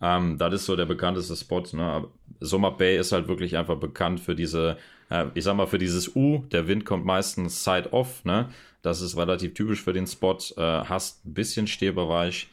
Ja. 0.00 0.18
Ähm, 0.18 0.38
das 0.38 0.54
ist 0.54 0.66
so 0.66 0.76
der 0.76 0.86
bekannteste 0.86 1.34
Spot. 1.34 1.64
Ne? 1.72 2.06
Summer 2.38 2.70
Bay 2.70 2.96
ist 2.96 3.10
halt 3.10 3.26
wirklich 3.26 3.56
einfach 3.56 3.76
bekannt 3.76 4.20
für 4.20 4.36
diese, 4.36 4.76
äh, 5.10 5.26
ich 5.34 5.44
sag 5.44 5.56
mal, 5.56 5.66
für 5.66 5.78
dieses 5.78 6.14
U. 6.14 6.44
Der 6.50 6.68
Wind 6.68 6.84
kommt 6.84 7.04
meistens 7.04 7.64
side-off. 7.64 8.24
Ne? 8.24 8.48
Das 8.82 9.00
ist 9.00 9.16
relativ 9.16 9.54
typisch 9.54 9.82
für 9.82 9.92
den 9.92 10.06
Spot. 10.06 10.38
Äh, 10.56 10.62
hast 10.62 11.26
ein 11.26 11.34
bisschen 11.34 11.66
Stehbereich 11.66 12.48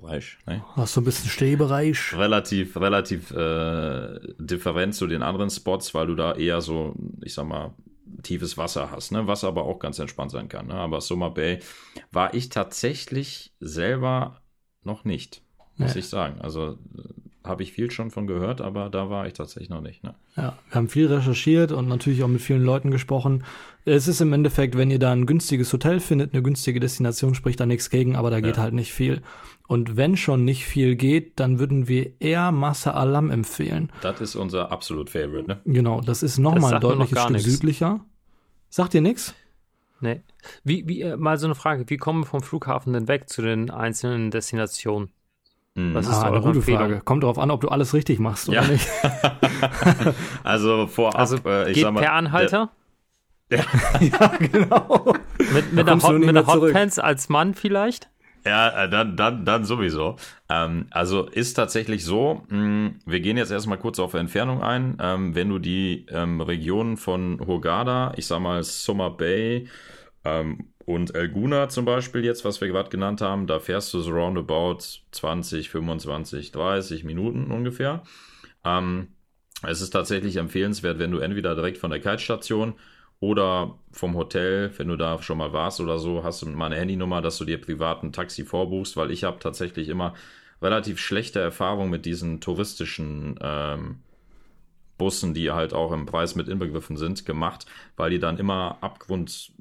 Bereich. 0.00 0.36
Ne? 0.46 0.62
Hast 0.74 0.96
du 0.96 1.00
ein 1.00 1.04
bisschen 1.04 1.30
Stehbereich? 1.30 2.12
Relativ, 2.14 2.76
relativ 2.76 3.30
äh, 3.30 4.18
different 4.38 4.94
zu 4.94 5.06
den 5.06 5.22
anderen 5.22 5.50
Spots, 5.50 5.94
weil 5.94 6.06
du 6.06 6.14
da 6.14 6.34
eher 6.34 6.60
so, 6.60 6.94
ich 7.22 7.34
sag 7.34 7.46
mal, 7.46 7.74
tiefes 8.22 8.58
Wasser 8.58 8.90
hast, 8.90 9.12
ne? 9.12 9.26
was 9.26 9.44
aber 9.44 9.64
auch 9.64 9.78
ganz 9.78 9.98
entspannt 9.98 10.30
sein 10.30 10.48
kann. 10.48 10.66
Ne? 10.66 10.74
Aber 10.74 11.00
Summer 11.00 11.30
Bay 11.30 11.60
war 12.12 12.34
ich 12.34 12.48
tatsächlich 12.48 13.52
selber 13.60 14.40
noch 14.82 15.04
nicht, 15.04 15.42
muss 15.76 15.94
nee. 15.94 16.00
ich 16.00 16.08
sagen. 16.08 16.40
Also 16.40 16.78
habe 17.46 17.62
ich 17.62 17.72
viel 17.72 17.90
schon 17.90 18.10
von 18.10 18.26
gehört, 18.26 18.60
aber 18.60 18.90
da 18.90 19.10
war 19.10 19.26
ich 19.26 19.32
tatsächlich 19.32 19.68
noch 19.68 19.80
nicht. 19.80 20.02
Ne? 20.04 20.14
Ja, 20.36 20.58
wir 20.68 20.74
haben 20.74 20.88
viel 20.88 21.06
recherchiert 21.06 21.72
und 21.72 21.88
natürlich 21.88 22.22
auch 22.22 22.28
mit 22.28 22.40
vielen 22.40 22.62
Leuten 22.62 22.90
gesprochen. 22.90 23.44
Es 23.84 24.08
ist 24.08 24.20
im 24.20 24.32
Endeffekt, 24.32 24.76
wenn 24.76 24.90
ihr 24.90 24.98
da 24.98 25.12
ein 25.12 25.26
günstiges 25.26 25.72
Hotel 25.72 26.00
findet, 26.00 26.32
eine 26.32 26.42
günstige 26.42 26.80
Destination, 26.80 27.34
spricht 27.34 27.60
da 27.60 27.66
nichts 27.66 27.90
gegen, 27.90 28.16
aber 28.16 28.30
da 28.30 28.40
geht 28.40 28.56
ja. 28.56 28.62
halt 28.62 28.74
nicht 28.74 28.92
viel. 28.92 29.22
Und 29.68 29.96
wenn 29.96 30.16
schon 30.16 30.44
nicht 30.44 30.64
viel 30.64 30.96
geht, 30.96 31.40
dann 31.40 31.58
würden 31.58 31.88
wir 31.88 32.20
eher 32.20 32.52
Massa 32.52 32.92
Alam 32.92 33.30
empfehlen. 33.30 33.90
Das 34.00 34.20
ist 34.20 34.36
unser 34.36 34.70
absolut 34.70 35.10
Favorite, 35.10 35.48
ne? 35.48 35.60
Genau, 35.64 36.00
das 36.00 36.22
ist 36.22 36.38
nochmal 36.38 36.74
ein 36.74 36.80
deutliches 36.80 37.14
noch 37.14 37.22
Stück 37.22 37.36
nix. 37.36 37.44
südlicher. 37.44 38.00
Sagt 38.68 38.94
ihr 38.94 39.00
nichts? 39.00 39.34
Nee. 40.00 40.22
Wie, 40.62 40.86
wie, 40.86 41.00
äh, 41.02 41.16
mal 41.16 41.38
so 41.38 41.46
eine 41.46 41.54
Frage, 41.54 41.84
wie 41.88 41.96
kommen 41.96 42.20
wir 42.20 42.26
vom 42.26 42.42
Flughafen 42.42 42.92
denn 42.92 43.08
weg 43.08 43.28
zu 43.28 43.42
den 43.42 43.70
einzelnen 43.70 44.30
Destinationen? 44.30 45.10
Mhm. 45.76 45.94
Was 45.94 46.08
ist 46.08 46.14
ah, 46.14 46.22
eine 46.22 46.40
gute 46.40 46.58
Empfehlung? 46.58 46.80
Frage. 46.80 47.00
Kommt 47.04 47.22
darauf 47.22 47.38
an, 47.38 47.50
ob 47.50 47.60
du 47.60 47.68
alles 47.68 47.92
richtig 47.92 48.18
machst 48.18 48.48
oder 48.48 48.62
ja. 48.62 48.68
nicht. 48.68 48.88
also 50.42 50.86
vorab, 50.86 51.18
also, 51.18 51.36
äh, 51.44 51.68
ich 51.68 51.74
geht 51.74 51.84
sag 51.84 51.92
mal, 51.92 52.00
per 52.00 52.14
Anhalter? 52.14 52.70
Der, 53.50 53.58
ja, 54.00 54.32
genau. 54.38 55.14
mit, 55.52 55.72
mit 55.72 55.88
einer, 55.88 56.02
Hot, 56.02 56.18
mit 56.18 56.28
einer 56.30 56.46
Hotpants 56.46 56.98
als 56.98 57.28
Mann 57.28 57.54
vielleicht? 57.54 58.08
Ja, 58.46 58.84
äh, 58.84 58.88
dann, 58.88 59.16
dann, 59.16 59.44
dann 59.44 59.64
sowieso. 59.64 60.16
Ähm, 60.48 60.86
also 60.90 61.26
ist 61.26 61.54
tatsächlich 61.54 62.04
so, 62.04 62.44
mh, 62.48 62.56
hm, 62.56 62.98
wir 63.04 63.20
gehen 63.20 63.36
jetzt 63.36 63.50
erstmal 63.50 63.78
kurz 63.78 63.98
auf 63.98 64.14
Entfernung 64.14 64.62
ein. 64.62 64.96
Ähm, 64.98 65.34
wenn 65.34 65.50
du 65.50 65.58
die 65.58 66.06
ähm, 66.08 66.40
Regionen 66.40 66.96
von 66.96 67.38
Hurghada, 67.46 68.14
ich 68.16 68.26
sag 68.26 68.40
mal 68.40 68.62
Summer 68.62 69.10
Bay 69.10 69.68
ähm, 70.24 70.72
und 70.86 71.16
Elguna 71.16 71.68
zum 71.68 71.84
Beispiel 71.84 72.24
jetzt, 72.24 72.44
was 72.44 72.60
wir 72.60 72.68
gerade 72.68 72.90
genannt 72.90 73.20
haben, 73.20 73.48
da 73.48 73.58
fährst 73.58 73.92
du 73.92 74.00
so 74.00 74.12
roundabout 74.12 74.78
20, 75.10 75.68
25, 75.68 76.52
30 76.52 77.02
Minuten 77.02 77.50
ungefähr. 77.50 78.04
Ähm, 78.64 79.08
es 79.62 79.80
ist 79.80 79.90
tatsächlich 79.90 80.36
empfehlenswert, 80.36 81.00
wenn 81.00 81.10
du 81.10 81.18
entweder 81.18 81.56
direkt 81.56 81.78
von 81.78 81.90
der 81.90 81.98
Kite-Station 81.98 82.74
oder 83.18 83.78
vom 83.90 84.14
Hotel, 84.14 84.70
wenn 84.76 84.86
du 84.86 84.96
da 84.96 85.20
schon 85.20 85.38
mal 85.38 85.52
warst 85.52 85.80
oder 85.80 85.98
so, 85.98 86.22
hast 86.22 86.42
du 86.42 86.46
meine 86.46 86.76
Handynummer, 86.76 87.20
dass 87.20 87.38
du 87.38 87.44
dir 87.44 87.60
privat 87.60 88.04
ein 88.04 88.12
Taxi 88.12 88.44
vorbuchst, 88.44 88.96
weil 88.96 89.10
ich 89.10 89.24
habe 89.24 89.40
tatsächlich 89.40 89.88
immer 89.88 90.14
relativ 90.62 91.00
schlechte 91.00 91.40
Erfahrungen 91.40 91.90
mit 91.90 92.06
diesen 92.06 92.40
touristischen 92.40 93.40
ähm, 93.42 94.02
Bussen, 94.98 95.34
die 95.34 95.50
halt 95.50 95.74
auch 95.74 95.90
im 95.90 96.06
Preis 96.06 96.36
mit 96.36 96.48
inbegriffen 96.48 96.96
sind, 96.96 97.26
gemacht, 97.26 97.66
weil 97.96 98.10
die 98.10 98.20
dann 98.20 98.38
immer 98.38 98.78
Abgrund 98.82 99.52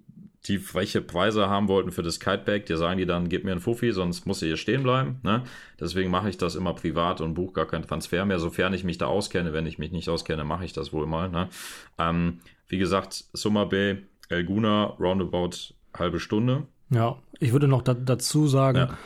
die 0.47 0.73
welche 0.73 1.01
Preise 1.01 1.49
haben 1.49 1.67
wollten 1.67 1.91
für 1.91 2.03
das 2.03 2.19
Kitebag, 2.19 2.65
dir 2.65 2.77
sagen 2.77 2.97
die 2.97 3.05
dann, 3.05 3.29
gib 3.29 3.43
mir 3.43 3.51
einen 3.51 3.61
Fuffi, 3.61 3.91
sonst 3.91 4.25
muss 4.25 4.41
ich 4.41 4.47
hier 4.47 4.57
stehen 4.57 4.83
bleiben. 4.83 5.19
Ne? 5.23 5.43
Deswegen 5.79 6.11
mache 6.11 6.29
ich 6.29 6.37
das 6.37 6.55
immer 6.55 6.73
privat 6.73 7.21
und 7.21 7.33
buche 7.33 7.53
gar 7.53 7.65
keinen 7.65 7.87
Transfer 7.87 8.25
mehr, 8.25 8.39
sofern 8.39 8.73
ich 8.73 8.83
mich 8.83 8.97
da 8.97 9.07
auskenne. 9.07 9.53
Wenn 9.53 9.65
ich 9.65 9.79
mich 9.79 9.91
nicht 9.91 10.09
auskenne, 10.09 10.43
mache 10.43 10.65
ich 10.65 10.73
das 10.73 10.93
wohl 10.93 11.07
mal. 11.07 11.29
Ne? 11.29 11.49
Ähm, 11.97 12.39
wie 12.67 12.77
gesagt, 12.77 13.25
Summer 13.33 13.65
Bay, 13.65 14.03
Elguna, 14.29 14.95
roundabout 14.99 15.73
halbe 15.97 16.19
Stunde. 16.19 16.63
Ja, 16.89 17.17
ich 17.39 17.51
würde 17.51 17.67
noch 17.67 17.81
da, 17.81 17.93
dazu 17.93 18.47
sagen, 18.47 18.77
ja. 18.77 18.97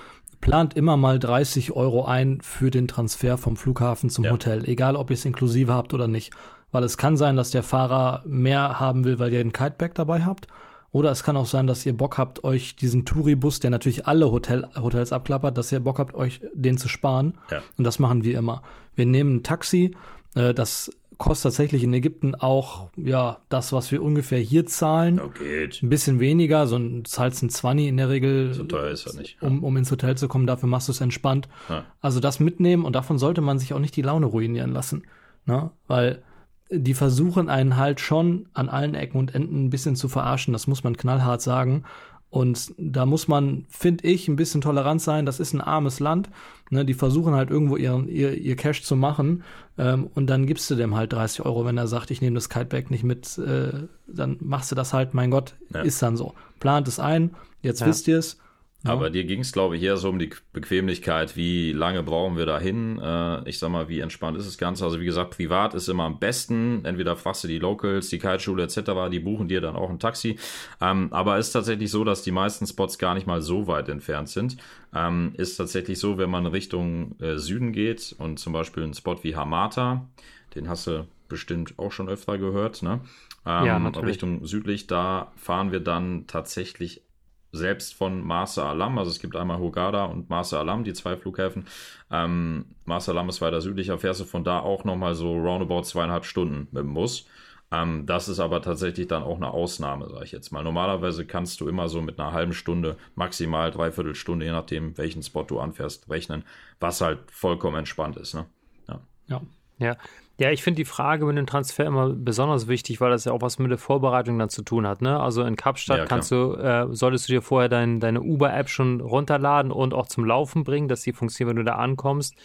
plant 0.42 0.76
immer 0.76 0.98
mal 0.98 1.20
30 1.20 1.72
Euro 1.72 2.06
ein 2.06 2.42
für 2.42 2.72
den 2.72 2.88
Transfer 2.88 3.38
vom 3.38 3.56
Flughafen 3.56 4.10
zum 4.10 4.26
ja. 4.26 4.32
Hotel, 4.32 4.68
egal 4.68 4.96
ob 4.96 5.10
ihr 5.10 5.16
es 5.16 5.26
inklusive 5.26 5.74
habt 5.74 5.94
oder 5.94 6.08
nicht. 6.08 6.34
Weil 6.72 6.84
es 6.84 6.98
kann 6.98 7.18
sein, 7.18 7.36
dass 7.36 7.52
der 7.52 7.64
Fahrer 7.64 8.24
mehr 8.28 8.80
haben 8.80 9.04
will, 9.04 9.18
weil 9.18 9.34
ihr 9.34 9.40
einen 9.40 9.54
Kitebag 9.54 9.96
dabei 9.96 10.24
habt. 10.24 10.48
Oder 10.92 11.12
es 11.12 11.24
kann 11.24 11.38
auch 11.38 11.46
sein, 11.46 11.68
dass 11.68 11.86
ihr 11.86 11.94
Bock 11.94 12.18
habt, 12.18 12.44
euch 12.44 12.76
diesen 12.76 13.06
Touribus, 13.06 13.60
der 13.60 13.70
natürlich 13.70 14.08
alle 14.08 14.32
Hotel, 14.32 14.68
Hotels 14.76 15.14
abklappert, 15.14 15.58
dass 15.58 15.72
ihr 15.72 15.80
Bock 15.80 16.00
habt, 16.00 16.16
euch 16.16 16.42
den 16.54 16.78
zu 16.78 16.88
sparen. 16.88 17.38
Ja. 17.52 17.62
Und 17.78 17.84
das 17.84 18.00
machen 18.00 18.24
wir 18.24 18.38
immer. 18.38 18.64
Wir 18.96 19.06
nehmen 19.06 19.38
ein 19.38 19.44
Taxi, 19.44 19.96
äh, 20.36 20.54
das 20.54 20.92
kostet 21.20 21.52
tatsächlich 21.52 21.84
in 21.84 21.94
Ägypten 21.94 22.34
auch 22.34 22.90
ja 22.96 23.40
das, 23.50 23.74
was 23.74 23.92
wir 23.92 24.02
ungefähr 24.02 24.40
hier 24.40 24.66
zahlen. 24.66 25.20
Oh, 25.20 25.30
geht. 25.30 25.84
Ein 25.84 25.90
bisschen 25.90 26.20
weniger, 26.20 26.66
so 26.66 26.78
ein 26.78 27.04
zahlst 27.04 27.44
ein 27.44 27.50
20 27.50 27.88
in 27.88 27.98
der 27.98 28.10
Regel. 28.10 28.54
So 28.54 28.64
teuer 28.64 28.90
ist 28.90 29.06
er 29.06 29.16
nicht. 29.16 29.38
Ja. 29.42 29.48
Um, 29.48 29.64
um 29.64 29.76
ins 29.76 29.92
Hotel 29.92 30.18
zu 30.18 30.30
kommen, 30.30 30.48
dafür 30.48 30.70
machst 30.70 30.88
du 30.88 30.94
es 30.94 31.02
entspannt. 31.02 31.50
Ja. 31.68 31.86
Also 32.00 32.22
das 32.22 32.40
mitnehmen 32.40 32.86
und 32.86 32.96
davon 32.96 33.20
sollte 33.20 33.42
man 33.42 33.60
sich 33.60 33.74
auch 33.74 33.80
nicht 33.80 33.98
die 33.98 34.02
Laune 34.02 34.28
ruinieren 34.28 34.72
lassen. 34.72 35.04
Ne? 35.46 35.72
Weil 35.88 36.24
die 36.72 36.94
versuchen 36.94 37.50
einen 37.50 37.78
halt 37.78 38.00
schon 38.00 38.48
an 38.54 38.70
allen 38.70 38.96
Ecken 38.96 39.18
und 39.18 39.34
Enden 39.34 39.66
ein 39.66 39.70
bisschen 39.70 39.96
zu 39.96 40.08
verarschen, 40.08 40.54
das 40.54 40.68
muss 40.68 40.84
man 40.84 40.98
knallhart 40.98 41.42
sagen. 41.42 41.84
Und 42.32 42.76
da 42.78 43.08
muss 43.08 43.28
man, 43.28 43.66
finde 43.70 44.08
ich, 44.08 44.28
ein 44.28 44.36
bisschen 44.36 44.62
tolerant 44.62 45.02
sein. 45.02 45.26
Das 45.26 45.40
ist 45.40 45.54
ein 45.54 45.62
armes 45.62 46.00
Land. 46.00 46.30
Ne, 46.70 46.86
die 46.86 46.94
versuchen 46.94 47.34
halt 47.34 47.50
irgendwo 47.50 47.76
ihren, 47.76 48.08
ihr, 48.08 48.38
ihr 48.38 48.56
Cash 48.56 48.84
zu 48.84 48.96
machen. 48.96 49.44
Ähm, 49.80 50.08
und 50.14 50.28
dann 50.28 50.46
gibst 50.46 50.70
du 50.70 50.76
dem 50.76 50.96
halt 50.96 51.12
30 51.12 51.44
Euro, 51.44 51.66
wenn 51.66 51.78
er 51.78 51.88
sagt, 51.88 52.12
ich 52.12 52.22
nehme 52.22 52.36
das 52.36 52.50
Kitebag 52.50 52.92
nicht 52.92 53.04
mit. 53.04 53.40
Äh, 53.40 53.88
dann 54.06 54.38
machst 54.42 54.72
du 54.72 54.76
das 54.76 54.94
halt, 54.94 55.16
mein 55.16 55.32
Gott, 55.32 55.56
ja. 55.74 55.82
ist 55.82 56.04
dann 56.04 56.18
so. 56.18 56.36
Plant 56.60 56.88
es 56.88 57.00
ein, 57.00 57.32
jetzt 57.64 57.82
ja. 57.82 57.88
wisst 57.88 58.08
ihr 58.08 58.20
es. 58.20 58.38
Ja. 58.86 58.94
Aber 58.94 59.10
dir 59.10 59.26
ging 59.26 59.42
es, 59.42 59.52
glaube 59.52 59.76
ich, 59.76 59.84
eher 59.84 59.98
so 59.98 60.08
um 60.08 60.20
die 60.20 60.30
Bequemlichkeit, 60.54 61.36
wie 61.36 61.74
lange 61.74 62.02
brauchen 62.02 62.38
wir 62.38 62.46
dahin? 62.46 62.98
Äh, 62.98 63.50
ich 63.50 63.60
sag 63.60 63.70
mal, 63.70 63.90
wie 63.90 64.00
entspannt 64.00 64.38
ist 64.38 64.48
das 64.48 64.58
Ganze? 64.58 64.86
Also 64.86 65.02
wie 65.02 65.06
gesagt, 65.06 65.32
privat 65.32 65.74
ist 65.74 65.90
immer 65.90 66.06
am 66.06 66.18
besten. 66.18 66.86
Entweder 66.86 67.18
fragst 67.18 67.44
du 67.44 67.50
die 67.50 67.60
Locals, 67.60 68.08
die 68.08 68.20
Kiteschule 68.20 68.64
etc., 68.64 68.80
die 69.12 69.20
buchen 69.20 69.50
dir 69.50 69.60
dann 69.60 69.76
auch 69.76 69.90
ein 69.90 70.00
Taxi. 70.00 70.40
Ähm, 70.80 71.10
aber 71.12 71.38
es 71.38 71.48
ist 71.48 71.54
tatsächlich 71.54 71.92
so, 71.92 72.06
dass 72.06 72.22
die 72.22 72.32
meisten 72.32 72.66
Spots 72.68 72.98
gar 72.98 73.16
nicht 73.16 73.28
mal 73.28 73.42
so 73.42 73.68
weit 73.68 73.90
entfernt 73.90 74.30
sind. 74.30 74.56
Ähm, 74.96 75.34
ist 75.36 75.58
tatsächlich 75.58 76.00
so, 76.00 76.18
wenn 76.18 76.30
man 76.30 76.46
Richtung 76.46 77.20
äh, 77.20 77.38
Süden 77.38 77.74
geht 77.74 78.16
und 78.18 78.40
zum 78.40 78.54
Beispiel 78.54 78.84
einen 78.84 78.94
Spot 78.94 79.18
wie 79.24 79.36
Hamata, 79.36 80.08
den 80.56 80.70
hast 80.70 80.88
du 80.88 81.06
bestimmt 81.28 81.74
auch 81.78 81.92
schon 81.92 82.08
öfter 82.08 82.38
gehört, 82.38 82.82
ne? 82.82 83.02
Ähm, 83.46 83.66
ja, 83.66 83.80
natürlich. 83.80 84.10
Richtung 84.10 84.46
südlich, 84.46 84.88
da 84.88 85.32
fahren 85.36 85.72
wir 85.72 85.80
dann 85.80 86.28
tatsächlich 86.28 87.04
selbst 87.52 87.96
von 87.96 88.22
Marsa 88.22 88.70
Alam, 88.70 88.98
also 88.98 89.12
es 89.12 89.20
gibt 89.20 89.36
einmal 89.36 89.60
Hogada 89.60 90.06
und 90.06 90.30
Marsa 90.30 90.60
Alam, 90.60 90.84
die 90.84 90.94
zwei 90.94 91.18
Flughäfen. 91.18 91.66
Ähm, 92.12 92.66
Marsa 92.86 93.12
Alam 93.12 93.30
ist 93.30 93.42
weiter 93.42 93.62
südlicher, 93.62 93.98
fährst 93.98 94.22
du 94.22 94.26
von 94.26 94.44
da 94.44 94.60
auch 94.60 94.84
nochmal 94.84 95.16
so 95.16 95.34
roundabout 95.34 95.84
zweieinhalb 95.84 96.26
Stunden 96.26 96.68
mit 96.72 96.84
dem 96.84 96.94
Bus. 96.94 97.26
Ähm, 97.72 98.06
das 98.06 98.30
ist 98.30 98.40
aber 98.40 98.62
tatsächlich 98.62 99.08
dann 99.08 99.24
auch 99.24 99.38
eine 99.38 99.52
Ausnahme, 99.52 100.10
sage 100.10 100.26
ich 100.26 100.32
jetzt 100.32 100.52
mal. 100.52 100.64
Normalerweise 100.64 101.26
kannst 101.26 101.62
du 101.62 101.68
immer 101.68 101.88
so 101.88 102.02
mit 102.02 102.20
einer 102.20 102.34
halben 102.34 102.54
Stunde, 102.54 102.98
maximal 103.16 103.72
dreiviertel 103.72 104.16
Stunde, 104.16 104.46
je 104.46 104.52
nachdem, 104.52 104.98
welchen 104.98 105.22
Spot 105.22 105.44
du 105.44 105.60
anfährst, 105.60 106.10
rechnen, 106.10 106.44
was 106.80 107.02
halt 107.02 107.20
vollkommen 107.32 107.78
entspannt 107.78 108.18
ist. 108.18 108.34
Ne? 108.34 108.46
Ja. 108.88 109.02
ja. 109.28 109.42
Ja, 109.78 109.96
ja, 110.40 110.52
ich 110.52 110.64
finde 110.64 110.78
die 110.78 110.86
Frage 110.86 111.26
mit 111.26 111.38
dem 111.38 111.46
Transfer 111.46 111.86
immer 111.86 112.10
besonders 112.10 112.68
wichtig, 112.68 113.02
weil 113.02 113.12
das 113.12 113.26
ja 113.26 113.34
auch 113.34 113.42
was 113.42 113.60
mit 113.60 113.70
der 113.70 113.78
Vorbereitung 113.78 114.40
dann 114.40 114.50
zu 114.50 114.64
tun 114.64 114.88
hat. 114.88 115.02
Ne? 115.02 115.20
Also 115.20 115.44
in 115.44 115.58
Kapstadt 115.58 115.98
ja, 115.98 116.06
kannst 116.06 116.32
du, 116.32 116.54
äh, 116.54 116.88
solltest 116.92 117.28
du 117.28 117.34
dir 117.34 117.42
vorher 117.42 117.68
dein, 117.68 118.00
deine 118.00 118.22
Uber-App 118.22 118.70
schon 118.70 119.02
runterladen 119.02 119.72
und 119.72 119.94
auch 119.94 120.08
zum 120.08 120.24
Laufen 120.24 120.64
bringen, 120.64 120.88
dass 120.88 121.02
die 121.02 121.12
funktioniert, 121.12 121.50
wenn 121.50 121.64
du 121.64 121.70
da 121.70 121.76
ankommst. 121.76 122.36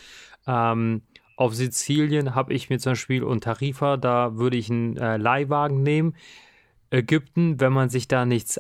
Ähm, 0.47 1.03
auf 1.37 1.55
Sizilien 1.55 2.35
habe 2.35 2.53
ich 2.53 2.69
mir 2.69 2.79
zum 2.79 2.93
Beispiel 2.93 3.23
und 3.23 3.45
Tarifa, 3.45 3.97
da 3.97 4.37
würde 4.37 4.57
ich 4.57 4.71
einen 4.71 4.97
äh, 4.97 5.17
Leihwagen 5.17 5.83
nehmen. 5.83 6.17
Ägypten, 6.95 7.61
wenn 7.61 7.73
man 7.73 7.89
sich 7.89 8.07
da 8.09 8.25
nichts 8.25 8.59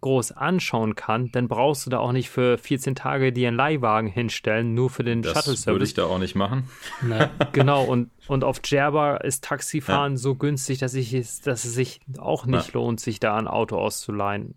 groß 0.00 0.32
anschauen 0.32 0.96
kann, 0.96 1.30
dann 1.32 1.48
brauchst 1.48 1.86
du 1.86 1.90
da 1.90 1.98
auch 1.98 2.12
nicht 2.12 2.28
für 2.28 2.58
14 2.58 2.94
Tage 2.94 3.32
dir 3.32 3.48
einen 3.48 3.56
Leihwagen 3.56 4.08
hinstellen, 4.08 4.74
nur 4.74 4.90
für 4.90 5.04
den 5.04 5.22
Shuttle-Service. 5.22 5.64
Das 5.64 5.66
würde 5.66 5.84
ich 5.84 5.94
da 5.94 6.04
auch 6.04 6.18
nicht 6.18 6.34
machen. 6.34 6.68
Ne, 7.02 7.30
genau, 7.52 7.84
und, 7.84 8.10
und 8.26 8.42
auf 8.42 8.60
Djerba 8.60 9.18
ist 9.18 9.44
Taxifahren 9.44 10.14
ja. 10.14 10.18
so 10.18 10.34
günstig, 10.34 10.78
dass, 10.78 10.94
ich, 10.94 11.10
dass 11.10 11.64
es 11.64 11.74
sich 11.74 12.00
auch 12.18 12.46
nicht 12.46 12.68
ja. 12.68 12.74
lohnt, 12.74 13.00
sich 13.00 13.20
da 13.20 13.36
ein 13.36 13.46
Auto 13.46 13.76
auszuleihen. 13.76 14.54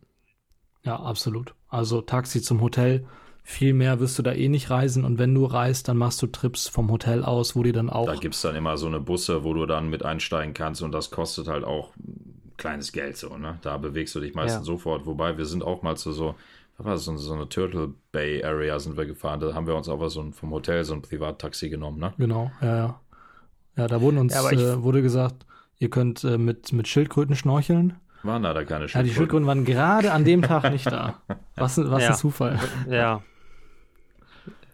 Ja, 0.83 0.95
absolut. 0.95 1.53
Also 1.69 2.01
Taxi 2.01 2.41
zum 2.41 2.61
Hotel, 2.61 3.05
viel 3.43 3.73
mehr 3.73 3.99
wirst 3.99 4.17
du 4.17 4.23
da 4.23 4.33
eh 4.33 4.49
nicht 4.49 4.69
reisen 4.69 5.05
und 5.05 5.19
wenn 5.19 5.33
du 5.33 5.45
reist, 5.45 5.87
dann 5.87 5.97
machst 5.97 6.21
du 6.21 6.27
Trips 6.27 6.67
vom 6.67 6.89
Hotel 6.91 7.23
aus, 7.23 7.55
wo 7.55 7.63
die 7.63 7.71
dann 7.71 7.89
auch. 7.89 8.05
Da 8.05 8.15
gibt 8.15 8.35
es 8.35 8.41
dann 8.41 8.55
immer 8.55 8.77
so 8.77 8.87
eine 8.87 8.99
Busse, 8.99 9.43
wo 9.43 9.53
du 9.53 9.65
dann 9.65 9.89
mit 9.89 10.03
einsteigen 10.03 10.53
kannst 10.53 10.81
und 10.81 10.91
das 10.91 11.11
kostet 11.11 11.47
halt 11.47 11.63
auch 11.63 11.93
kleines 12.61 12.91
Geld 12.91 13.17
so, 13.17 13.37
ne? 13.37 13.57
Da 13.63 13.77
bewegst 13.77 14.13
du 14.15 14.19
dich 14.19 14.35
meistens 14.35 14.67
ja. 14.67 14.73
sofort. 14.73 15.05
Wobei 15.05 15.37
wir 15.37 15.45
sind 15.45 15.63
auch 15.63 15.81
mal 15.81 15.97
zu 15.97 16.11
so, 16.11 16.35
was 16.77 16.85
war 16.85 16.93
das, 16.93 17.05
so, 17.05 17.17
so 17.17 17.33
eine 17.33 17.49
Turtle 17.49 17.93
Bay 18.11 18.43
Area 18.43 18.79
sind 18.79 18.95
wir 18.97 19.05
gefahren. 19.05 19.39
Da 19.39 19.53
haben 19.53 19.67
wir 19.67 19.75
uns 19.75 19.89
aber 19.89 20.09
so 20.09 20.21
ein, 20.21 20.31
vom 20.31 20.51
Hotel 20.51 20.83
so 20.83 20.93
ein 20.93 21.01
Privattaxi 21.01 21.69
genommen, 21.69 21.99
ne? 21.99 22.13
Genau, 22.17 22.51
ja, 22.61 22.77
ja. 22.77 22.99
Ja, 23.77 23.87
da 23.87 24.01
wurden 24.01 24.17
uns, 24.19 24.33
ja, 24.33 24.51
äh, 24.51 24.83
wurde 24.83 25.01
gesagt, 25.01 25.45
ihr 25.79 25.89
könnt 25.89 26.23
äh, 26.23 26.37
mit, 26.37 26.71
mit 26.71 26.87
Schildkröten 26.87 27.35
schnorcheln. 27.35 27.95
Waren 28.23 28.43
da, 28.43 28.53
da 28.53 28.63
keine 28.63 28.87
Schildkröten? 28.87 28.99
Ja, 28.99 29.03
die 29.03 29.15
Schildkröten 29.15 29.47
waren 29.47 29.65
gerade 29.65 30.11
an 30.11 30.23
dem 30.23 30.43
Tag 30.43 30.71
nicht 30.71 30.85
da. 30.85 31.21
Was, 31.55 31.77
was 31.77 32.03
ja. 32.03 32.09
ein 32.09 32.15
Zufall. 32.15 32.59
Ja. 32.89 33.23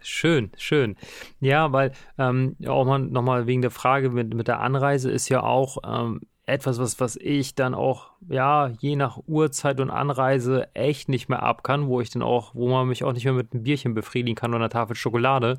Schön, 0.01 0.51
schön. 0.57 0.95
Ja, 1.39 1.71
weil 1.71 1.91
ähm, 2.17 2.55
auch 2.65 2.85
mal 2.85 2.99
nochmal 2.99 3.45
wegen 3.45 3.61
der 3.61 3.71
Frage 3.71 4.09
mit, 4.09 4.33
mit 4.33 4.47
der 4.47 4.61
Anreise 4.61 5.11
ist 5.11 5.29
ja 5.29 5.43
auch, 5.43 5.77
ähm, 5.85 6.21
etwas, 6.47 6.79
was, 6.79 6.99
was 7.01 7.17
ich 7.17 7.55
dann 7.55 7.75
auch, 7.75 8.11
ja, 8.29 8.69
je 8.79 8.95
nach 8.95 9.19
Uhrzeit 9.27 9.81
und 9.81 9.89
Anreise 9.89 10.73
echt 10.73 11.09
nicht 11.09 11.27
mehr 11.27 11.43
ab 11.43 11.61
kann, 11.61 11.87
wo 11.87 11.99
ich 11.99 12.09
dann 12.09 12.21
auch, 12.21 12.55
wo 12.55 12.69
man 12.69 12.87
mich 12.87 13.03
auch 13.03 13.11
nicht 13.11 13.25
mehr 13.25 13.33
mit 13.33 13.53
einem 13.53 13.63
Bierchen 13.63 13.93
befriedigen 13.93 14.35
kann 14.35 14.51
oder 14.51 14.59
einer 14.59 14.69
Tafel 14.69 14.95
Schokolade, 14.95 15.57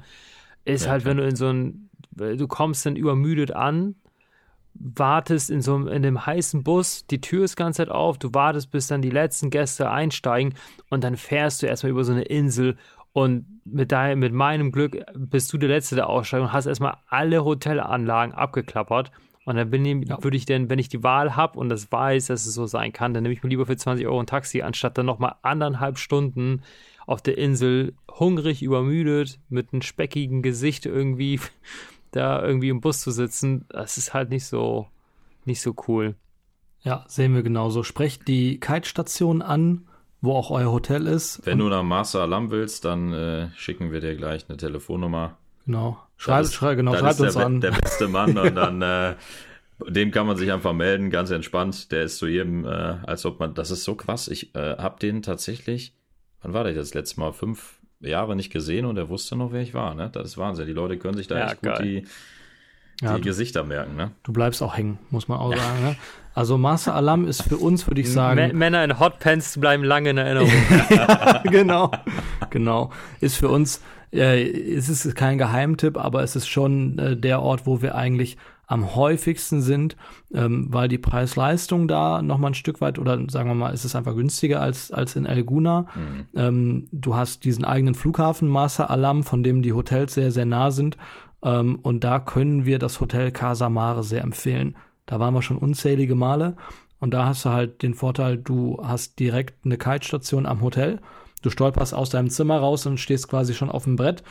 ist 0.64 0.86
ja, 0.86 0.92
halt, 0.92 1.02
klar. 1.02 1.10
wenn 1.10 1.22
du 1.22 1.28
in 1.28 1.36
so 1.36 1.48
ein, 1.48 1.90
du 2.12 2.48
kommst 2.48 2.86
dann 2.86 2.96
übermüdet 2.96 3.52
an, 3.52 3.96
wartest 4.72 5.50
in 5.50 5.60
so 5.60 5.74
einem, 5.74 5.88
in 5.88 6.02
dem 6.02 6.24
heißen 6.24 6.64
Bus, 6.64 7.06
die 7.06 7.20
Tür 7.20 7.44
ist 7.44 7.56
ganz 7.56 7.76
Zeit 7.76 7.90
auf, 7.90 8.16
du 8.16 8.32
wartest, 8.32 8.70
bis 8.70 8.86
dann 8.86 9.02
die 9.02 9.10
letzten 9.10 9.50
Gäste 9.50 9.90
einsteigen 9.90 10.54
und 10.88 11.04
dann 11.04 11.18
fährst 11.18 11.62
du 11.62 11.66
erstmal 11.66 11.90
über 11.90 12.04
so 12.04 12.12
eine 12.12 12.22
Insel 12.22 12.78
und 13.12 13.44
mit, 13.66 13.92
dein, 13.92 14.18
mit 14.18 14.32
meinem 14.32 14.72
Glück 14.72 15.04
bist 15.14 15.52
du 15.52 15.58
der 15.58 15.68
Letzte 15.68 15.96
der 15.96 16.08
Aussteigung 16.08 16.46
und 16.46 16.52
hast 16.54 16.64
erstmal 16.64 16.96
alle 17.08 17.44
Hotelanlagen 17.44 18.32
abgeklappert 18.32 19.10
und 19.48 19.56
dann 19.56 19.70
bin 19.70 19.82
ich, 19.86 20.06
ja. 20.06 20.22
würde 20.22 20.36
ich 20.36 20.44
denn, 20.44 20.68
wenn 20.68 20.78
ich 20.78 20.90
die 20.90 21.02
Wahl 21.02 21.34
habe 21.34 21.58
und 21.58 21.70
das 21.70 21.90
weiß, 21.90 22.26
dass 22.26 22.44
es 22.44 22.52
so 22.52 22.66
sein 22.66 22.92
kann, 22.92 23.14
dann 23.14 23.22
nehme 23.22 23.32
ich 23.32 23.42
mir 23.42 23.48
lieber 23.48 23.64
für 23.64 23.78
20 23.78 24.06
Euro 24.06 24.20
ein 24.20 24.26
Taxi, 24.26 24.60
anstatt 24.60 24.98
dann 24.98 25.06
nochmal 25.06 25.36
anderthalb 25.40 25.96
Stunden 25.96 26.60
auf 27.06 27.22
der 27.22 27.38
Insel 27.38 27.94
hungrig, 28.10 28.62
übermüdet, 28.62 29.40
mit 29.48 29.72
einem 29.72 29.80
speckigen 29.80 30.42
Gesicht 30.42 30.84
irgendwie 30.84 31.40
da 32.10 32.44
irgendwie 32.44 32.68
im 32.68 32.82
Bus 32.82 33.00
zu 33.00 33.10
sitzen. 33.10 33.64
Das 33.70 33.96
ist 33.96 34.12
halt 34.12 34.28
nicht 34.28 34.44
so, 34.44 34.86
nicht 35.46 35.62
so 35.62 35.74
cool. 35.88 36.14
Ja, 36.82 37.06
sehen 37.08 37.34
wir 37.34 37.42
genauso. 37.42 37.84
Sprecht 37.84 38.28
die 38.28 38.60
Kite-Station 38.60 39.40
an, 39.40 39.88
wo 40.20 40.34
auch 40.34 40.50
euer 40.50 40.70
Hotel 40.70 41.06
ist. 41.06 41.40
Wenn 41.46 41.56
du 41.56 41.70
nach 41.70 41.82
Marsa 41.82 42.20
Alam 42.20 42.50
willst, 42.50 42.84
dann 42.84 43.14
äh, 43.14 43.48
schicken 43.56 43.92
wir 43.92 44.00
dir 44.00 44.14
gleich 44.14 44.44
eine 44.46 44.58
Telefonnummer. 44.58 45.38
Genau. 45.64 45.96
Schreibt, 46.18 46.52
schrei, 46.52 46.74
genau, 46.74 46.96
schreibt 46.96 47.20
uns 47.20 47.34
der, 47.34 47.46
an. 47.46 47.60
Der 47.60 47.70
beste 47.70 48.08
Mann 48.08 48.36
und 48.36 48.54
dann 48.56 48.82
äh, 48.82 49.14
dem 49.86 50.10
kann 50.10 50.26
man 50.26 50.36
sich 50.36 50.52
einfach 50.52 50.72
melden, 50.72 51.10
ganz 51.10 51.30
entspannt. 51.30 51.92
Der 51.92 52.02
ist 52.02 52.18
zu 52.18 52.26
jedem, 52.26 52.64
äh, 52.64 52.68
als 52.68 53.24
ob 53.24 53.38
man, 53.38 53.54
das 53.54 53.70
ist 53.70 53.84
so 53.84 53.94
krass. 53.94 54.28
Ich 54.28 54.54
äh, 54.54 54.76
habe 54.76 54.98
den 54.98 55.22
tatsächlich, 55.22 55.94
wann 56.42 56.52
war 56.52 56.64
der 56.64 56.74
das 56.74 56.92
letzte 56.92 57.20
Mal? 57.20 57.32
Fünf 57.32 57.78
Jahre 58.00 58.36
nicht 58.36 58.52
gesehen 58.52 58.84
und 58.84 58.96
er 58.96 59.08
wusste 59.08 59.36
noch, 59.36 59.52
wer 59.52 59.62
ich 59.62 59.74
war. 59.74 59.94
Ne? 59.94 60.10
Das 60.12 60.26
ist 60.26 60.38
Wahnsinn. 60.38 60.66
Die 60.66 60.72
Leute 60.72 60.98
können 60.98 61.16
sich 61.16 61.28
da 61.28 61.38
ja, 61.38 61.46
echt 61.46 61.62
geil. 61.62 61.76
gut 61.76 61.84
die, 61.84 62.06
die 63.00 63.04
ja, 63.04 63.18
Gesichter 63.18 63.62
merken. 63.62 63.94
Ne? 63.94 64.10
Du 64.24 64.32
bleibst 64.32 64.60
auch 64.62 64.76
hängen, 64.76 64.98
muss 65.10 65.28
man 65.28 65.38
auch 65.38 65.52
ja. 65.52 65.58
sagen. 65.58 65.84
Ne? 65.84 65.96
Also 66.34 66.58
Master 66.58 66.94
Alam 66.94 67.26
ist 67.26 67.42
für 67.42 67.56
uns, 67.56 67.86
würde 67.86 68.00
ich 68.00 68.12
sagen. 68.12 68.38
M 68.38 68.58
Männer 68.58 68.84
in 68.84 68.98
Hotpants 68.98 69.58
bleiben 69.58 69.84
lange 69.84 70.10
in 70.10 70.18
Erinnerung. 70.18 70.50
ja, 70.90 71.42
genau, 71.44 71.90
genau. 72.50 72.92
Ist 73.20 73.36
für 73.36 73.48
uns 73.48 73.82
äh, 74.12 74.42
es 74.42 74.88
ist 74.88 75.14
kein 75.14 75.38
Geheimtipp, 75.38 75.96
aber 75.96 76.22
es 76.22 76.36
ist 76.36 76.48
schon 76.48 76.98
äh, 76.98 77.16
der 77.16 77.42
Ort, 77.42 77.66
wo 77.66 77.82
wir 77.82 77.94
eigentlich 77.94 78.36
am 78.68 78.94
häufigsten 78.94 79.62
sind, 79.62 79.96
ähm, 80.32 80.66
weil 80.70 80.88
die 80.88 80.98
Preis-Leistung 80.98 81.88
da 81.88 82.20
nochmal 82.20 82.50
ein 82.50 82.54
Stück 82.54 82.82
weit 82.82 82.98
oder 82.98 83.18
sagen 83.30 83.48
wir 83.48 83.54
mal, 83.54 83.72
ist 83.72 83.84
es 83.84 83.96
einfach 83.96 84.14
günstiger 84.14 84.60
als, 84.60 84.92
als 84.92 85.16
in 85.16 85.24
Elguna. 85.24 85.86
Mhm. 85.94 86.26
Ähm, 86.34 86.88
du 86.92 87.16
hast 87.16 87.44
diesen 87.44 87.64
eigenen 87.64 87.94
Flughafen 87.94 88.46
Masa 88.46 88.84
Alam, 88.84 89.24
von 89.24 89.42
dem 89.42 89.62
die 89.62 89.72
Hotels 89.72 90.12
sehr, 90.14 90.30
sehr 90.32 90.44
nah 90.44 90.70
sind. 90.70 90.98
Ähm, 91.42 91.78
und 91.82 92.04
da 92.04 92.18
können 92.18 92.66
wir 92.66 92.78
das 92.78 93.00
Hotel 93.00 93.32
Casa 93.32 93.70
Mare 93.70 94.04
sehr 94.04 94.22
empfehlen. 94.22 94.76
Da 95.06 95.18
waren 95.18 95.32
wir 95.32 95.42
schon 95.42 95.56
unzählige 95.56 96.14
Male. 96.14 96.54
Und 97.00 97.14
da 97.14 97.24
hast 97.24 97.46
du 97.46 97.50
halt 97.50 97.82
den 97.82 97.94
Vorteil, 97.94 98.36
du 98.36 98.80
hast 98.82 99.18
direkt 99.18 99.64
eine 99.64 99.78
Kite-Station 99.78 100.44
am 100.44 100.60
Hotel. 100.60 101.00
Du 101.40 101.50
stolperst 101.50 101.94
aus 101.94 102.10
deinem 102.10 102.30
Zimmer 102.30 102.58
raus 102.58 102.86
und 102.86 102.98
stehst 102.98 103.28
quasi 103.28 103.54
schon 103.54 103.70
auf 103.70 103.84
dem 103.84 103.96
Brett 103.96 104.22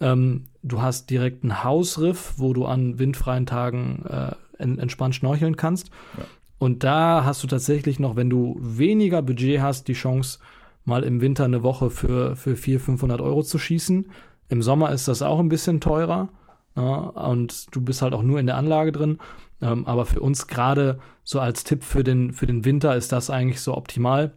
ähm, 0.00 0.46
du 0.62 0.82
hast 0.82 1.10
direkt 1.10 1.42
einen 1.42 1.64
Hausriff, 1.64 2.34
wo 2.36 2.52
du 2.52 2.66
an 2.66 2.98
windfreien 2.98 3.46
Tagen 3.46 4.04
äh, 4.08 4.32
entspannt 4.58 5.14
schnorcheln 5.14 5.56
kannst. 5.56 5.90
Ja. 6.16 6.24
Und 6.58 6.82
da 6.82 7.24
hast 7.24 7.42
du 7.42 7.46
tatsächlich 7.46 8.00
noch, 8.00 8.16
wenn 8.16 8.30
du 8.30 8.56
weniger 8.60 9.22
Budget 9.22 9.60
hast, 9.60 9.88
die 9.88 9.92
Chance, 9.92 10.40
mal 10.84 11.04
im 11.04 11.20
Winter 11.20 11.44
eine 11.44 11.62
Woche 11.62 11.90
für, 11.90 12.34
für 12.34 12.56
400, 12.56 12.84
500 12.84 13.20
Euro 13.20 13.42
zu 13.42 13.58
schießen. 13.58 14.10
Im 14.48 14.62
Sommer 14.62 14.90
ist 14.92 15.06
das 15.06 15.22
auch 15.22 15.38
ein 15.38 15.50
bisschen 15.50 15.80
teurer. 15.80 16.30
Ja, 16.74 16.94
und 16.94 17.74
du 17.74 17.80
bist 17.80 18.02
halt 18.02 18.14
auch 18.14 18.22
nur 18.22 18.40
in 18.40 18.46
der 18.46 18.56
Anlage 18.56 18.92
drin. 18.92 19.18
Ähm, 19.60 19.86
aber 19.86 20.06
für 20.06 20.20
uns 20.20 20.46
gerade 20.46 20.98
so 21.24 21.40
als 21.40 21.64
Tipp 21.64 21.84
für 21.84 22.04
den, 22.04 22.32
für 22.32 22.46
den 22.46 22.64
Winter 22.64 22.96
ist 22.96 23.12
das 23.12 23.30
eigentlich 23.30 23.60
so 23.60 23.76
optimal. 23.76 24.32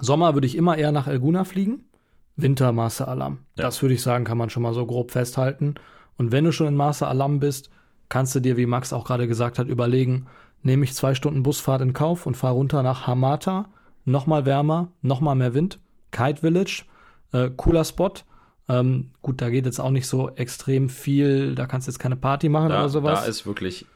Sommer 0.00 0.34
würde 0.34 0.46
ich 0.46 0.56
immer 0.56 0.76
eher 0.76 0.92
nach 0.92 1.06
Elguna 1.06 1.44
fliegen. 1.44 1.84
Winter 2.36 2.72
Master 2.72 3.08
Alam. 3.08 3.38
Ja. 3.56 3.64
Das 3.64 3.82
würde 3.82 3.94
ich 3.94 4.02
sagen, 4.02 4.24
kann 4.24 4.38
man 4.38 4.50
schon 4.50 4.62
mal 4.62 4.74
so 4.74 4.86
grob 4.86 5.10
festhalten. 5.10 5.74
Und 6.16 6.32
wenn 6.32 6.44
du 6.44 6.52
schon 6.52 6.68
in 6.68 6.76
Master 6.76 7.08
Alam 7.08 7.40
bist, 7.40 7.70
kannst 8.08 8.34
du 8.34 8.40
dir, 8.40 8.56
wie 8.56 8.66
Max 8.66 8.92
auch 8.92 9.04
gerade 9.04 9.28
gesagt 9.28 9.58
hat, 9.58 9.68
überlegen, 9.68 10.26
nehme 10.62 10.84
ich 10.84 10.94
zwei 10.94 11.14
Stunden 11.14 11.42
Busfahrt 11.42 11.82
in 11.82 11.92
Kauf 11.92 12.26
und 12.26 12.36
fahre 12.36 12.54
runter 12.54 12.82
nach 12.82 13.06
Hamata, 13.06 13.68
nochmal 14.04 14.46
wärmer, 14.46 14.88
nochmal 15.02 15.34
mehr 15.34 15.54
Wind, 15.54 15.78
Kite 16.10 16.40
Village, 16.40 16.84
äh, 17.32 17.50
cooler 17.56 17.84
Spot. 17.84 18.12
Ähm, 18.68 19.10
gut, 19.22 19.40
da 19.40 19.50
geht 19.50 19.66
jetzt 19.66 19.80
auch 19.80 19.90
nicht 19.90 20.06
so 20.06 20.30
extrem 20.30 20.88
viel, 20.88 21.54
da 21.54 21.66
kannst 21.66 21.86
du 21.86 21.90
jetzt 21.90 21.98
keine 21.98 22.16
Party 22.16 22.48
machen 22.48 22.68
da, 22.68 22.80
oder 22.80 22.88
sowas. 22.88 23.20
Da 23.20 23.26
ist 23.26 23.46
wirklich 23.46 23.86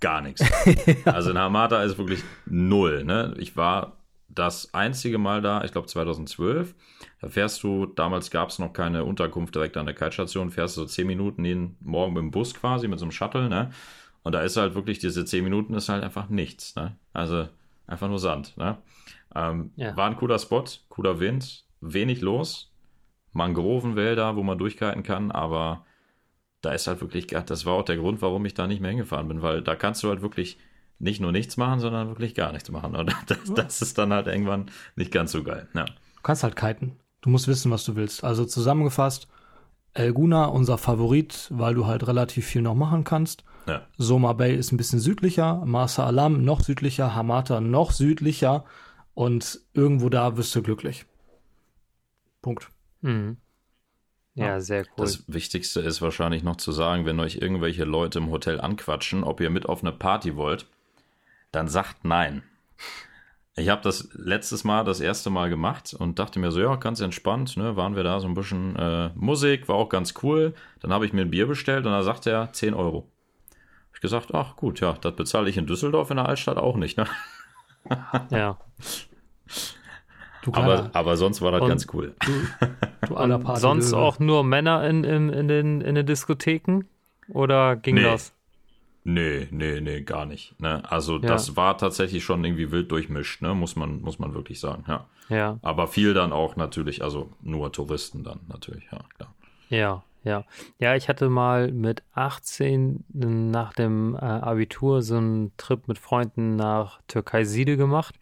gar 0.00 0.20
nichts. 0.20 0.40
ja. 0.66 0.94
Also 1.12 1.30
in 1.30 1.38
Hamata 1.38 1.82
ist 1.82 1.98
wirklich 1.98 2.22
null. 2.46 3.04
Ne? 3.04 3.34
Ich 3.38 3.56
war 3.56 3.95
das 4.36 4.72
einzige 4.74 5.18
Mal 5.18 5.42
da, 5.42 5.64
ich 5.64 5.72
glaube 5.72 5.88
2012. 5.88 6.74
Da 7.20 7.28
fährst 7.28 7.62
du, 7.62 7.86
damals 7.86 8.30
gab 8.30 8.50
es 8.50 8.58
noch 8.58 8.72
keine 8.72 9.04
Unterkunft 9.04 9.54
direkt 9.54 9.76
an 9.76 9.86
der 9.86 9.94
Kite-Station, 9.94 10.50
fährst 10.50 10.76
du 10.76 10.82
so 10.82 10.86
10 10.86 11.06
Minuten 11.06 11.44
jeden 11.44 11.76
Morgen 11.80 12.12
mit 12.12 12.22
dem 12.22 12.30
Bus 12.30 12.54
quasi, 12.54 12.86
mit 12.86 12.98
so 12.98 13.04
einem 13.04 13.12
Shuttle, 13.12 13.48
ne? 13.48 13.70
Und 14.22 14.34
da 14.34 14.42
ist 14.42 14.56
halt 14.56 14.74
wirklich, 14.74 14.98
diese 14.98 15.24
10 15.24 15.42
Minuten 15.42 15.74
ist 15.74 15.88
halt 15.88 16.04
einfach 16.04 16.28
nichts, 16.28 16.76
ne? 16.76 16.96
Also 17.12 17.48
einfach 17.86 18.08
nur 18.08 18.18
Sand, 18.18 18.56
ne? 18.56 18.78
Ähm, 19.34 19.72
ja. 19.76 19.96
War 19.96 20.06
ein 20.06 20.16
cooler 20.16 20.38
Spot, 20.38 20.64
cooler 20.88 21.18
Wind, 21.18 21.64
wenig 21.80 22.20
los, 22.20 22.70
Mangrovenwälder, 23.32 24.36
wo 24.36 24.42
man 24.42 24.58
durchkiten 24.58 25.02
kann, 25.02 25.30
aber 25.30 25.84
da 26.60 26.72
ist 26.72 26.86
halt 26.86 27.00
wirklich, 27.00 27.28
das 27.28 27.64
war 27.64 27.74
auch 27.74 27.84
der 27.84 27.96
Grund, 27.96 28.20
warum 28.22 28.44
ich 28.44 28.54
da 28.54 28.66
nicht 28.66 28.80
mehr 28.80 28.90
hingefahren 28.90 29.28
bin, 29.28 29.42
weil 29.42 29.62
da 29.62 29.76
kannst 29.76 30.02
du 30.02 30.08
halt 30.08 30.20
wirklich 30.20 30.58
nicht 30.98 31.20
nur 31.20 31.32
nichts 31.32 31.56
machen, 31.56 31.80
sondern 31.80 32.08
wirklich 32.08 32.34
gar 32.34 32.52
nichts 32.52 32.70
machen. 32.70 32.96
Und 32.96 33.14
das, 33.26 33.38
das 33.54 33.82
ist 33.82 33.98
dann 33.98 34.12
halt 34.12 34.26
irgendwann 34.26 34.70
nicht 34.94 35.12
ganz 35.12 35.32
so 35.32 35.42
geil. 35.42 35.68
Ja. 35.74 35.84
Du 35.84 36.22
kannst 36.22 36.42
halt 36.42 36.56
kiten. 36.56 36.96
Du 37.20 37.30
musst 37.30 37.48
wissen, 37.48 37.70
was 37.70 37.84
du 37.84 37.96
willst. 37.96 38.24
Also 38.24 38.44
zusammengefasst, 38.44 39.28
Elguna, 39.94 40.46
unser 40.46 40.78
Favorit, 40.78 41.48
weil 41.50 41.74
du 41.74 41.86
halt 41.86 42.06
relativ 42.06 42.46
viel 42.46 42.62
noch 42.62 42.74
machen 42.74 43.04
kannst. 43.04 43.44
Ja. 43.66 43.86
Soma 43.96 44.32
Bay 44.34 44.54
ist 44.54 44.72
ein 44.72 44.76
bisschen 44.76 45.00
südlicher, 45.00 45.64
Marsa 45.64 46.06
Alam 46.06 46.44
noch 46.44 46.60
südlicher, 46.60 47.14
Hamata 47.14 47.60
noch 47.60 47.90
südlicher 47.90 48.64
und 49.14 49.60
irgendwo 49.72 50.08
da 50.08 50.36
wirst 50.36 50.54
du 50.54 50.62
glücklich. 50.62 51.06
Punkt. 52.42 52.70
Mhm. 53.00 53.38
Ja, 54.34 54.46
ja, 54.46 54.60
sehr 54.60 54.82
cool. 54.82 55.04
Das 55.06 55.24
Wichtigste 55.26 55.80
ist 55.80 56.02
wahrscheinlich 56.02 56.42
noch 56.42 56.56
zu 56.56 56.70
sagen, 56.70 57.06
wenn 57.06 57.18
euch 57.18 57.36
irgendwelche 57.36 57.84
Leute 57.84 58.18
im 58.18 58.30
Hotel 58.30 58.60
anquatschen, 58.60 59.24
ob 59.24 59.40
ihr 59.40 59.48
mit 59.48 59.66
auf 59.66 59.82
eine 59.82 59.92
Party 59.92 60.36
wollt, 60.36 60.66
dann 61.56 61.68
sagt 61.68 62.04
nein. 62.04 62.42
Ich 63.58 63.70
habe 63.70 63.80
das 63.80 64.10
letztes 64.12 64.64
Mal 64.64 64.84
das 64.84 65.00
erste 65.00 65.30
Mal 65.30 65.48
gemacht 65.48 65.96
und 65.98 66.18
dachte 66.18 66.38
mir 66.38 66.52
so, 66.52 66.60
ja, 66.60 66.76
ganz 66.76 67.00
entspannt, 67.00 67.56
ne, 67.56 67.74
waren 67.74 67.96
wir 67.96 68.04
da 68.04 68.20
so 68.20 68.28
ein 68.28 68.34
bisschen 68.34 68.76
äh, 68.76 69.10
Musik, 69.14 69.66
war 69.66 69.76
auch 69.76 69.88
ganz 69.88 70.12
cool. 70.22 70.52
Dann 70.80 70.92
habe 70.92 71.06
ich 71.06 71.14
mir 71.14 71.22
ein 71.22 71.30
Bier 71.30 71.46
bestellt 71.46 71.86
und 71.86 71.92
da 71.92 72.02
sagte 72.02 72.30
er 72.30 72.52
10 72.52 72.74
Euro. 72.74 73.10
Hab 73.88 73.94
ich 73.94 74.00
gesagt, 74.02 74.34
ach 74.34 74.56
gut, 74.56 74.80
ja, 74.80 74.92
das 74.92 75.16
bezahle 75.16 75.48
ich 75.48 75.56
in 75.56 75.66
Düsseldorf 75.66 76.10
in 76.10 76.16
der 76.16 76.28
Altstadt 76.28 76.58
auch 76.58 76.76
nicht, 76.76 76.98
ne? 76.98 77.06
Ja. 78.30 78.58
aber, 80.52 80.90
aber 80.92 81.16
sonst 81.16 81.40
war 81.40 81.52
das 81.52 81.66
ganz 81.66 81.86
cool. 81.94 82.14
Du, 83.06 83.14
du 83.14 83.56
sonst 83.56 83.94
auch 83.94 84.18
nur 84.18 84.44
Männer 84.44 84.86
in, 84.86 85.04
in, 85.04 85.30
in, 85.30 85.48
den, 85.48 85.80
in 85.80 85.94
den 85.94 86.04
Diskotheken? 86.04 86.82
Oder 87.28 87.76
ging 87.76 87.94
nee. 87.94 88.02
das? 88.02 88.35
Nee, 89.08 89.46
nee, 89.52 89.80
nee, 89.80 90.00
gar 90.00 90.26
nicht. 90.26 90.60
Ne? 90.60 90.82
Also 90.90 91.18
ja. 91.18 91.28
das 91.28 91.54
war 91.54 91.78
tatsächlich 91.78 92.24
schon 92.24 92.44
irgendwie 92.44 92.72
wild 92.72 92.90
durchmischt, 92.90 93.40
ne? 93.40 93.54
muss, 93.54 93.76
man, 93.76 94.00
muss 94.00 94.18
man 94.18 94.34
wirklich 94.34 94.58
sagen, 94.58 94.84
ja. 94.88 95.06
ja. 95.28 95.60
Aber 95.62 95.86
viel 95.86 96.12
dann 96.12 96.32
auch 96.32 96.56
natürlich, 96.56 97.04
also 97.04 97.30
nur 97.40 97.70
Touristen 97.70 98.24
dann 98.24 98.40
natürlich, 98.48 98.82
ja, 98.90 98.98
klar. 99.16 99.32
Ja, 99.70 100.02
ja. 100.24 100.42
Ja, 100.80 100.96
ich 100.96 101.08
hatte 101.08 101.28
mal 101.28 101.70
mit 101.70 102.02
18 102.14 103.04
nach 103.12 103.74
dem 103.74 104.16
äh, 104.16 104.18
Abitur 104.18 105.02
so 105.02 105.18
einen 105.18 105.52
Trip 105.56 105.86
mit 105.86 106.00
Freunden 106.00 106.56
nach 106.56 107.00
Türkei-Siede 107.06 107.76
gemacht. 107.76 108.16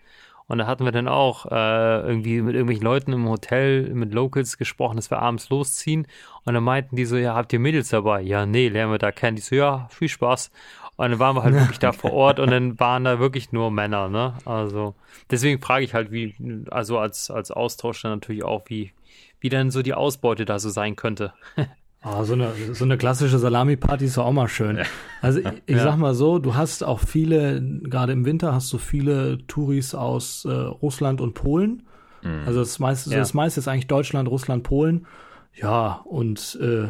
Und 0.46 0.58
da 0.58 0.66
hatten 0.66 0.84
wir 0.84 0.92
dann 0.92 1.08
auch 1.08 1.46
äh, 1.46 2.00
irgendwie 2.00 2.42
mit 2.42 2.54
irgendwelchen 2.54 2.84
Leuten 2.84 3.12
im 3.12 3.28
Hotel, 3.28 3.94
mit 3.94 4.12
Locals 4.12 4.58
gesprochen, 4.58 4.96
dass 4.96 5.10
wir 5.10 5.20
abends 5.20 5.48
losziehen. 5.48 6.06
Und 6.44 6.54
dann 6.54 6.62
meinten 6.62 6.96
die 6.96 7.06
so, 7.06 7.16
ja, 7.16 7.34
habt 7.34 7.52
ihr 7.52 7.58
Mädels 7.58 7.88
dabei? 7.88 8.20
Ja, 8.20 8.44
nee, 8.44 8.68
lernen 8.68 8.92
wir 8.92 8.98
da 8.98 9.10
kennen. 9.10 9.36
Die 9.36 9.42
so, 9.42 9.54
ja, 9.54 9.88
viel 9.90 10.08
Spaß. 10.08 10.50
Und 10.96 11.10
dann 11.10 11.18
waren 11.18 11.34
wir 11.34 11.42
halt 11.42 11.54
wirklich 11.58 11.78
da 11.78 11.92
vor 11.92 12.12
Ort 12.12 12.38
und 12.38 12.50
dann 12.50 12.78
waren 12.78 13.04
da 13.04 13.18
wirklich 13.18 13.52
nur 13.52 13.70
Männer, 13.70 14.08
ne? 14.08 14.34
Also 14.44 14.94
deswegen 15.30 15.60
frage 15.60 15.84
ich 15.84 15.94
halt, 15.94 16.12
wie, 16.12 16.34
also 16.70 16.98
als, 16.98 17.30
als 17.30 17.50
Austausch 17.50 18.02
dann 18.02 18.12
natürlich 18.12 18.44
auch, 18.44 18.64
wie, 18.66 18.92
wie 19.40 19.48
dann 19.48 19.70
so 19.70 19.82
die 19.82 19.94
Ausbeute 19.94 20.44
da 20.44 20.58
so 20.58 20.68
sein 20.68 20.94
könnte. 20.94 21.32
Oh, 22.06 22.22
so, 22.24 22.34
eine, 22.34 22.52
so 22.72 22.84
eine 22.84 22.98
klassische 22.98 23.38
Salami-Party 23.38 24.04
ist 24.04 24.18
auch 24.18 24.32
mal 24.32 24.48
schön. 24.48 24.76
Ja. 24.76 24.82
Also 25.22 25.40
ich, 25.40 25.46
ich 25.64 25.76
ja. 25.76 25.84
sag 25.84 25.96
mal 25.96 26.14
so, 26.14 26.38
du 26.38 26.54
hast 26.54 26.84
auch 26.84 27.00
viele, 27.00 27.62
gerade 27.62 28.12
im 28.12 28.26
Winter 28.26 28.52
hast 28.52 28.70
du 28.72 28.78
viele 28.78 29.38
Touris 29.46 29.94
aus 29.94 30.44
äh, 30.44 30.52
Russland 30.52 31.22
und 31.22 31.32
Polen. 31.32 31.84
Mhm. 32.22 32.42
Also 32.46 32.60
das 32.60 32.78
meiste, 32.78 33.10
ja. 33.10 33.18
das 33.18 33.32
meiste 33.32 33.60
ist 33.60 33.68
eigentlich 33.68 33.86
Deutschland, 33.86 34.28
Russland, 34.28 34.64
Polen. 34.64 35.06
Ja, 35.54 36.02
und 36.04 36.58
äh, 36.60 36.88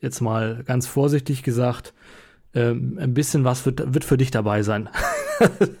jetzt 0.00 0.20
mal 0.20 0.62
ganz 0.64 0.86
vorsichtig 0.86 1.42
gesagt, 1.42 1.94
äh, 2.52 2.70
ein 2.70 3.14
bisschen 3.14 3.44
was 3.44 3.64
wird, 3.64 3.94
wird 3.94 4.04
für 4.04 4.18
dich 4.18 4.30
dabei 4.30 4.62
sein. 4.62 4.90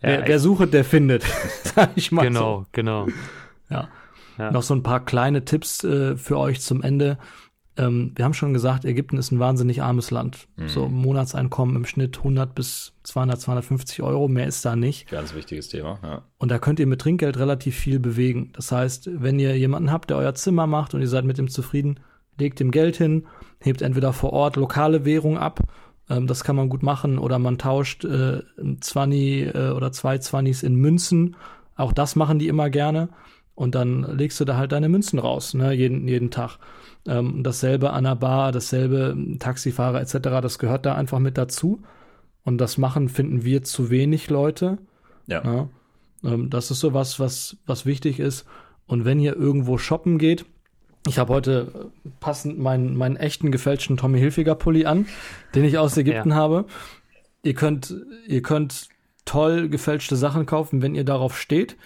wer, 0.00 0.26
wer 0.26 0.38
sucht, 0.40 0.72
der 0.72 0.84
findet, 0.84 1.24
sag 1.62 1.90
ich 1.94 2.10
mal 2.10 2.22
Genau, 2.22 2.60
so. 2.60 2.66
genau. 2.72 3.06
Ja. 3.70 3.88
Ja. 4.38 4.50
Noch 4.50 4.62
so 4.62 4.74
ein 4.74 4.82
paar 4.82 5.04
kleine 5.04 5.44
Tipps 5.44 5.84
äh, 5.84 6.16
für 6.16 6.38
euch 6.38 6.60
zum 6.60 6.82
Ende. 6.82 7.18
Ähm, 7.76 8.12
wir 8.14 8.24
haben 8.24 8.34
schon 8.34 8.52
gesagt, 8.52 8.84
Ägypten 8.84 9.16
ist 9.16 9.32
ein 9.32 9.40
wahnsinnig 9.40 9.82
armes 9.82 10.10
Land. 10.10 10.46
Mhm. 10.56 10.68
So 10.68 10.88
Monatseinkommen 10.88 11.74
im 11.74 11.84
Schnitt 11.84 12.18
100 12.18 12.54
bis 12.54 12.92
200, 13.02 13.40
250 13.40 14.02
Euro, 14.02 14.28
mehr 14.28 14.46
ist 14.46 14.64
da 14.64 14.76
nicht. 14.76 15.10
Ganz 15.10 15.34
wichtiges 15.34 15.68
Thema, 15.68 15.98
ja. 16.02 16.22
Und 16.38 16.50
da 16.50 16.58
könnt 16.58 16.78
ihr 16.78 16.86
mit 16.86 17.00
Trinkgeld 17.00 17.36
relativ 17.36 17.76
viel 17.76 17.98
bewegen. 17.98 18.52
Das 18.54 18.70
heißt, 18.70 19.10
wenn 19.12 19.38
ihr 19.38 19.56
jemanden 19.58 19.90
habt, 19.90 20.10
der 20.10 20.18
euer 20.18 20.34
Zimmer 20.34 20.66
macht 20.66 20.94
und 20.94 21.00
ihr 21.00 21.08
seid 21.08 21.24
mit 21.24 21.38
ihm 21.38 21.48
zufrieden, 21.48 22.00
legt 22.38 22.60
ihm 22.60 22.70
Geld 22.70 22.96
hin, 22.96 23.26
hebt 23.60 23.82
entweder 23.82 24.12
vor 24.12 24.32
Ort 24.32 24.56
lokale 24.56 25.04
Währung 25.04 25.36
ab, 25.38 25.60
ähm, 26.08 26.26
das 26.28 26.44
kann 26.44 26.56
man 26.56 26.68
gut 26.68 26.82
machen, 26.82 27.18
oder 27.18 27.40
man 27.40 27.58
tauscht 27.58 28.04
äh, 28.04 28.42
20 28.80 29.54
äh, 29.54 29.70
oder 29.70 29.90
zwei 29.90 30.18
Zwannis 30.18 30.62
in 30.62 30.76
Münzen. 30.76 31.36
Auch 31.76 31.92
das 31.92 32.14
machen 32.14 32.38
die 32.38 32.46
immer 32.46 32.70
gerne 32.70 33.08
und 33.54 33.74
dann 33.74 34.16
legst 34.16 34.40
du 34.40 34.44
da 34.44 34.56
halt 34.56 34.72
deine 34.72 34.88
Münzen 34.88 35.18
raus, 35.18 35.54
ne, 35.54 35.72
jeden, 35.72 36.08
jeden 36.08 36.30
Tag. 36.30 36.58
Ähm, 37.06 37.42
dasselbe 37.42 37.92
an 37.92 38.04
der 38.04 38.16
Bar, 38.16 38.50
dasselbe 38.50 39.16
Taxifahrer 39.38 40.00
etc., 40.00 40.18
das 40.40 40.58
gehört 40.58 40.86
da 40.86 40.94
einfach 40.94 41.18
mit 41.18 41.38
dazu. 41.38 41.82
Und 42.44 42.58
das 42.58 42.78
machen, 42.78 43.08
finden 43.08 43.44
wir 43.44 43.62
zu 43.62 43.90
wenig 43.90 44.28
Leute. 44.28 44.78
Ja. 45.26 45.42
Ne? 45.42 45.68
Ähm, 46.24 46.50
das 46.50 46.70
ist 46.70 46.80
so 46.80 46.94
was, 46.94 47.20
was, 47.20 47.56
was 47.66 47.86
wichtig 47.86 48.20
ist. 48.20 48.46
Und 48.86 49.04
wenn 49.04 49.20
ihr 49.20 49.36
irgendwo 49.36 49.78
shoppen 49.78 50.18
geht, 50.18 50.44
ich 51.06 51.18
habe 51.18 51.32
heute 51.32 51.90
passend 52.20 52.58
meinen, 52.58 52.96
meinen 52.96 53.16
echten 53.16 53.52
gefälschten 53.52 53.96
Tommy 53.96 54.18
Hilfiger 54.18 54.54
Pulli 54.54 54.86
an, 54.86 55.06
den 55.54 55.64
ich 55.64 55.78
aus 55.78 55.96
Ägypten 55.96 56.30
ja. 56.30 56.36
habe. 56.36 56.64
Ihr 57.42 57.54
könnt, 57.54 57.94
ihr 58.26 58.42
könnt 58.42 58.88
toll 59.26 59.68
gefälschte 59.68 60.16
Sachen 60.16 60.46
kaufen, 60.46 60.80
wenn 60.82 60.94
ihr 60.94 61.04
darauf 61.04 61.38
steht. 61.38 61.76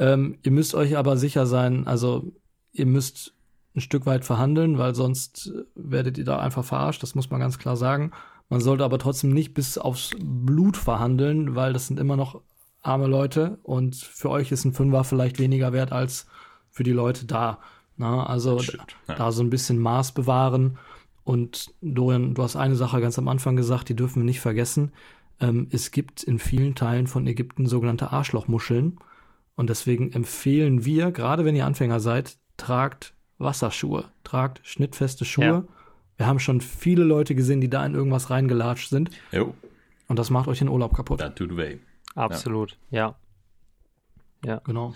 Ähm, 0.00 0.38
ihr 0.42 0.50
müsst 0.50 0.74
euch 0.74 0.96
aber 0.96 1.16
sicher 1.16 1.46
sein, 1.46 1.86
also 1.86 2.32
ihr 2.72 2.86
müsst 2.86 3.34
ein 3.76 3.80
Stück 3.80 4.06
weit 4.06 4.24
verhandeln, 4.24 4.78
weil 4.78 4.94
sonst 4.94 5.52
werdet 5.74 6.18
ihr 6.18 6.24
da 6.24 6.40
einfach 6.40 6.64
verarscht, 6.64 7.02
das 7.02 7.14
muss 7.14 7.30
man 7.30 7.38
ganz 7.38 7.58
klar 7.58 7.76
sagen. 7.76 8.10
Man 8.48 8.60
sollte 8.60 8.82
aber 8.82 8.98
trotzdem 8.98 9.30
nicht 9.30 9.54
bis 9.54 9.78
aufs 9.78 10.10
Blut 10.18 10.76
verhandeln, 10.76 11.54
weil 11.54 11.72
das 11.72 11.86
sind 11.86 12.00
immer 12.00 12.16
noch 12.16 12.40
arme 12.82 13.06
Leute 13.06 13.58
und 13.62 13.94
für 13.94 14.30
euch 14.30 14.50
ist 14.50 14.64
ein 14.64 14.72
Fünfer 14.72 15.04
vielleicht 15.04 15.38
weniger 15.38 15.72
wert 15.72 15.92
als 15.92 16.26
für 16.70 16.82
die 16.82 16.92
Leute 16.92 17.26
da. 17.26 17.58
Na, 17.96 18.24
also 18.24 18.58
Stimmt, 18.58 18.96
ja. 19.06 19.14
da 19.16 19.30
so 19.30 19.42
ein 19.42 19.50
bisschen 19.50 19.78
Maß 19.78 20.12
bewahren. 20.12 20.78
Und 21.22 21.74
Dorian, 21.82 22.32
du 22.32 22.42
hast 22.42 22.56
eine 22.56 22.74
Sache 22.74 23.02
ganz 23.02 23.18
am 23.18 23.28
Anfang 23.28 23.54
gesagt, 23.54 23.90
die 23.90 23.94
dürfen 23.94 24.22
wir 24.22 24.26
nicht 24.26 24.40
vergessen. 24.40 24.92
Ähm, 25.38 25.68
es 25.70 25.90
gibt 25.90 26.22
in 26.22 26.38
vielen 26.38 26.74
Teilen 26.74 27.06
von 27.06 27.26
Ägypten 27.26 27.66
sogenannte 27.66 28.10
Arschlochmuscheln. 28.10 28.98
Und 29.60 29.68
deswegen 29.68 30.10
empfehlen 30.12 30.86
wir, 30.86 31.12
gerade 31.12 31.44
wenn 31.44 31.54
ihr 31.54 31.66
Anfänger 31.66 32.00
seid, 32.00 32.38
tragt 32.56 33.12
Wasserschuhe, 33.36 34.06
tragt 34.24 34.62
schnittfeste 34.66 35.26
Schuhe. 35.26 35.44
Ja. 35.44 35.64
Wir 36.16 36.26
haben 36.26 36.38
schon 36.38 36.62
viele 36.62 37.04
Leute 37.04 37.34
gesehen, 37.34 37.60
die 37.60 37.68
da 37.68 37.84
in 37.84 37.94
irgendwas 37.94 38.30
reingelatscht 38.30 38.88
sind. 38.88 39.10
Jo. 39.32 39.54
Und 40.08 40.18
das 40.18 40.30
macht 40.30 40.48
euch 40.48 40.60
den 40.60 40.70
Urlaub 40.70 40.94
kaputt. 40.94 41.20
Das 41.20 41.34
tut 41.34 41.58
weh. 41.58 41.76
Absolut, 42.14 42.78
ja. 42.88 43.16
Ja. 44.46 44.50
ja. 44.50 44.62
Genau. 44.64 44.94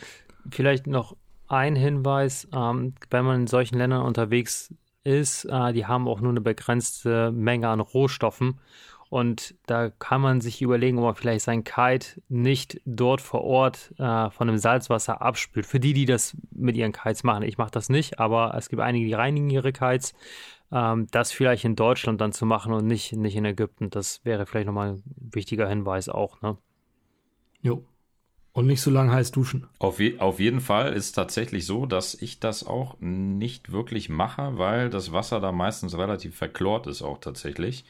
Vielleicht 0.50 0.86
noch 0.86 1.14
ein 1.46 1.76
Hinweis, 1.76 2.48
ähm, 2.54 2.94
wenn 3.10 3.24
man 3.26 3.40
in 3.42 3.46
solchen 3.46 3.76
Ländern 3.76 4.00
unterwegs 4.00 4.74
ist, 5.02 5.44
äh, 5.44 5.74
die 5.74 5.84
haben 5.84 6.08
auch 6.08 6.22
nur 6.22 6.30
eine 6.30 6.40
begrenzte 6.40 7.32
Menge 7.32 7.68
an 7.68 7.80
Rohstoffen. 7.80 8.60
Und 9.10 9.54
da 9.66 9.90
kann 9.90 10.20
man 10.20 10.40
sich 10.40 10.60
überlegen, 10.62 10.98
ob 10.98 11.04
man 11.04 11.14
vielleicht 11.14 11.44
sein 11.44 11.64
Kite 11.64 12.20
nicht 12.28 12.80
dort 12.84 13.20
vor 13.20 13.42
Ort 13.42 13.94
äh, 13.98 14.30
von 14.30 14.48
dem 14.48 14.58
Salzwasser 14.58 15.22
abspült. 15.22 15.66
Für 15.66 15.80
die, 15.80 15.92
die 15.92 16.04
das 16.04 16.36
mit 16.50 16.76
ihren 16.76 16.92
Kites 16.92 17.22
machen. 17.22 17.44
Ich 17.44 17.58
mache 17.58 17.70
das 17.70 17.88
nicht, 17.88 18.18
aber 18.18 18.54
es 18.56 18.68
gibt 18.68 18.82
einige, 18.82 19.06
die 19.06 19.14
reinigen 19.14 19.50
ihre 19.50 19.72
Kites. 19.72 20.14
Ähm, 20.72 21.06
das 21.10 21.30
vielleicht 21.30 21.64
in 21.64 21.76
Deutschland 21.76 22.20
dann 22.20 22.32
zu 22.32 22.46
machen 22.46 22.72
und 22.72 22.86
nicht, 22.86 23.12
nicht 23.12 23.36
in 23.36 23.44
Ägypten, 23.44 23.90
das 23.90 24.24
wäre 24.24 24.46
vielleicht 24.46 24.66
nochmal 24.66 24.94
ein 24.94 25.02
wichtiger 25.16 25.68
Hinweis 25.68 26.08
auch. 26.08 26.42
Ne? 26.42 26.56
Jo. 27.62 27.84
Und 28.52 28.66
nicht 28.66 28.82
so 28.82 28.90
lange 28.90 29.12
heiß 29.12 29.32
duschen. 29.32 29.66
Auf, 29.80 29.98
je, 29.98 30.18
auf 30.20 30.38
jeden 30.38 30.60
Fall 30.60 30.92
ist 30.92 31.12
tatsächlich 31.12 31.66
so, 31.66 31.86
dass 31.86 32.14
ich 32.14 32.38
das 32.38 32.64
auch 32.64 32.96
nicht 33.00 33.72
wirklich 33.72 34.08
mache, 34.08 34.58
weil 34.58 34.90
das 34.90 35.12
Wasser 35.12 35.40
da 35.40 35.50
meistens 35.50 35.98
relativ 35.98 36.36
verklort 36.36 36.86
ist 36.86 37.02
auch 37.02 37.18
tatsächlich. 37.18 37.84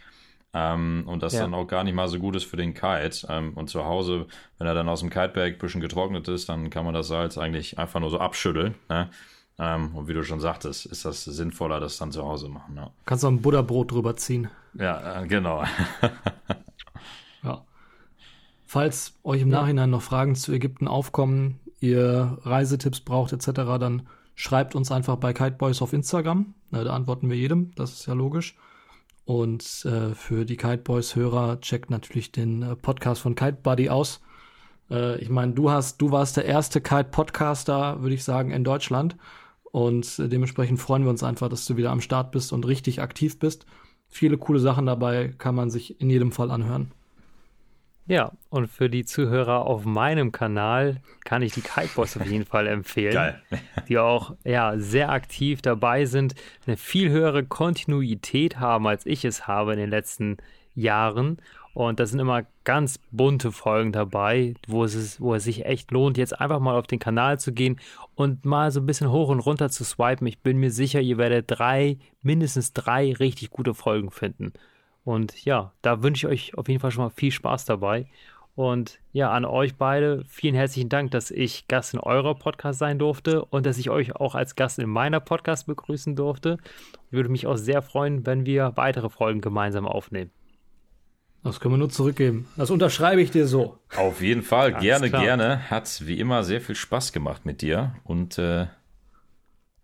Ähm, 0.56 1.02
und 1.06 1.22
das 1.24 1.32
ja. 1.32 1.40
dann 1.40 1.52
auch 1.52 1.66
gar 1.66 1.82
nicht 1.82 1.94
mal 1.94 2.06
so 2.06 2.20
gut 2.20 2.36
ist 2.36 2.44
für 2.44 2.56
den 2.56 2.74
Kite. 2.74 3.26
Ähm, 3.28 3.54
und 3.54 3.68
zu 3.68 3.84
Hause, 3.84 4.26
wenn 4.58 4.68
er 4.68 4.74
dann 4.74 4.88
aus 4.88 5.00
dem 5.00 5.10
Kiteberg 5.10 5.54
ein 5.54 5.58
bisschen 5.58 5.80
getrocknet 5.80 6.28
ist, 6.28 6.48
dann 6.48 6.70
kann 6.70 6.84
man 6.84 6.94
das 6.94 7.08
Salz 7.08 7.36
eigentlich 7.36 7.78
einfach 7.78 7.98
nur 7.98 8.10
so 8.10 8.20
abschütteln. 8.20 8.76
Ne? 8.88 9.10
Ähm, 9.58 9.94
und 9.96 10.06
wie 10.06 10.14
du 10.14 10.22
schon 10.22 10.38
sagtest, 10.38 10.86
ist 10.86 11.04
das 11.04 11.24
sinnvoller, 11.24 11.80
das 11.80 11.98
dann 11.98 12.12
zu 12.12 12.24
Hause 12.24 12.48
machen. 12.48 12.76
Ja. 12.76 12.90
Kannst 13.04 13.24
du 13.24 13.28
ein 13.28 13.42
Butterbrot 13.42 13.90
drüber 13.90 14.16
ziehen. 14.16 14.48
Ja, 14.74 15.22
äh, 15.22 15.26
genau. 15.26 15.64
ja. 17.42 17.64
Falls 18.64 19.14
euch 19.24 19.42
im 19.42 19.48
Nachhinein 19.48 19.90
noch 19.90 20.02
Fragen 20.02 20.36
zu 20.36 20.52
Ägypten 20.52 20.86
aufkommen, 20.86 21.58
ihr 21.80 22.38
Reisetipps 22.42 23.00
braucht 23.00 23.32
etc., 23.32 23.50
dann 23.78 24.08
schreibt 24.36 24.76
uns 24.76 24.92
einfach 24.92 25.16
bei 25.16 25.32
Kiteboys 25.32 25.82
auf 25.82 25.92
Instagram. 25.92 26.54
Da 26.70 26.82
antworten 26.86 27.28
wir 27.28 27.36
jedem, 27.36 27.72
das 27.74 27.92
ist 27.92 28.06
ja 28.06 28.14
logisch. 28.14 28.56
Und 29.24 29.84
äh, 29.86 30.14
für 30.14 30.44
die 30.44 30.56
Kiteboys-Hörer 30.56 31.60
checkt 31.60 31.90
natürlich 31.90 32.30
den 32.32 32.62
äh, 32.62 32.76
Podcast 32.76 33.22
von 33.22 33.34
Kitebuddy 33.34 33.88
aus. 33.88 34.20
Äh, 34.90 35.18
ich 35.20 35.30
meine, 35.30 35.52
du 35.52 35.70
hast, 35.70 36.00
du 36.00 36.10
warst 36.10 36.36
der 36.36 36.44
erste 36.44 36.80
Kite-Podcaster, 36.80 38.02
würde 38.02 38.14
ich 38.14 38.24
sagen, 38.24 38.50
in 38.50 38.64
Deutschland. 38.64 39.16
Und 39.64 40.18
äh, 40.18 40.28
dementsprechend 40.28 40.78
freuen 40.78 41.04
wir 41.04 41.10
uns 41.10 41.22
einfach, 41.22 41.48
dass 41.48 41.64
du 41.66 41.76
wieder 41.76 41.90
am 41.90 42.02
Start 42.02 42.32
bist 42.32 42.52
und 42.52 42.66
richtig 42.66 43.00
aktiv 43.00 43.38
bist. 43.38 43.66
Viele 44.08 44.38
coole 44.38 44.60
Sachen 44.60 44.86
dabei 44.86 45.34
kann 45.38 45.54
man 45.54 45.70
sich 45.70 46.00
in 46.00 46.10
jedem 46.10 46.30
Fall 46.30 46.50
anhören. 46.50 46.92
Ja, 48.06 48.32
und 48.50 48.66
für 48.66 48.90
die 48.90 49.06
Zuhörer 49.06 49.64
auf 49.66 49.86
meinem 49.86 50.30
Kanal 50.30 51.00
kann 51.24 51.40
ich 51.40 51.54
die 51.54 51.62
Kiteboys 51.62 52.16
auf 52.18 52.26
jeden 52.26 52.44
Fall 52.44 52.66
empfehlen. 52.66 53.14
Geil. 53.14 53.42
die 53.88 53.98
auch 53.98 54.34
ja, 54.44 54.76
sehr 54.76 55.10
aktiv 55.10 55.62
dabei 55.62 56.04
sind, 56.04 56.34
eine 56.66 56.76
viel 56.76 57.08
höhere 57.08 57.44
Kontinuität 57.44 58.60
haben, 58.60 58.86
als 58.86 59.06
ich 59.06 59.24
es 59.24 59.46
habe 59.46 59.72
in 59.72 59.78
den 59.78 59.90
letzten 59.90 60.36
Jahren. 60.74 61.38
Und 61.72 61.98
da 61.98 62.06
sind 62.06 62.20
immer 62.20 62.44
ganz 62.62 63.00
bunte 63.10 63.50
Folgen 63.50 63.90
dabei, 63.90 64.54
wo 64.68 64.84
es, 64.84 64.94
ist, 64.94 65.20
wo 65.20 65.34
es 65.34 65.44
sich 65.44 65.64
echt 65.64 65.90
lohnt, 65.90 66.18
jetzt 66.18 66.38
einfach 66.38 66.60
mal 66.60 66.76
auf 66.76 66.86
den 66.86 67.00
Kanal 67.00 67.40
zu 67.40 67.52
gehen 67.52 67.80
und 68.14 68.44
mal 68.44 68.70
so 68.70 68.80
ein 68.80 68.86
bisschen 68.86 69.10
hoch 69.10 69.28
und 69.28 69.40
runter 69.40 69.70
zu 69.70 69.82
swipen. 69.82 70.26
Ich 70.26 70.38
bin 70.38 70.58
mir 70.58 70.70
sicher, 70.70 71.00
ihr 71.00 71.18
werdet 71.18 71.46
drei, 71.48 71.98
mindestens 72.22 72.74
drei 72.74 73.12
richtig 73.14 73.50
gute 73.50 73.74
Folgen 73.74 74.10
finden. 74.10 74.52
Und 75.04 75.44
ja, 75.44 75.72
da 75.82 76.02
wünsche 76.02 76.26
ich 76.26 76.32
euch 76.52 76.58
auf 76.58 76.68
jeden 76.68 76.80
Fall 76.80 76.90
schon 76.90 77.04
mal 77.04 77.10
viel 77.10 77.30
Spaß 77.30 77.66
dabei. 77.66 78.06
Und 78.56 79.00
ja, 79.12 79.32
an 79.32 79.44
euch 79.44 79.74
beide 79.74 80.24
vielen 80.28 80.54
herzlichen 80.54 80.88
Dank, 80.88 81.10
dass 81.10 81.30
ich 81.32 81.66
Gast 81.66 81.92
in 81.92 82.00
eurer 82.00 82.36
Podcast 82.36 82.78
sein 82.78 82.98
durfte 82.98 83.44
und 83.44 83.66
dass 83.66 83.78
ich 83.78 83.90
euch 83.90 84.14
auch 84.14 84.36
als 84.36 84.54
Gast 84.54 84.78
in 84.78 84.88
meiner 84.88 85.18
Podcast 85.20 85.66
begrüßen 85.66 86.14
durfte. 86.14 86.58
Ich 87.08 87.12
würde 87.12 87.28
mich 87.28 87.46
auch 87.46 87.56
sehr 87.56 87.82
freuen, 87.82 88.24
wenn 88.26 88.46
wir 88.46 88.72
weitere 88.76 89.08
Folgen 89.08 89.40
gemeinsam 89.40 89.86
aufnehmen. 89.86 90.30
Das 91.42 91.60
können 91.60 91.74
wir 91.74 91.78
nur 91.78 91.90
zurückgeben. 91.90 92.46
Das 92.56 92.70
unterschreibe 92.70 93.20
ich 93.20 93.30
dir 93.30 93.46
so. 93.46 93.76
Auf 93.96 94.22
jeden 94.22 94.42
Fall, 94.42 94.70
Ganz 94.70 94.82
gerne, 94.82 95.08
klar. 95.10 95.22
gerne. 95.22 95.70
Hat 95.70 96.06
wie 96.06 96.18
immer 96.18 96.42
sehr 96.42 96.60
viel 96.60 96.74
Spaß 96.74 97.12
gemacht 97.12 97.44
mit 97.44 97.60
dir 97.60 97.94
und 98.04 98.38
äh, 98.38 98.66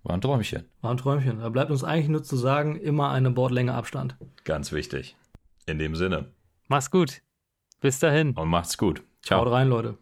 war 0.03 0.15
ein 0.15 0.21
Träumchen. 0.21 0.65
War 0.81 0.91
ein 0.93 0.97
Träumchen. 0.97 1.41
Da 1.41 1.49
bleibt 1.49 1.71
uns 1.71 1.85
eigentlich 1.85 2.09
nur 2.09 2.23
zu 2.23 2.37
sagen, 2.37 2.77
immer 2.77 3.11
eine 3.11 3.31
Bordlänge 3.31 3.75
Abstand. 3.75 4.17
Ganz 4.45 4.73
wichtig. 4.73 5.17
In 5.67 5.79
dem 5.79 5.95
Sinne. 5.95 6.33
Mach's 6.69 6.91
gut. 6.91 7.23
Bis 7.81 7.99
dahin. 7.99 8.33
Und 8.33 8.49
macht's 8.49 8.79
gut. 8.79 9.03
Ciao. 9.23 9.41
Haut 9.41 9.53
rein, 9.53 9.69
Leute. 9.69 9.99